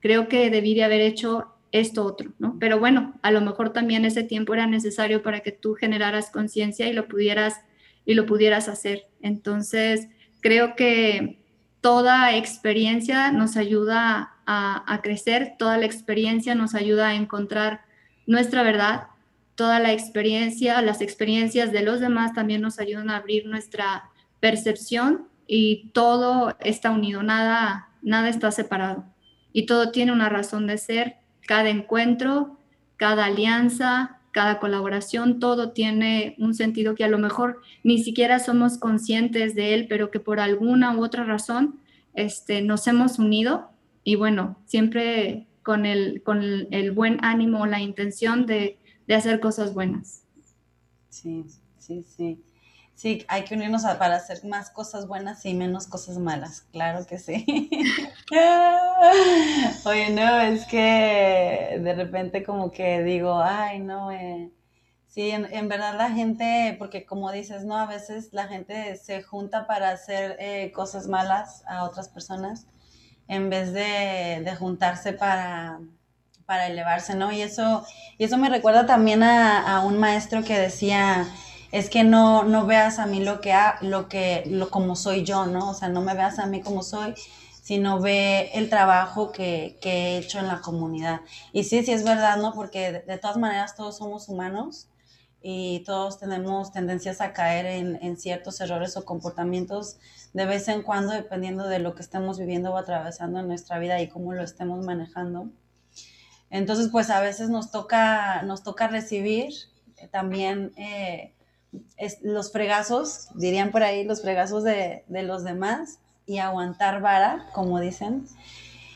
creo 0.00 0.28
que 0.28 0.48
debí 0.48 0.74
de 0.74 0.84
haber 0.84 1.00
hecho 1.00 1.51
esto 1.72 2.04
otro, 2.04 2.32
¿no? 2.38 2.58
Pero 2.60 2.78
bueno, 2.78 3.14
a 3.22 3.30
lo 3.30 3.40
mejor 3.40 3.72
también 3.72 4.04
ese 4.04 4.22
tiempo 4.22 4.54
era 4.54 4.66
necesario 4.66 5.22
para 5.22 5.40
que 5.40 5.52
tú 5.52 5.74
generaras 5.74 6.30
conciencia 6.30 6.86
y 6.86 6.92
lo 6.92 7.08
pudieras 7.08 7.60
y 8.04 8.14
lo 8.14 8.26
pudieras 8.26 8.68
hacer. 8.68 9.06
Entonces, 9.20 10.08
creo 10.40 10.76
que 10.76 11.38
toda 11.80 12.36
experiencia 12.36 13.32
nos 13.32 13.56
ayuda 13.56 14.28
a, 14.46 15.00
crecer, 15.02 15.54
toda 15.58 15.78
la 15.78 15.86
experiencia 15.86 16.54
nos 16.54 16.74
ayuda 16.74 17.08
a 17.08 17.14
encontrar 17.14 17.82
nuestra 18.26 18.62
verdad, 18.62 19.04
toda 19.54 19.78
la 19.78 19.92
experiencia, 19.92 20.82
las 20.82 21.00
experiencias 21.00 21.72
de 21.72 21.82
los 21.82 22.00
demás 22.00 22.34
también 22.34 22.60
nos 22.60 22.78
ayudan 22.78 23.08
a 23.08 23.16
abrir 23.16 23.46
nuestra 23.46 24.10
percepción 24.40 25.28
y 25.46 25.90
todo 25.94 26.54
está 26.60 26.90
unido, 26.90 27.22
nada, 27.22 27.88
nada 28.02 28.28
está 28.28 28.50
separado 28.50 29.06
y 29.52 29.66
todo 29.66 29.90
tiene 29.90 30.12
una 30.12 30.28
razón 30.28 30.66
de 30.66 30.78
ser, 30.78 31.16
cada 31.46 31.70
encuentro, 31.70 32.58
cada 32.96 33.26
alianza, 33.26 34.20
cada 34.32 34.58
colaboración, 34.60 35.38
todo 35.38 35.72
tiene 35.72 36.34
un 36.38 36.54
sentido 36.54 36.94
que 36.94 37.04
a 37.04 37.08
lo 37.08 37.18
mejor 37.18 37.60
ni 37.84 38.02
siquiera 38.02 38.38
somos 38.38 38.78
conscientes 38.78 39.54
de 39.54 39.74
él, 39.74 39.86
pero 39.88 40.10
que 40.10 40.20
por 40.20 40.40
alguna 40.40 40.96
u 40.96 41.04
otra 41.04 41.24
razón 41.24 41.80
este, 42.14 42.62
nos 42.62 42.86
hemos 42.86 43.18
unido 43.18 43.70
y 44.04 44.16
bueno, 44.16 44.56
siempre 44.64 45.46
con 45.62 45.86
el, 45.86 46.22
con 46.22 46.42
el 46.42 46.90
buen 46.92 47.18
ánimo, 47.22 47.66
la 47.66 47.80
intención 47.80 48.46
de, 48.46 48.78
de 49.06 49.14
hacer 49.14 49.38
cosas 49.38 49.74
buenas. 49.74 50.24
Sí, 51.08 51.44
sí, 51.78 52.02
sí. 52.02 52.38
Sí, 52.94 53.24
hay 53.28 53.44
que 53.44 53.54
unirnos 53.54 53.82
para 53.82 54.16
hacer 54.16 54.44
más 54.44 54.70
cosas 54.70 55.08
buenas 55.08 55.44
y 55.44 55.54
menos 55.54 55.86
cosas 55.86 56.18
malas, 56.18 56.62
claro 56.72 57.06
que 57.06 57.18
sí. 57.18 57.44
Oye, 59.84 60.10
no, 60.10 60.40
es 60.40 60.64
que 60.66 61.80
de 61.82 61.94
repente 61.94 62.44
como 62.44 62.70
que 62.70 63.02
digo, 63.02 63.40
ay, 63.42 63.80
no, 63.80 64.12
eh, 64.12 64.52
sí, 65.08 65.30
en, 65.30 65.68
verdad 65.68 65.96
la 65.96 66.10
gente, 66.10 66.76
porque 66.78 67.04
como 67.04 67.32
dices, 67.32 67.64
no, 67.64 67.76
a 67.76 67.86
veces 67.86 68.28
la 68.32 68.46
gente 68.46 68.96
se 68.96 69.22
junta 69.22 69.66
para 69.66 69.90
hacer 69.90 70.36
eh, 70.38 70.70
cosas 70.72 71.08
malas 71.08 71.64
a 71.66 71.84
otras 71.84 72.08
personas 72.08 72.66
en 73.26 73.50
vez 73.50 73.72
de, 73.72 74.42
de 74.44 74.56
juntarse 74.56 75.12
para, 75.12 75.80
para 76.46 76.68
elevarse, 76.68 77.16
¿no? 77.16 77.32
Y 77.32 77.40
eso, 77.40 77.84
y 78.18 78.24
eso 78.24 78.38
me 78.38 78.48
recuerda 78.48 78.86
también 78.86 79.22
a, 79.22 79.76
a 79.76 79.84
un 79.84 79.98
maestro 79.98 80.44
que 80.44 80.58
decía, 80.58 81.26
es 81.72 81.88
que 81.88 82.04
no, 82.04 82.44
no 82.44 82.66
veas 82.66 82.98
a 82.98 83.06
mí 83.06 83.24
lo 83.24 83.40
que, 83.40 83.54
ha, 83.54 83.78
lo 83.80 84.08
que, 84.08 84.44
lo 84.46 84.70
como 84.70 84.94
soy 84.94 85.24
yo, 85.24 85.46
¿no? 85.46 85.70
O 85.70 85.74
sea, 85.74 85.88
no 85.88 86.02
me 86.02 86.14
veas 86.14 86.38
a 86.38 86.46
mí 86.46 86.60
como 86.60 86.82
soy, 86.82 87.14
sino 87.62 87.98
ve 87.98 88.50
el 88.52 88.68
trabajo 88.68 89.32
que, 89.32 89.78
que 89.80 89.90
he 89.90 90.18
hecho 90.18 90.38
en 90.38 90.48
la 90.48 90.60
comunidad. 90.60 91.22
Y 91.52 91.64
sí, 91.64 91.82
sí 91.82 91.92
es 91.92 92.04
verdad, 92.04 92.36
¿no? 92.36 92.52
Porque 92.52 92.92
de, 92.92 93.18
todas 93.18 93.38
maneras 93.38 93.74
todos 93.74 93.96
somos 93.96 94.28
humanos 94.28 94.90
y 95.40 95.82
todos 95.86 96.20
tenemos 96.20 96.72
tendencias 96.72 97.22
a 97.22 97.32
caer 97.32 97.64
en, 97.64 97.98
en, 98.02 98.18
ciertos 98.18 98.60
errores 98.60 98.96
o 98.98 99.04
comportamientos 99.06 99.96
de 100.34 100.44
vez 100.44 100.68
en 100.68 100.82
cuando, 100.82 101.14
dependiendo 101.14 101.66
de 101.66 101.78
lo 101.78 101.94
que 101.94 102.02
estemos 102.02 102.38
viviendo 102.38 102.72
o 102.72 102.76
atravesando 102.76 103.40
en 103.40 103.48
nuestra 103.48 103.78
vida 103.78 104.00
y 104.02 104.08
cómo 104.08 104.34
lo 104.34 104.42
estemos 104.42 104.84
manejando. 104.84 105.48
Entonces, 106.50 106.90
pues 106.92 107.08
a 107.08 107.20
veces 107.20 107.48
nos 107.48 107.70
toca, 107.70 108.42
nos 108.42 108.62
toca 108.62 108.88
recibir 108.88 109.54
también 110.10 110.72
eh, 110.76 111.34
los 112.22 112.52
fregazos, 112.52 113.28
dirían 113.34 113.70
por 113.70 113.82
ahí, 113.82 114.04
los 114.04 114.22
fregazos 114.22 114.64
de, 114.64 115.04
los 115.08 115.44
demás 115.44 115.98
y 116.26 116.38
aguantar 116.38 117.00
vara, 117.00 117.46
como 117.52 117.80
dicen. 117.80 118.26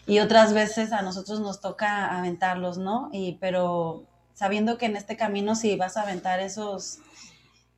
Y 0.06 0.20
otras 0.20 0.52
veces 0.52 0.92
a 0.92 1.02
nosotros 1.02 1.40
nos 1.40 1.60
toca 1.60 2.16
aventarlos, 2.16 2.78
¿no? 2.78 3.08
Y, 3.12 3.38
pero 3.40 4.04
sabiendo 4.34 4.78
que 4.78 4.86
en 4.86 4.96
este 4.96 5.16
camino 5.16 5.54
si 5.56 5.76
vas 5.76 5.96
a 5.96 6.02
aventar 6.02 6.40
esos, 6.40 6.98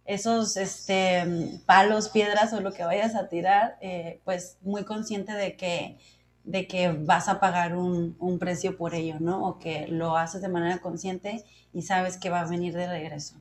esos 0.05 0.57
este, 0.57 1.61
palos, 1.65 2.09
piedras 2.09 2.53
o 2.53 2.61
lo 2.61 2.73
que 2.73 2.85
vayas 2.85 3.15
a 3.15 3.29
tirar, 3.29 3.79
eh, 3.81 4.21
pues 4.25 4.59
muy 4.63 4.85
consciente 4.85 5.33
de 5.33 5.57
que, 5.57 5.99
de 6.45 6.67
que 6.67 6.93
vas 6.93 7.29
a 7.29 7.41
pagar 7.41 7.77
un, 7.77 8.17
un, 8.19 8.39
precio 8.39 8.77
por 8.77 8.95
ello, 8.95 9.17
¿no? 9.21 9.47
O 9.47 9.59
que 9.59 9.87
lo 9.89 10.17
haces 10.17 10.43
de 10.43 10.49
manera 10.49 10.79
consciente 10.79 11.45
y 11.73 11.83
sabes 11.83 12.17
que 12.19 12.31
va 12.31 12.41
a 12.41 12.47
venir 12.47 12.75
de 12.75 12.89
regreso. 12.89 13.37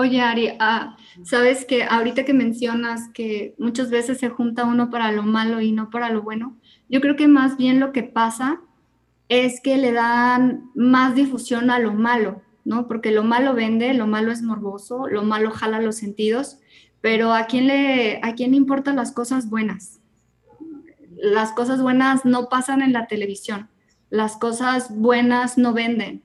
Oye, 0.00 0.20
Ari, 0.20 0.50
ah, 0.60 0.96
sabes 1.24 1.64
que 1.64 1.82
ahorita 1.82 2.24
que 2.24 2.32
mencionas 2.32 3.08
que 3.12 3.56
muchas 3.58 3.90
veces 3.90 4.18
se 4.18 4.28
junta 4.28 4.64
uno 4.64 4.90
para 4.90 5.10
lo 5.10 5.24
malo 5.24 5.60
y 5.60 5.72
no 5.72 5.90
para 5.90 6.08
lo 6.08 6.22
bueno, 6.22 6.56
yo 6.88 7.00
creo 7.00 7.16
que 7.16 7.26
más 7.26 7.56
bien 7.56 7.80
lo 7.80 7.90
que 7.90 8.04
pasa 8.04 8.60
es 9.28 9.60
que 9.60 9.76
le 9.76 9.90
dan 9.90 10.70
más 10.76 11.16
difusión 11.16 11.68
a 11.72 11.80
lo 11.80 11.94
malo, 11.94 12.42
¿no? 12.64 12.86
Porque 12.86 13.10
lo 13.10 13.24
malo 13.24 13.54
vende, 13.54 13.92
lo 13.92 14.06
malo 14.06 14.30
es 14.30 14.40
morboso, 14.40 15.08
lo 15.08 15.24
malo 15.24 15.50
jala 15.50 15.80
los 15.80 15.96
sentidos, 15.96 16.60
pero 17.00 17.32
¿a 17.32 17.46
quién 17.46 17.66
le, 17.66 18.20
a 18.22 18.36
quién 18.36 18.52
le 18.52 18.56
importan 18.56 18.94
las 18.94 19.10
cosas 19.10 19.50
buenas? 19.50 19.98
Las 21.16 21.50
cosas 21.50 21.82
buenas 21.82 22.24
no 22.24 22.48
pasan 22.48 22.82
en 22.82 22.92
la 22.92 23.08
televisión, 23.08 23.68
las 24.10 24.36
cosas 24.36 24.96
buenas 24.96 25.58
no 25.58 25.72
venden 25.72 26.22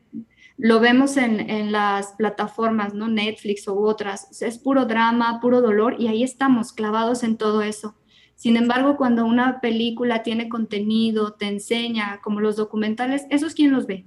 lo 0.57 0.79
vemos 0.79 1.17
en, 1.17 1.71
las 1.71 2.13
plataformas, 2.13 2.93
¿no? 2.93 3.07
Netflix 3.07 3.67
u 3.67 3.85
otras. 3.85 4.41
Es 4.41 4.57
puro 4.59 4.85
drama, 4.85 5.39
puro 5.41 5.61
dolor 5.61 5.95
y 5.99 6.07
ahí 6.07 6.23
estamos 6.23 6.73
clavados 6.73 7.23
en 7.23 7.37
todo 7.37 7.61
eso. 7.61 7.95
Sin 8.35 8.57
embargo, 8.57 8.97
cuando 8.97 9.25
una 9.25 9.61
película 9.61 10.21
tiene 10.23 10.49
contenido, 10.49 11.33
te 11.33 11.47
enseña, 11.47 12.19
como 12.21 12.39
los 12.39 12.55
documentales, 12.55 13.25
eso 13.29 13.47
es 13.47 13.55
quien 13.55 13.71
los 13.71 13.87
ve, 13.87 14.05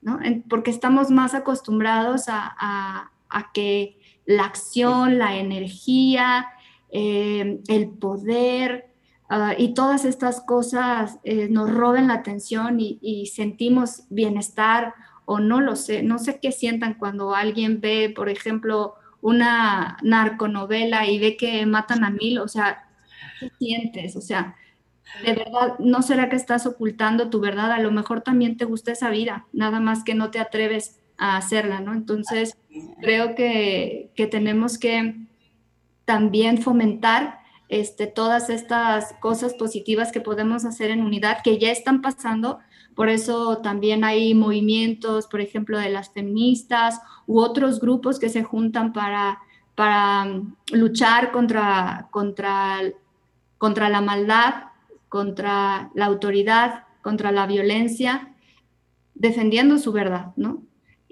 ¿no? 0.00 0.18
Porque 0.48 0.70
estamos 0.70 1.10
más 1.10 1.34
acostumbrados 1.34 2.24
a, 2.28 3.10
que 3.54 3.98
la 4.26 4.44
acción, 4.44 5.18
la 5.18 5.36
energía, 5.36 6.46
eh, 6.90 7.60
el 7.68 7.88
poder 7.88 8.92
ah, 9.28 9.54
y 9.56 9.72
todas 9.72 10.04
estas 10.04 10.42
cosas 10.42 11.18
eh, 11.24 11.48
nos 11.48 11.72
roben 11.72 12.08
la 12.08 12.14
atención 12.14 12.76
y 12.78 13.30
sentimos 13.34 14.04
bienestar 14.10 14.94
o 15.24 15.40
no 15.40 15.60
lo 15.60 15.76
sé, 15.76 16.02
no 16.02 16.18
sé 16.18 16.38
qué 16.40 16.52
sientan 16.52 16.94
cuando 16.94 17.34
alguien 17.34 17.80
ve, 17.80 18.12
por 18.14 18.28
ejemplo, 18.28 18.94
una 19.20 19.96
narconovela 20.02 21.06
y 21.06 21.18
ve 21.18 21.36
que 21.36 21.64
matan 21.66 22.04
a 22.04 22.10
mil, 22.10 22.38
o 22.38 22.48
sea, 22.48 22.88
¿qué 23.40 23.50
sientes? 23.58 24.16
O 24.16 24.20
sea, 24.20 24.56
de 25.24 25.34
verdad, 25.34 25.78
¿no 25.78 26.02
será 26.02 26.28
que 26.28 26.36
estás 26.36 26.66
ocultando 26.66 27.30
tu 27.30 27.40
verdad? 27.40 27.72
A 27.72 27.78
lo 27.78 27.90
mejor 27.92 28.22
también 28.22 28.56
te 28.56 28.64
gusta 28.64 28.92
esa 28.92 29.10
vida, 29.10 29.46
nada 29.52 29.80
más 29.80 30.04
que 30.04 30.14
no 30.14 30.30
te 30.30 30.38
atreves 30.38 31.00
a 31.18 31.36
hacerla, 31.36 31.80
¿no? 31.80 31.92
Entonces, 31.92 32.56
creo 33.00 33.34
que, 33.34 34.10
que 34.16 34.26
tenemos 34.26 34.78
que 34.78 35.16
también 36.04 36.58
fomentar 36.58 37.40
este, 37.68 38.06
todas 38.06 38.50
estas 38.50 39.14
cosas 39.20 39.54
positivas 39.54 40.12
que 40.12 40.20
podemos 40.20 40.64
hacer 40.64 40.90
en 40.90 41.02
unidad, 41.02 41.38
que 41.42 41.58
ya 41.58 41.70
están 41.70 42.02
pasando, 42.02 42.58
por 42.94 43.08
eso 43.08 43.58
también 43.58 44.04
hay 44.04 44.34
movimientos, 44.34 45.26
por 45.26 45.40
ejemplo, 45.40 45.78
de 45.78 45.90
las 45.90 46.10
feministas 46.10 47.00
u 47.26 47.40
otros 47.40 47.80
grupos 47.80 48.18
que 48.18 48.28
se 48.28 48.42
juntan 48.42 48.92
para, 48.92 49.38
para 49.74 50.24
mm, 50.24 50.54
luchar 50.72 51.32
contra, 51.32 52.08
contra, 52.10 52.80
contra 53.58 53.88
la 53.88 54.00
maldad, 54.00 54.54
contra 55.08 55.90
la 55.94 56.06
autoridad, 56.06 56.84
contra 57.02 57.32
la 57.32 57.46
violencia, 57.46 58.34
defendiendo 59.14 59.78
su 59.78 59.92
verdad, 59.92 60.32
¿no? 60.36 60.62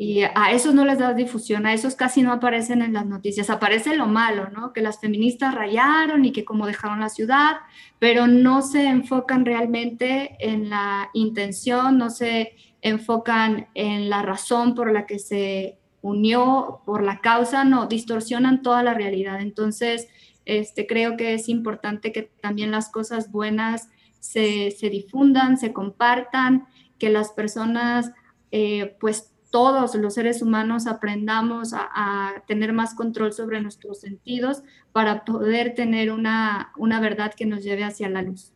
Y 0.03 0.22
a 0.22 0.51
esos 0.53 0.74
no 0.74 0.86
les 0.86 0.98
da 0.98 1.12
difusión, 1.12 1.66
a 1.66 1.74
esos 1.74 1.94
casi 1.94 2.22
no 2.22 2.32
aparecen 2.32 2.80
en 2.80 2.94
las 2.94 3.05
noticias. 3.05 3.51
Aparece 3.51 3.94
lo 3.94 4.07
malo, 4.07 4.48
¿no? 4.48 4.72
Que 4.72 4.80
las 4.80 4.98
feministas 4.98 5.55
rayaron 5.55 6.24
y 6.24 6.32
que 6.32 6.42
como 6.42 6.66
dejaron 6.66 7.01
la 7.01 7.11
ciudad, 7.11 7.57
pero 7.98 8.26
no 8.26 8.62
se 8.62 8.86
enfocan 8.86 9.44
realmente 9.44 10.38
en 10.40 10.70
la 10.70 11.11
intención, 11.12 11.98
no 11.98 12.09
se 12.09 12.55
enfocan 12.80 13.68
en 13.74 14.09
la 14.09 14.22
razón 14.22 14.74
por 14.74 14.90
la 14.90 15.05
que 15.05 15.18
se 15.18 15.76
unió, 16.01 16.80
por 16.86 17.03
la 17.03 17.20
causa, 17.20 17.64
no, 17.64 17.84
distorsionan 17.84 18.62
toda 18.62 18.82
la 18.82 18.94
realidad. 18.94 19.42
Entonces, 19.42 20.09
este, 20.46 20.86
creo 20.86 21.18
que 21.18 21.34
es 21.34 21.51
importante 21.51 22.11
que 22.11 22.22
también 22.40 22.70
las 22.70 22.88
cosas 22.88 23.30
buenas 23.30 23.90
se, 24.18 24.70
se 24.70 24.88
difundan, 24.88 25.59
se 25.59 25.74
compartan, 25.74 26.68
que 26.98 27.11
las 27.11 27.32
personas 27.32 28.12
eh, 28.53 28.96
pues 28.98 29.30
todos 29.51 29.94
los 29.96 30.14
seres 30.14 30.42
humanos 30.42 30.86
aprendamos 30.86 31.72
a, 31.74 32.42
tener 32.46 32.72
más 32.72 32.94
control 32.94 33.32
sobre 33.32 33.61
nuestros 33.61 34.01
sentidos 34.01 34.62
para 34.92 35.24
poder 35.24 35.74
tener 35.74 36.11
una, 36.12 36.72
verdad 37.01 37.34
que 37.34 37.46
nos 37.46 37.62
lleve 37.62 37.84
hacia 37.84 38.09
la 38.09 38.22
luz. 38.22 38.53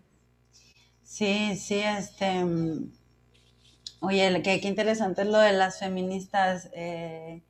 Sí, 1.02 1.56
sí, 1.56 1.80
este... 1.80 2.44
Oye, 4.00 4.42
qué, 4.42 4.60
qué 4.60 4.68
interesante 4.68 5.22
es 5.22 5.28
lo 5.28 5.38
de 5.38 5.52
las 5.52 5.78
feministas. 5.78 6.68
Eh, 6.74 7.42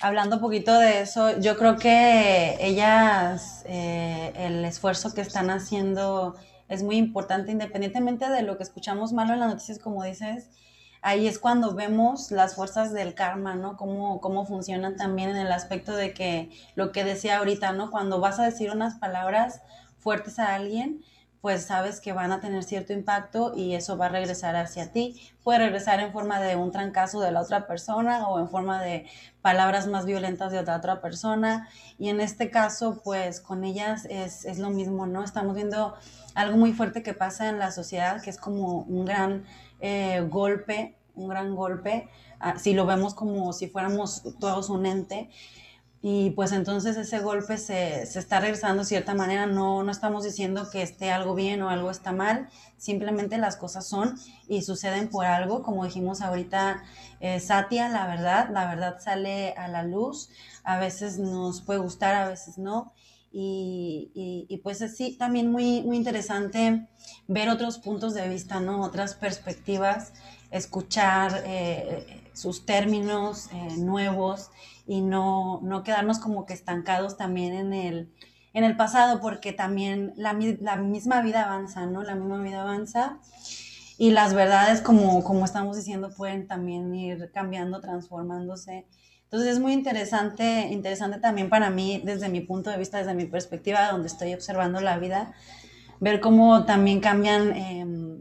hablando 0.00 0.36
un 0.36 0.42
poquito 0.42 0.78
de 0.78 1.00
eso, 1.00 1.38
yo 1.40 1.56
creo 1.56 1.76
que 1.76 2.56
ellas, 2.60 3.64
eh, 3.66 4.32
el 4.36 4.64
esfuerzo 4.64 5.14
que 5.14 5.20
están 5.20 5.50
haciendo 5.50 6.34
es 6.68 6.82
muy 6.82 6.96
importante, 6.96 7.52
independientemente 7.52 8.28
de 8.28 8.42
lo 8.42 8.56
que 8.56 8.64
escuchamos 8.64 9.12
malo 9.12 9.34
en 9.34 9.40
las 9.40 9.50
noticias, 9.50 9.78
como 9.78 10.02
dices, 10.02 10.50
ahí 11.04 11.28
es 11.28 11.38
cuando 11.38 11.74
vemos 11.74 12.30
las 12.30 12.54
fuerzas 12.54 12.92
del 12.94 13.14
karma, 13.14 13.54
¿no? 13.54 13.76
Cómo, 13.76 14.22
cómo 14.22 14.46
funcionan 14.46 14.96
también 14.96 15.28
en 15.28 15.36
el 15.36 15.52
aspecto 15.52 15.94
de 15.94 16.14
que 16.14 16.50
lo 16.76 16.92
que 16.92 17.04
decía 17.04 17.38
ahorita, 17.38 17.72
¿no? 17.72 17.90
Cuando 17.90 18.20
vas 18.20 18.40
a 18.40 18.44
decir 18.44 18.70
unas 18.70 18.94
palabras 18.94 19.60
fuertes 19.98 20.38
a 20.38 20.54
alguien, 20.54 21.04
pues 21.42 21.66
sabes 21.66 22.00
que 22.00 22.14
van 22.14 22.32
a 22.32 22.40
tener 22.40 22.64
cierto 22.64 22.94
impacto 22.94 23.52
y 23.54 23.74
eso 23.74 23.98
va 23.98 24.06
a 24.06 24.08
regresar 24.08 24.56
hacia 24.56 24.92
ti. 24.92 25.20
Puede 25.42 25.58
regresar 25.58 26.00
en 26.00 26.10
forma 26.10 26.40
de 26.40 26.56
un 26.56 26.72
trancazo 26.72 27.20
de 27.20 27.32
la 27.32 27.42
otra 27.42 27.66
persona 27.66 28.26
o 28.26 28.40
en 28.40 28.48
forma 28.48 28.82
de 28.82 29.04
palabras 29.42 29.86
más 29.86 30.06
violentas 30.06 30.52
de 30.52 30.58
otra, 30.58 30.78
otra 30.78 31.02
persona. 31.02 31.68
Y 31.98 32.08
en 32.08 32.22
este 32.22 32.50
caso, 32.50 33.02
pues 33.04 33.42
con 33.42 33.62
ellas 33.64 34.06
es, 34.08 34.46
es 34.46 34.58
lo 34.58 34.70
mismo, 34.70 35.06
¿no? 35.06 35.22
Estamos 35.22 35.54
viendo 35.54 35.94
algo 36.34 36.56
muy 36.56 36.72
fuerte 36.72 37.02
que 37.02 37.12
pasa 37.12 37.50
en 37.50 37.58
la 37.58 37.72
sociedad, 37.72 38.22
que 38.22 38.30
es 38.30 38.38
como 38.38 38.78
un 38.78 39.04
gran 39.04 39.44
eh, 39.86 40.26
golpe, 40.30 40.96
un 41.14 41.28
gran 41.28 41.54
golpe, 41.54 42.08
ah, 42.40 42.58
si 42.58 42.72
lo 42.72 42.86
vemos 42.86 43.12
como 43.12 43.52
si 43.52 43.68
fuéramos 43.68 44.22
todos 44.40 44.70
un 44.70 44.86
ente. 44.86 45.28
Y 46.00 46.30
pues 46.30 46.52
entonces 46.52 46.96
ese 46.96 47.18
golpe 47.20 47.58
se, 47.58 48.02
está 48.02 48.40
regresando 48.40 48.82
de 48.82 48.88
cierta 48.88 49.14
manera, 49.14 49.46
no, 49.46 49.82
no 49.82 49.90
estamos 49.90 50.24
diciendo 50.24 50.70
que 50.70 50.80
esté 50.80 51.10
algo 51.10 51.34
bien 51.34 51.60
o 51.62 51.68
algo 51.68 51.90
está 51.90 52.12
mal, 52.12 52.48
simplemente 52.78 53.36
las 53.36 53.56
cosas 53.56 53.86
son 53.86 54.18
y 54.48 54.62
suceden 54.62 55.08
por 55.08 55.26
algo, 55.26 55.62
como 55.62 55.84
dijimos 55.84 56.22
ahorita, 56.22 56.82
eh, 57.20 57.40
Satia, 57.40 57.90
la 57.90 58.06
verdad, 58.06 58.48
la 58.50 58.66
verdad 58.66 59.00
sale 59.00 59.52
a 59.52 59.68
la 59.68 59.82
luz, 59.82 60.30
a 60.62 60.78
veces 60.78 61.18
nos 61.18 61.60
puede 61.60 61.80
gustar, 61.80 62.14
a 62.14 62.28
veces 62.28 62.56
no, 62.56 62.92
y, 63.36 64.60
pues 64.62 64.80
así 64.80 65.16
también 65.16 65.50
muy, 65.50 65.82
muy 65.82 65.96
interesante 65.96 66.86
ver 67.26 67.48
otros 67.48 67.78
puntos 67.78 68.14
de 68.14 68.28
vista, 68.28 68.60
¿no? 68.60 68.82
Otras 68.82 69.14
perspectivas, 69.14 70.12
escuchar 70.50 71.42
eh, 71.44 72.30
sus 72.32 72.64
términos 72.64 73.48
eh, 73.52 73.76
nuevos 73.76 74.50
y 74.86 75.00
no, 75.00 75.60
no, 75.62 75.82
quedarnos 75.82 76.20
como 76.20 76.46
que 76.46 76.54
estancados 76.54 77.16
también 77.16 77.54
en 77.54 77.72
el, 77.72 78.12
en 78.52 78.62
el 78.62 78.76
pasado, 78.76 79.20
porque 79.20 79.52
también 79.52 80.12
la, 80.16 80.38
la, 80.60 80.76
misma 80.76 81.20
vida 81.20 81.44
avanza, 81.44 81.86
¿no? 81.86 82.04
La 82.04 82.14
misma 82.14 82.40
vida 82.40 82.62
avanza 82.62 83.18
y 83.98 84.12
las 84.12 84.32
verdades, 84.32 84.80
como, 84.80 85.24
como 85.24 85.44
estamos 85.44 85.76
diciendo, 85.76 86.10
pueden 86.16 86.46
también 86.46 86.94
ir 86.94 87.30
cambiando, 87.32 87.80
transformándose. 87.80 88.86
Entonces 89.34 89.54
es 89.54 89.60
muy 89.60 89.72
interesante, 89.72 90.68
interesante 90.70 91.18
también 91.18 91.48
para 91.48 91.68
mí, 91.68 92.00
desde 92.04 92.28
mi 92.28 92.40
punto 92.40 92.70
de 92.70 92.78
vista, 92.78 92.98
desde 92.98 93.14
mi 93.14 93.24
perspectiva, 93.24 93.90
donde 93.90 94.06
estoy 94.06 94.32
observando 94.32 94.80
la 94.80 94.96
vida, 94.96 95.32
ver 95.98 96.20
cómo 96.20 96.64
también 96.66 97.00
cambian 97.00 97.50
em, 97.56 98.20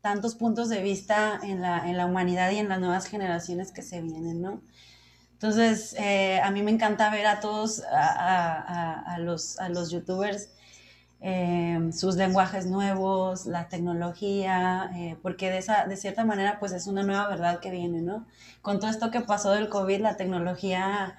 tantos 0.00 0.34
puntos 0.34 0.70
de 0.70 0.80
vista 0.80 1.38
en 1.42 1.60
la, 1.60 1.86
en 1.86 1.98
la, 1.98 2.06
humanidad 2.06 2.52
y 2.52 2.56
en 2.56 2.70
las 2.70 2.80
nuevas 2.80 3.04
generaciones 3.04 3.70
que 3.70 3.82
se 3.82 4.00
vienen, 4.00 4.40
¿no? 4.40 4.62
Entonces, 5.34 5.94
eh, 5.98 6.40
a 6.42 6.50
mí 6.50 6.62
me 6.62 6.70
encanta 6.70 7.10
ver 7.10 7.26
a 7.26 7.40
todos, 7.40 7.82
a, 7.92 9.14
a, 9.14 9.18
los, 9.18 9.58
a 9.58 9.68
los 9.68 9.90
youtubers 9.90 10.48
Em, 11.20 11.92
sus 11.92 12.16
lenguajes 12.16 12.66
nuevos, 12.66 13.46
la 13.46 13.68
tecnología, 13.68 14.90
eh, 14.94 15.16
porque 15.22 15.50
de, 15.50 15.58
esa, 15.58 15.86
de 15.86 15.96
cierta 15.96 16.24
manera 16.26 16.58
pues 16.60 16.72
es 16.72 16.86
una 16.86 17.02
nueva 17.02 17.26
verdad 17.28 17.58
que 17.60 17.70
viene, 17.70 18.02
¿no? 18.02 18.26
Con 18.60 18.80
todo 18.80 18.90
esto 18.90 19.10
que 19.10 19.22
pasó 19.22 19.52
del 19.52 19.70
COVID, 19.70 20.00
la 20.00 20.16
tecnología 20.16 21.16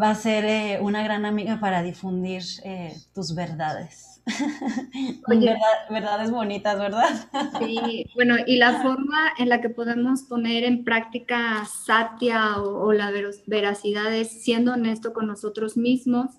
va 0.00 0.10
a 0.10 0.14
ser 0.14 0.44
eh, 0.44 0.78
una 0.80 1.02
gran 1.02 1.26
amiga 1.26 1.58
para 1.58 1.82
difundir 1.82 2.42
eh, 2.62 2.94
tus 3.12 3.34
verdades. 3.34 4.22
verdades 5.90 6.30
bonitas, 6.30 6.78
¿verdad? 6.78 7.28
sí, 7.58 8.06
bueno, 8.14 8.36
y 8.46 8.58
la 8.58 8.80
forma 8.80 9.32
en 9.38 9.48
la 9.48 9.60
que 9.60 9.70
podemos 9.70 10.22
poner 10.22 10.64
en 10.64 10.84
práctica 10.84 11.64
Satya 11.64 12.60
o, 12.60 12.86
o 12.86 12.92
la 12.92 13.12
veracidad 13.46 14.12
es 14.14 14.42
siendo 14.42 14.72
honesto 14.74 15.12
con 15.12 15.26
nosotros 15.26 15.76
mismos, 15.76 16.30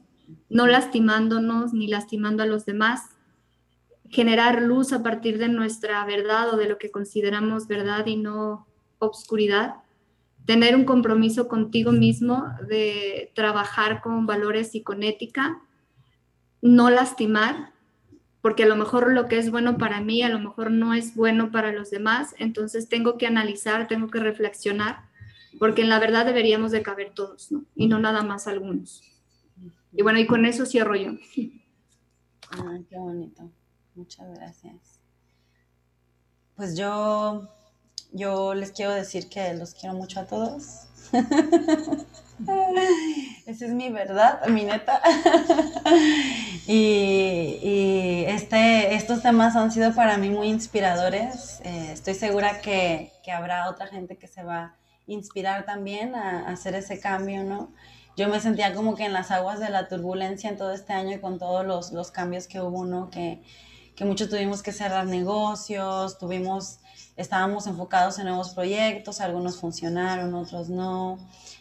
no 0.49 0.67
lastimándonos 0.67 1.73
ni 1.73 1.88
lastimando 1.88 2.43
a 2.43 2.45
los 2.45 2.65
demás, 2.65 3.09
generar 4.09 4.61
luz 4.61 4.93
a 4.93 5.03
partir 5.03 5.38
de 5.38 5.49
nuestra 5.49 6.03
verdad 6.05 6.53
o 6.53 6.57
de 6.57 6.69
lo 6.69 6.78
que 6.78 6.91
consideramos 6.91 7.67
verdad 7.67 8.05
y 8.05 8.15
no 8.15 8.67
obscuridad, 8.99 9.75
tener 10.45 10.75
un 10.75 10.86
compromiso 10.86 11.47
contigo 11.47 11.91
mismo 11.91 12.45
de 12.67 13.32
trabajar 13.36 14.01
con 14.01 14.25
valores 14.25 14.75
y 14.75 14.82
con 14.82 15.03
ética, 15.03 15.61
no 16.61 16.89
lastimar, 16.89 17.73
porque 18.41 18.63
a 18.63 18.67
lo 18.67 18.78
mejor 18.78 19.11
lo 19.11 19.28
que 19.28 19.38
es 19.38 19.51
bueno 19.51 19.78
para 19.78 19.99
mí, 19.99 20.21
a 20.21 20.30
lo 20.30 20.39
mejor 20.39 20.71
no 20.71 20.93
es 20.93 21.15
bueno 21.15 21.51
para 21.51 21.73
los 21.73 21.91
demás, 21.91 22.34
entonces 22.38 22.88
tengo 22.88 23.17
que 23.17 23.28
analizar, 23.28 23.88
tengo 23.88 24.07
que 24.07 24.19
reflexionar, 24.19 25.01
porque 25.59 25.82
en 25.82 25.89
la 25.89 25.99
verdad 25.99 26.25
deberíamos 26.25 26.71
de 26.71 26.82
caber 26.82 27.11
todos. 27.13 27.49
Y 27.75 27.88
no 27.88 27.99
nada 27.99 28.23
más 28.23 28.47
algunos. 28.47 29.01
Y 29.94 30.04
bueno, 30.04 30.20
y 30.20 30.28
con 30.28 30.46
eso 30.46 30.66
cierro 30.66 30.96
yo. 30.96 31.12
Ah, 32.52 32.78
qué 32.90 32.98
bonito. 32.98 33.50
Muchas 33.96 34.30
gracias. 34.36 35.00
Pues 36.56 36.76
yo, 36.78 37.48
yo 38.12 38.54
les 38.54 38.72
quiero 38.72 38.94
decir 38.94 39.30
que 39.30 39.54
los 39.54 39.74
quiero 39.74 39.96
mucho 39.96 40.20
a 40.20 40.26
todos. 40.26 40.88
Esa 43.48 43.66
es 43.66 43.74
mi 43.74 43.90
verdad, 43.90 44.46
mi 44.48 44.64
neta. 44.64 45.02
y, 46.68 48.24
este, 48.28 48.94
estos 48.94 49.24
temas 49.24 49.56
han 49.56 49.72
sido 49.72 49.96
para 49.96 50.18
mí 50.18 50.30
muy 50.30 50.50
inspiradores. 50.50 51.60
Eh, 51.64 51.90
estoy 51.94 52.14
segura 52.14 52.62
que, 52.62 53.12
habrá 53.34 53.70
otra 53.70 53.88
gente 53.88 54.18
que 54.18 54.28
se 54.28 54.44
va 54.44 54.58
a 54.64 54.76
inspirar 55.08 55.66
también 55.66 56.16
a, 56.16 56.48
hacer 56.48 56.76
ese 56.76 57.00
cambio, 57.00 57.44
¿no? 57.44 57.74
Yo 58.18 58.28
me 58.30 58.39
sentía 58.39 58.74
como 58.74 58.95
que 58.95 59.05
en 59.05 59.13
las 59.13 59.30
aguas 59.30 59.59
de 59.59 59.70
la 59.70 59.88
turbulencia 59.88 60.49
en 60.49 60.57
todo 60.57 60.74
este 60.74 60.91
año 60.91 61.15
y 61.15 61.20
con 61.20 61.38
todos 61.38 61.91
los, 61.91 62.11
cambios 62.11 62.47
que 62.47 62.59
hubo, 62.59 62.84
¿no? 62.84 63.11
Que, 63.11 63.43
que 63.95 64.05
muchos 64.05 64.30
tuvimos 64.30 64.63
que 64.63 64.72
cerrar 64.72 65.05
negocios, 65.05 66.18
tuvimos, 66.18 66.80
estábamos 67.15 67.68
enfocados 67.68 68.18
en 68.18 68.26
nuevos 68.26 68.49
proyectos, 68.55 69.22
algunos 69.22 69.59
funcionaron, 69.59 70.34
otros 70.34 70.68
no. 70.70 71.20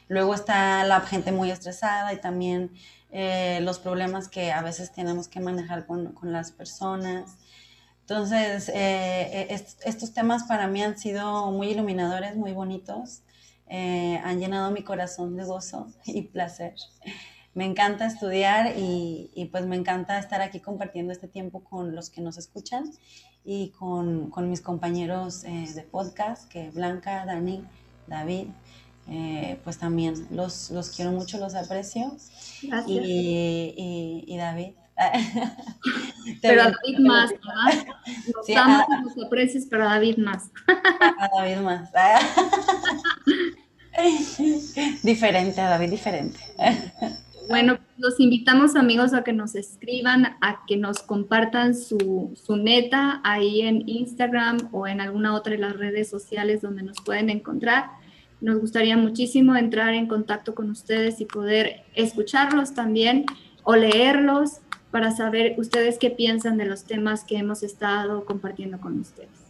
Luego 0.09 0.34
está 0.34 0.82
la 0.84 1.02
gente 1.02 1.30
muy 1.30 1.50
estresada 1.50 2.14
y 2.14 2.22
también 2.22 2.72
eh, 3.11 3.61
los 3.61 3.78
problemas 3.78 4.28
que 4.28 4.50
a 4.50 4.62
veces 4.62 4.92
tenemos 4.92 5.28
que 5.28 5.40
manejar 5.40 5.84
con, 5.86 6.12
con 6.12 6.32
las 6.32 6.52
personas. 6.52 7.36
Entonces, 8.00 8.70
eh, 8.70 9.46
eh, 9.50 9.66
estos 9.84 10.14
temas 10.14 10.44
para 10.44 10.68
mí 10.68 10.82
han 10.82 10.96
sido 10.96 11.50
muy 11.50 11.68
iluminadores, 11.68 12.34
muy 12.34 12.52
bonitos. 12.52 13.20
Han 13.68 14.38
llenado 14.40 14.70
mi 14.70 14.82
corazón 14.82 15.36
de 15.36 15.44
gozo 15.44 15.88
y 16.04 16.22
placer. 16.22 16.74
Me 17.54 17.64
encanta 17.64 18.06
estudiar 18.06 18.74
y, 18.76 19.30
y, 19.34 19.46
pues 19.46 19.64
me 19.64 19.76
encanta 19.76 20.18
estar 20.18 20.42
aquí 20.42 20.60
compartiendo 20.60 21.12
este 21.12 21.26
tiempo 21.26 21.64
con 21.64 21.94
los 21.94 22.10
que 22.10 22.20
nos 22.20 22.36
escuchan 22.36 22.90
y 23.46 23.70
con, 23.70 24.28
con 24.28 24.50
mis 24.50 24.60
compañeros 24.60 25.42
de 25.42 25.82
podcast, 25.90 26.50
que 26.50 26.70
Blanca, 26.70 27.24
Dani, 27.24 27.64
David, 28.08 28.48
eh, 29.08 29.60
pues 29.62 29.78
también 29.78 30.26
los, 30.30 30.70
los 30.70 30.90
quiero 30.90 31.12
mucho, 31.12 31.38
los 31.38 31.54
aprecio. 31.54 32.16
Gracias. 32.62 32.88
Y, 32.88 34.24
y, 34.26 34.36
David. 34.36 34.72
pero 36.42 36.62
a 36.62 36.64
David 36.64 36.98
más, 37.00 37.30
¿verdad? 37.30 37.86
Los 38.34 38.46
sí, 38.46 38.54
los 39.04 39.26
aprecios, 39.26 39.64
pero 39.70 39.84
a 39.84 39.94
David 39.94 40.18
más. 40.18 40.50
A 40.66 41.28
David 41.38 41.58
más. 41.58 41.90
diferente, 45.03 45.61
David 45.61 45.90
diferente. 45.90 46.38
Bueno, 47.49 47.78
los 47.97 48.18
invitamos 48.18 48.74
amigos 48.74 49.14
a 49.14 49.22
que 49.22 49.32
nos 49.32 49.55
escriban, 49.55 50.36
a 50.40 50.64
que 50.66 50.76
nos 50.76 51.05
compartan 51.05 51.76
su, 51.76 52.32
su 52.34 52.57
neta 52.57 53.20
ahí 53.22 53.61
en 53.61 53.88
Instagram 53.88 54.68
o 54.72 54.88
en 54.88 55.01
alguna 55.01 55.32
otra 55.32 55.53
de 55.53 55.59
las 55.59 55.76
redes 55.76 56.11
sociales 56.11 56.61
donde 56.61 56.82
nos 56.82 56.97
pueden 57.05 57.30
encontrar 57.30 57.84
nos 58.40 58.61
gustaría 58.61 58.97
muchísimo 58.97 59.57
entrar 59.57 59.94
en 59.94 60.07
contacto 60.07 60.55
con 60.55 60.70
ustedes 60.70 61.20
y 61.20 61.24
poder 61.24 61.84
escucharlos 61.94 62.74
también 62.74 63.24
o 63.64 63.76
leerlos 63.76 64.61
para 64.90 65.11
saber 65.11 65.55
ustedes 65.59 65.99
qué 65.99 66.11
piensan 66.11 66.57
de 66.57 66.66
los 66.66 66.84
temas 66.84 67.24
que 67.24 67.36
hemos 67.36 67.62
estado 67.62 68.24
compartiendo 68.24 68.78
con 68.78 69.01
ustedes. 69.01 69.45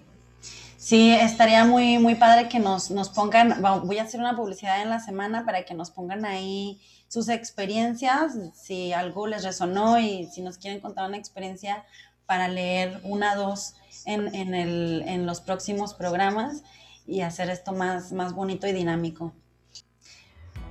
Sí, 0.87 1.11
estaría 1.11 1.65
muy, 1.65 1.99
muy 1.99 2.15
padre 2.15 2.49
que 2.49 2.61
nos, 2.61 2.93
nos 2.93 3.09
pongan, 3.09 3.61
voy 3.61 3.99
a 3.99 4.05
hacer 4.05 4.21
una 4.21 4.37
publicidad 4.37 4.83
en 4.83 4.89
la 4.89 5.01
semana 5.01 5.45
para 5.45 5.65
que 5.65 5.75
nos 5.75 5.91
pongan 5.91 6.25
ahí 6.25 6.81
sus 7.09 7.29
experiencias, 7.29 8.35
si 8.55 8.93
algo 8.93 9.27
les 9.27 9.43
resonó 9.43 9.99
y 9.99 10.27
si 10.27 10.43
nos 10.43 10.59
quieren 10.59 10.79
contar 10.79 11.09
una 11.09 11.17
experiencia 11.17 11.85
para 12.25 12.47
leer 12.47 13.01
una, 13.03 13.35
dos 13.35 13.75
en, 14.05 14.33
en, 14.33 14.55
el, 14.55 15.03
en 15.09 15.27
los 15.27 15.41
próximos 15.41 15.93
programas 15.93 16.63
y 17.05 17.23
hacer 17.23 17.51
esto 17.51 17.73
más, 17.73 18.13
más 18.13 18.33
bonito 18.33 18.69
y 18.69 18.73
dinámico. 18.73 19.33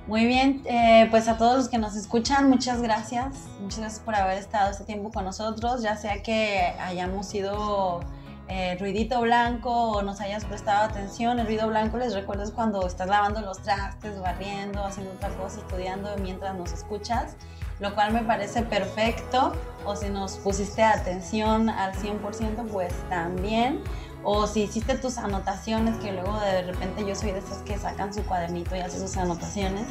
Muy 0.06 0.24
bien, 0.24 0.62
eh, 0.64 1.08
pues 1.10 1.28
a 1.28 1.36
todos 1.36 1.58
los 1.58 1.68
que 1.68 1.76
nos 1.76 1.94
escuchan, 1.94 2.48
muchas 2.48 2.80
gracias. 2.80 3.34
Muchas 3.60 3.80
gracias 3.80 4.00
por 4.00 4.14
haber 4.14 4.38
estado 4.38 4.70
este 4.70 4.84
tiempo 4.84 5.10
con 5.10 5.26
nosotros, 5.26 5.82
ya 5.82 5.94
sea 5.94 6.22
que 6.22 6.72
hayamos 6.80 7.28
sido 7.28 8.00
eh, 8.48 8.76
ruidito 8.78 9.20
blanco 9.20 9.70
o 9.70 10.02
nos 10.02 10.20
hayas 10.20 10.44
prestado 10.44 10.84
atención. 10.84 11.38
El 11.38 11.46
ruido 11.46 11.68
blanco, 11.68 11.98
les 11.98 12.14
recuerdo, 12.14 12.44
es 12.44 12.50
cuando 12.50 12.86
estás 12.86 13.08
lavando 13.08 13.40
los 13.40 13.60
trastes, 13.62 14.20
barriendo, 14.20 14.84
haciendo 14.84 15.12
otra 15.12 15.30
cosa, 15.30 15.60
estudiando 15.60 16.14
mientras 16.22 16.54
nos 16.54 16.72
escuchas, 16.72 17.36
lo 17.80 17.94
cual 17.94 18.12
me 18.12 18.22
parece 18.22 18.62
perfecto. 18.62 19.52
O 19.84 19.96
si 19.96 20.08
nos 20.08 20.36
pusiste 20.36 20.82
atención 20.82 21.68
al 21.68 21.92
100%, 21.94 22.66
pues 22.70 22.92
también 23.08 23.82
o 24.28 24.48
si 24.48 24.62
hiciste 24.62 24.98
tus 24.98 25.18
anotaciones, 25.18 25.96
que 25.98 26.12
luego 26.12 26.40
de 26.40 26.62
repente 26.62 27.06
yo 27.06 27.14
soy 27.14 27.30
de 27.30 27.38
esas 27.38 27.58
que 27.58 27.78
sacan 27.78 28.12
su 28.12 28.24
cuadernito 28.24 28.74
y 28.74 28.80
hacen 28.80 29.00
sus 29.00 29.16
anotaciones, 29.16 29.86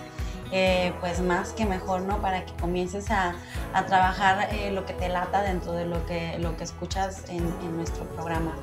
eh, 0.52 0.94
pues 1.00 1.22
más 1.22 1.50
que 1.52 1.66
mejor, 1.66 2.02
¿no? 2.02 2.22
Para 2.22 2.46
que 2.46 2.54
comiences 2.54 3.10
a, 3.12 3.36
trabajar 3.88 4.50
eh, 4.52 4.72
lo 4.72 4.86
que 4.86 4.94
te 4.94 5.10
lata 5.10 5.42
dentro 5.42 5.74
de 5.74 5.86
lo 5.86 6.06
que, 6.06 6.38
lo 6.40 6.56
que 6.56 6.64
escuchas 6.64 7.24
en, 7.30 7.44
nuestro 7.76 8.06
programa. 8.06 8.54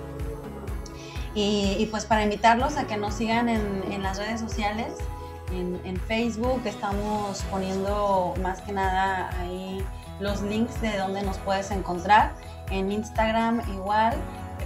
Y, 1.34 1.86
pues 1.90 2.04
para 2.04 2.22
invitarlos 2.22 2.76
a 2.76 2.86
que 2.86 2.96
nos 2.96 3.14
sigan 3.14 3.48
en, 3.48 4.02
las 4.02 4.18
redes 4.18 4.40
sociales, 4.40 4.92
en, 5.50 5.80
en, 5.84 5.98
Facebook 5.98 6.62
estamos 6.64 7.42
poniendo 7.50 8.34
más 8.42 8.60
que 8.60 8.72
nada 8.72 9.30
ahí 9.40 9.84
los 10.20 10.42
links 10.42 10.80
de 10.80 10.96
donde 10.96 11.22
nos 11.22 11.38
puedes 11.38 11.70
encontrar, 11.70 12.32
en 12.70 12.92
Instagram 12.92 13.62
igual, 13.72 14.14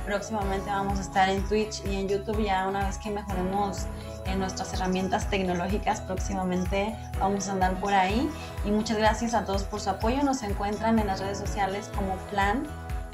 próximamente 0.04 0.70
vamos 0.70 0.98
a 0.98 1.02
estar 1.02 1.28
en 1.28 1.42
Twitch 1.48 1.84
y 1.86 1.96
en 1.96 2.08
YouTube 2.08 2.42
ya 2.44 2.66
una 2.68 2.86
vez 2.86 2.98
que 2.98 3.10
mejoremos 3.10 3.86
en 4.26 4.38
nuestras 4.38 4.72
herramientas 4.74 5.28
tecnológicas 5.30 6.00
próximamente 6.00 6.96
vamos 7.18 7.48
a 7.48 7.52
andar 7.52 7.74
por 7.80 7.94
ahí. 7.94 8.28
Y 8.64 8.70
muchas 8.70 8.98
gracias 8.98 9.34
a 9.34 9.44
todos 9.44 9.64
por 9.64 9.80
su 9.80 9.90
apoyo. 9.90 10.22
Nos 10.22 10.42
encuentran 10.42 10.98
en 10.98 11.06
las 11.06 11.20
redes 11.20 11.38
sociales 11.38 11.90
como 11.94 12.16
plan 12.30 12.66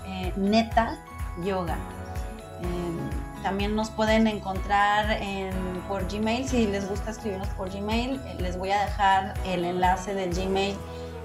eh, 0.06 0.32
neta 0.36 0.98
yoga. 1.44 1.76
Em, 2.62 3.42
también 3.42 3.74
nos 3.74 3.90
pueden 3.90 4.26
encontrar 4.26 5.10
en, 5.22 5.52
por 5.88 6.10
Gmail. 6.10 6.48
Si 6.48 6.66
les 6.66 6.88
gusta 6.88 7.10
escribirnos 7.10 7.48
por 7.48 7.70
Gmail 7.70 8.20
eh, 8.24 8.36
les 8.38 8.56
voy 8.56 8.70
a 8.70 8.84
dejar 8.84 9.34
el 9.46 9.64
enlace 9.64 10.14
del 10.14 10.34
Gmail 10.34 10.76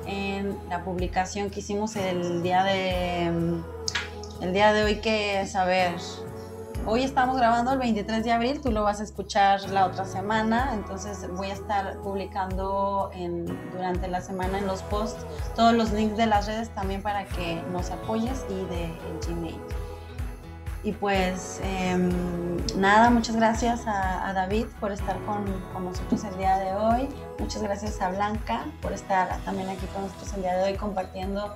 en 0.05 0.57
la 0.69 0.83
publicación 0.83 1.49
que 1.49 1.59
hicimos 1.59 1.95
el 1.95 2.41
día 2.41 2.63
de 2.63 3.23
em, 3.23 3.63
el 4.41 4.53
día 4.53 4.73
de 4.73 4.83
hoy 4.83 4.95
que 4.97 5.45
saber. 5.47 5.95
Hoy 6.89 7.03
estamos 7.03 7.35
grabando 7.35 7.73
el 7.73 7.79
23 7.79 8.23
de 8.23 8.31
abril, 8.31 8.61
tú 8.61 8.71
lo 8.71 8.81
vas 8.81 9.01
a 9.01 9.03
escuchar 9.03 9.59
la 9.71 9.87
otra 9.87 10.05
semana, 10.05 10.71
entonces 10.73 11.29
voy 11.35 11.49
a 11.49 11.53
estar 11.53 11.97
publicando 11.97 13.11
en, 13.13 13.45
durante 13.73 14.07
la 14.07 14.21
semana 14.21 14.57
en 14.57 14.67
los 14.67 14.83
posts 14.83 15.25
todos 15.53 15.73
los 15.73 15.91
links 15.91 16.15
de 16.15 16.27
las 16.27 16.47
redes 16.47 16.69
también 16.69 17.01
para 17.01 17.25
que 17.25 17.61
nos 17.73 17.91
apoyes 17.91 18.45
y 18.49 18.63
de 18.73 18.89
Gmail. 19.27 19.59
Y 20.85 20.93
pues 20.93 21.59
em, 21.61 22.09
nada, 22.77 23.09
muchas 23.09 23.35
gracias 23.35 23.83
a, 23.85 24.31
David 24.33 24.67
por 24.79 24.93
estar 24.93 25.19
con, 25.25 25.43
con, 25.73 25.83
nosotros 25.83 26.23
el 26.23 26.37
día 26.37 26.57
de 26.57 26.73
hoy. 26.73 27.09
Muchas 27.37 27.61
gracias 27.63 27.99
a 28.01 28.11
Blanca 28.11 28.63
por 28.81 28.93
estar 28.93 29.39
también 29.39 29.67
aquí 29.67 29.85
con 29.87 30.03
nosotros 30.03 30.33
el 30.35 30.43
día 30.43 30.55
de 30.55 30.71
hoy 30.71 30.77
compartiendo 30.77 31.53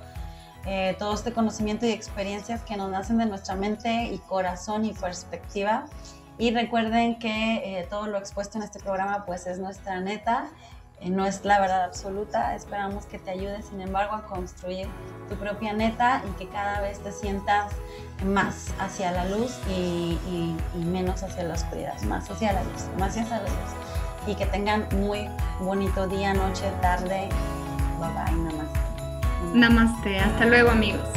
eh, 0.66 0.94
todo 0.98 1.14
este 1.14 1.32
conocimiento 1.32 1.86
y 1.86 1.90
experiencias 1.90 2.62
que 2.62 2.76
nos 2.76 2.90
nacen 2.90 3.18
de 3.18 3.26
nuestra 3.26 3.56
mente 3.56 4.04
y 4.04 4.18
corazón 4.18 4.84
y 4.84 4.92
perspectiva. 4.92 5.86
Y 6.38 6.52
recuerden 6.52 7.18
que 7.18 7.80
eh, 7.80 7.86
todo 7.90 8.06
lo 8.06 8.18
expuesto 8.18 8.58
en 8.58 8.64
este 8.64 8.78
programa 8.78 9.24
pues 9.26 9.46
es 9.46 9.58
nuestra 9.58 10.00
neta, 10.00 10.48
eh, 11.00 11.10
no 11.10 11.26
es 11.26 11.44
la 11.44 11.60
verdad 11.60 11.84
absoluta. 11.84 12.54
Esperamos 12.54 13.06
que 13.06 13.18
te 13.18 13.30
ayude, 13.30 13.60
sin 13.62 13.80
embargo, 13.80 14.14
a 14.14 14.22
construir 14.26 14.88
tu 15.28 15.34
propia 15.36 15.72
neta 15.72 16.22
y 16.28 16.38
que 16.38 16.48
cada 16.48 16.80
vez 16.80 17.00
te 17.00 17.12
sientas 17.12 17.72
más 18.24 18.72
hacia 18.78 19.10
la 19.10 19.24
luz 19.24 19.58
y, 19.68 20.18
y 20.74 20.84
menos 20.84 21.22
hacia 21.22 21.42
la 21.42 21.54
oscuridad, 21.54 22.00
más 22.02 22.30
hacia 22.30 22.52
la 22.52 22.62
luz, 22.62 22.86
más 22.98 23.16
hacia 23.16 23.38
la 23.38 23.42
luz. 23.42 24.28
Y 24.28 24.36
que 24.36 24.46
tengan 24.46 24.86
muy 25.00 25.28
bonito 25.58 26.06
día, 26.06 26.32
noche, 26.32 26.70
tarde. 26.80 27.28
Bye 27.98 28.08
bye, 28.14 28.56
más. 28.56 28.81
Namaste. 29.54 30.18
Hasta 30.18 30.46
luego, 30.46 30.70
amigos. 30.70 31.08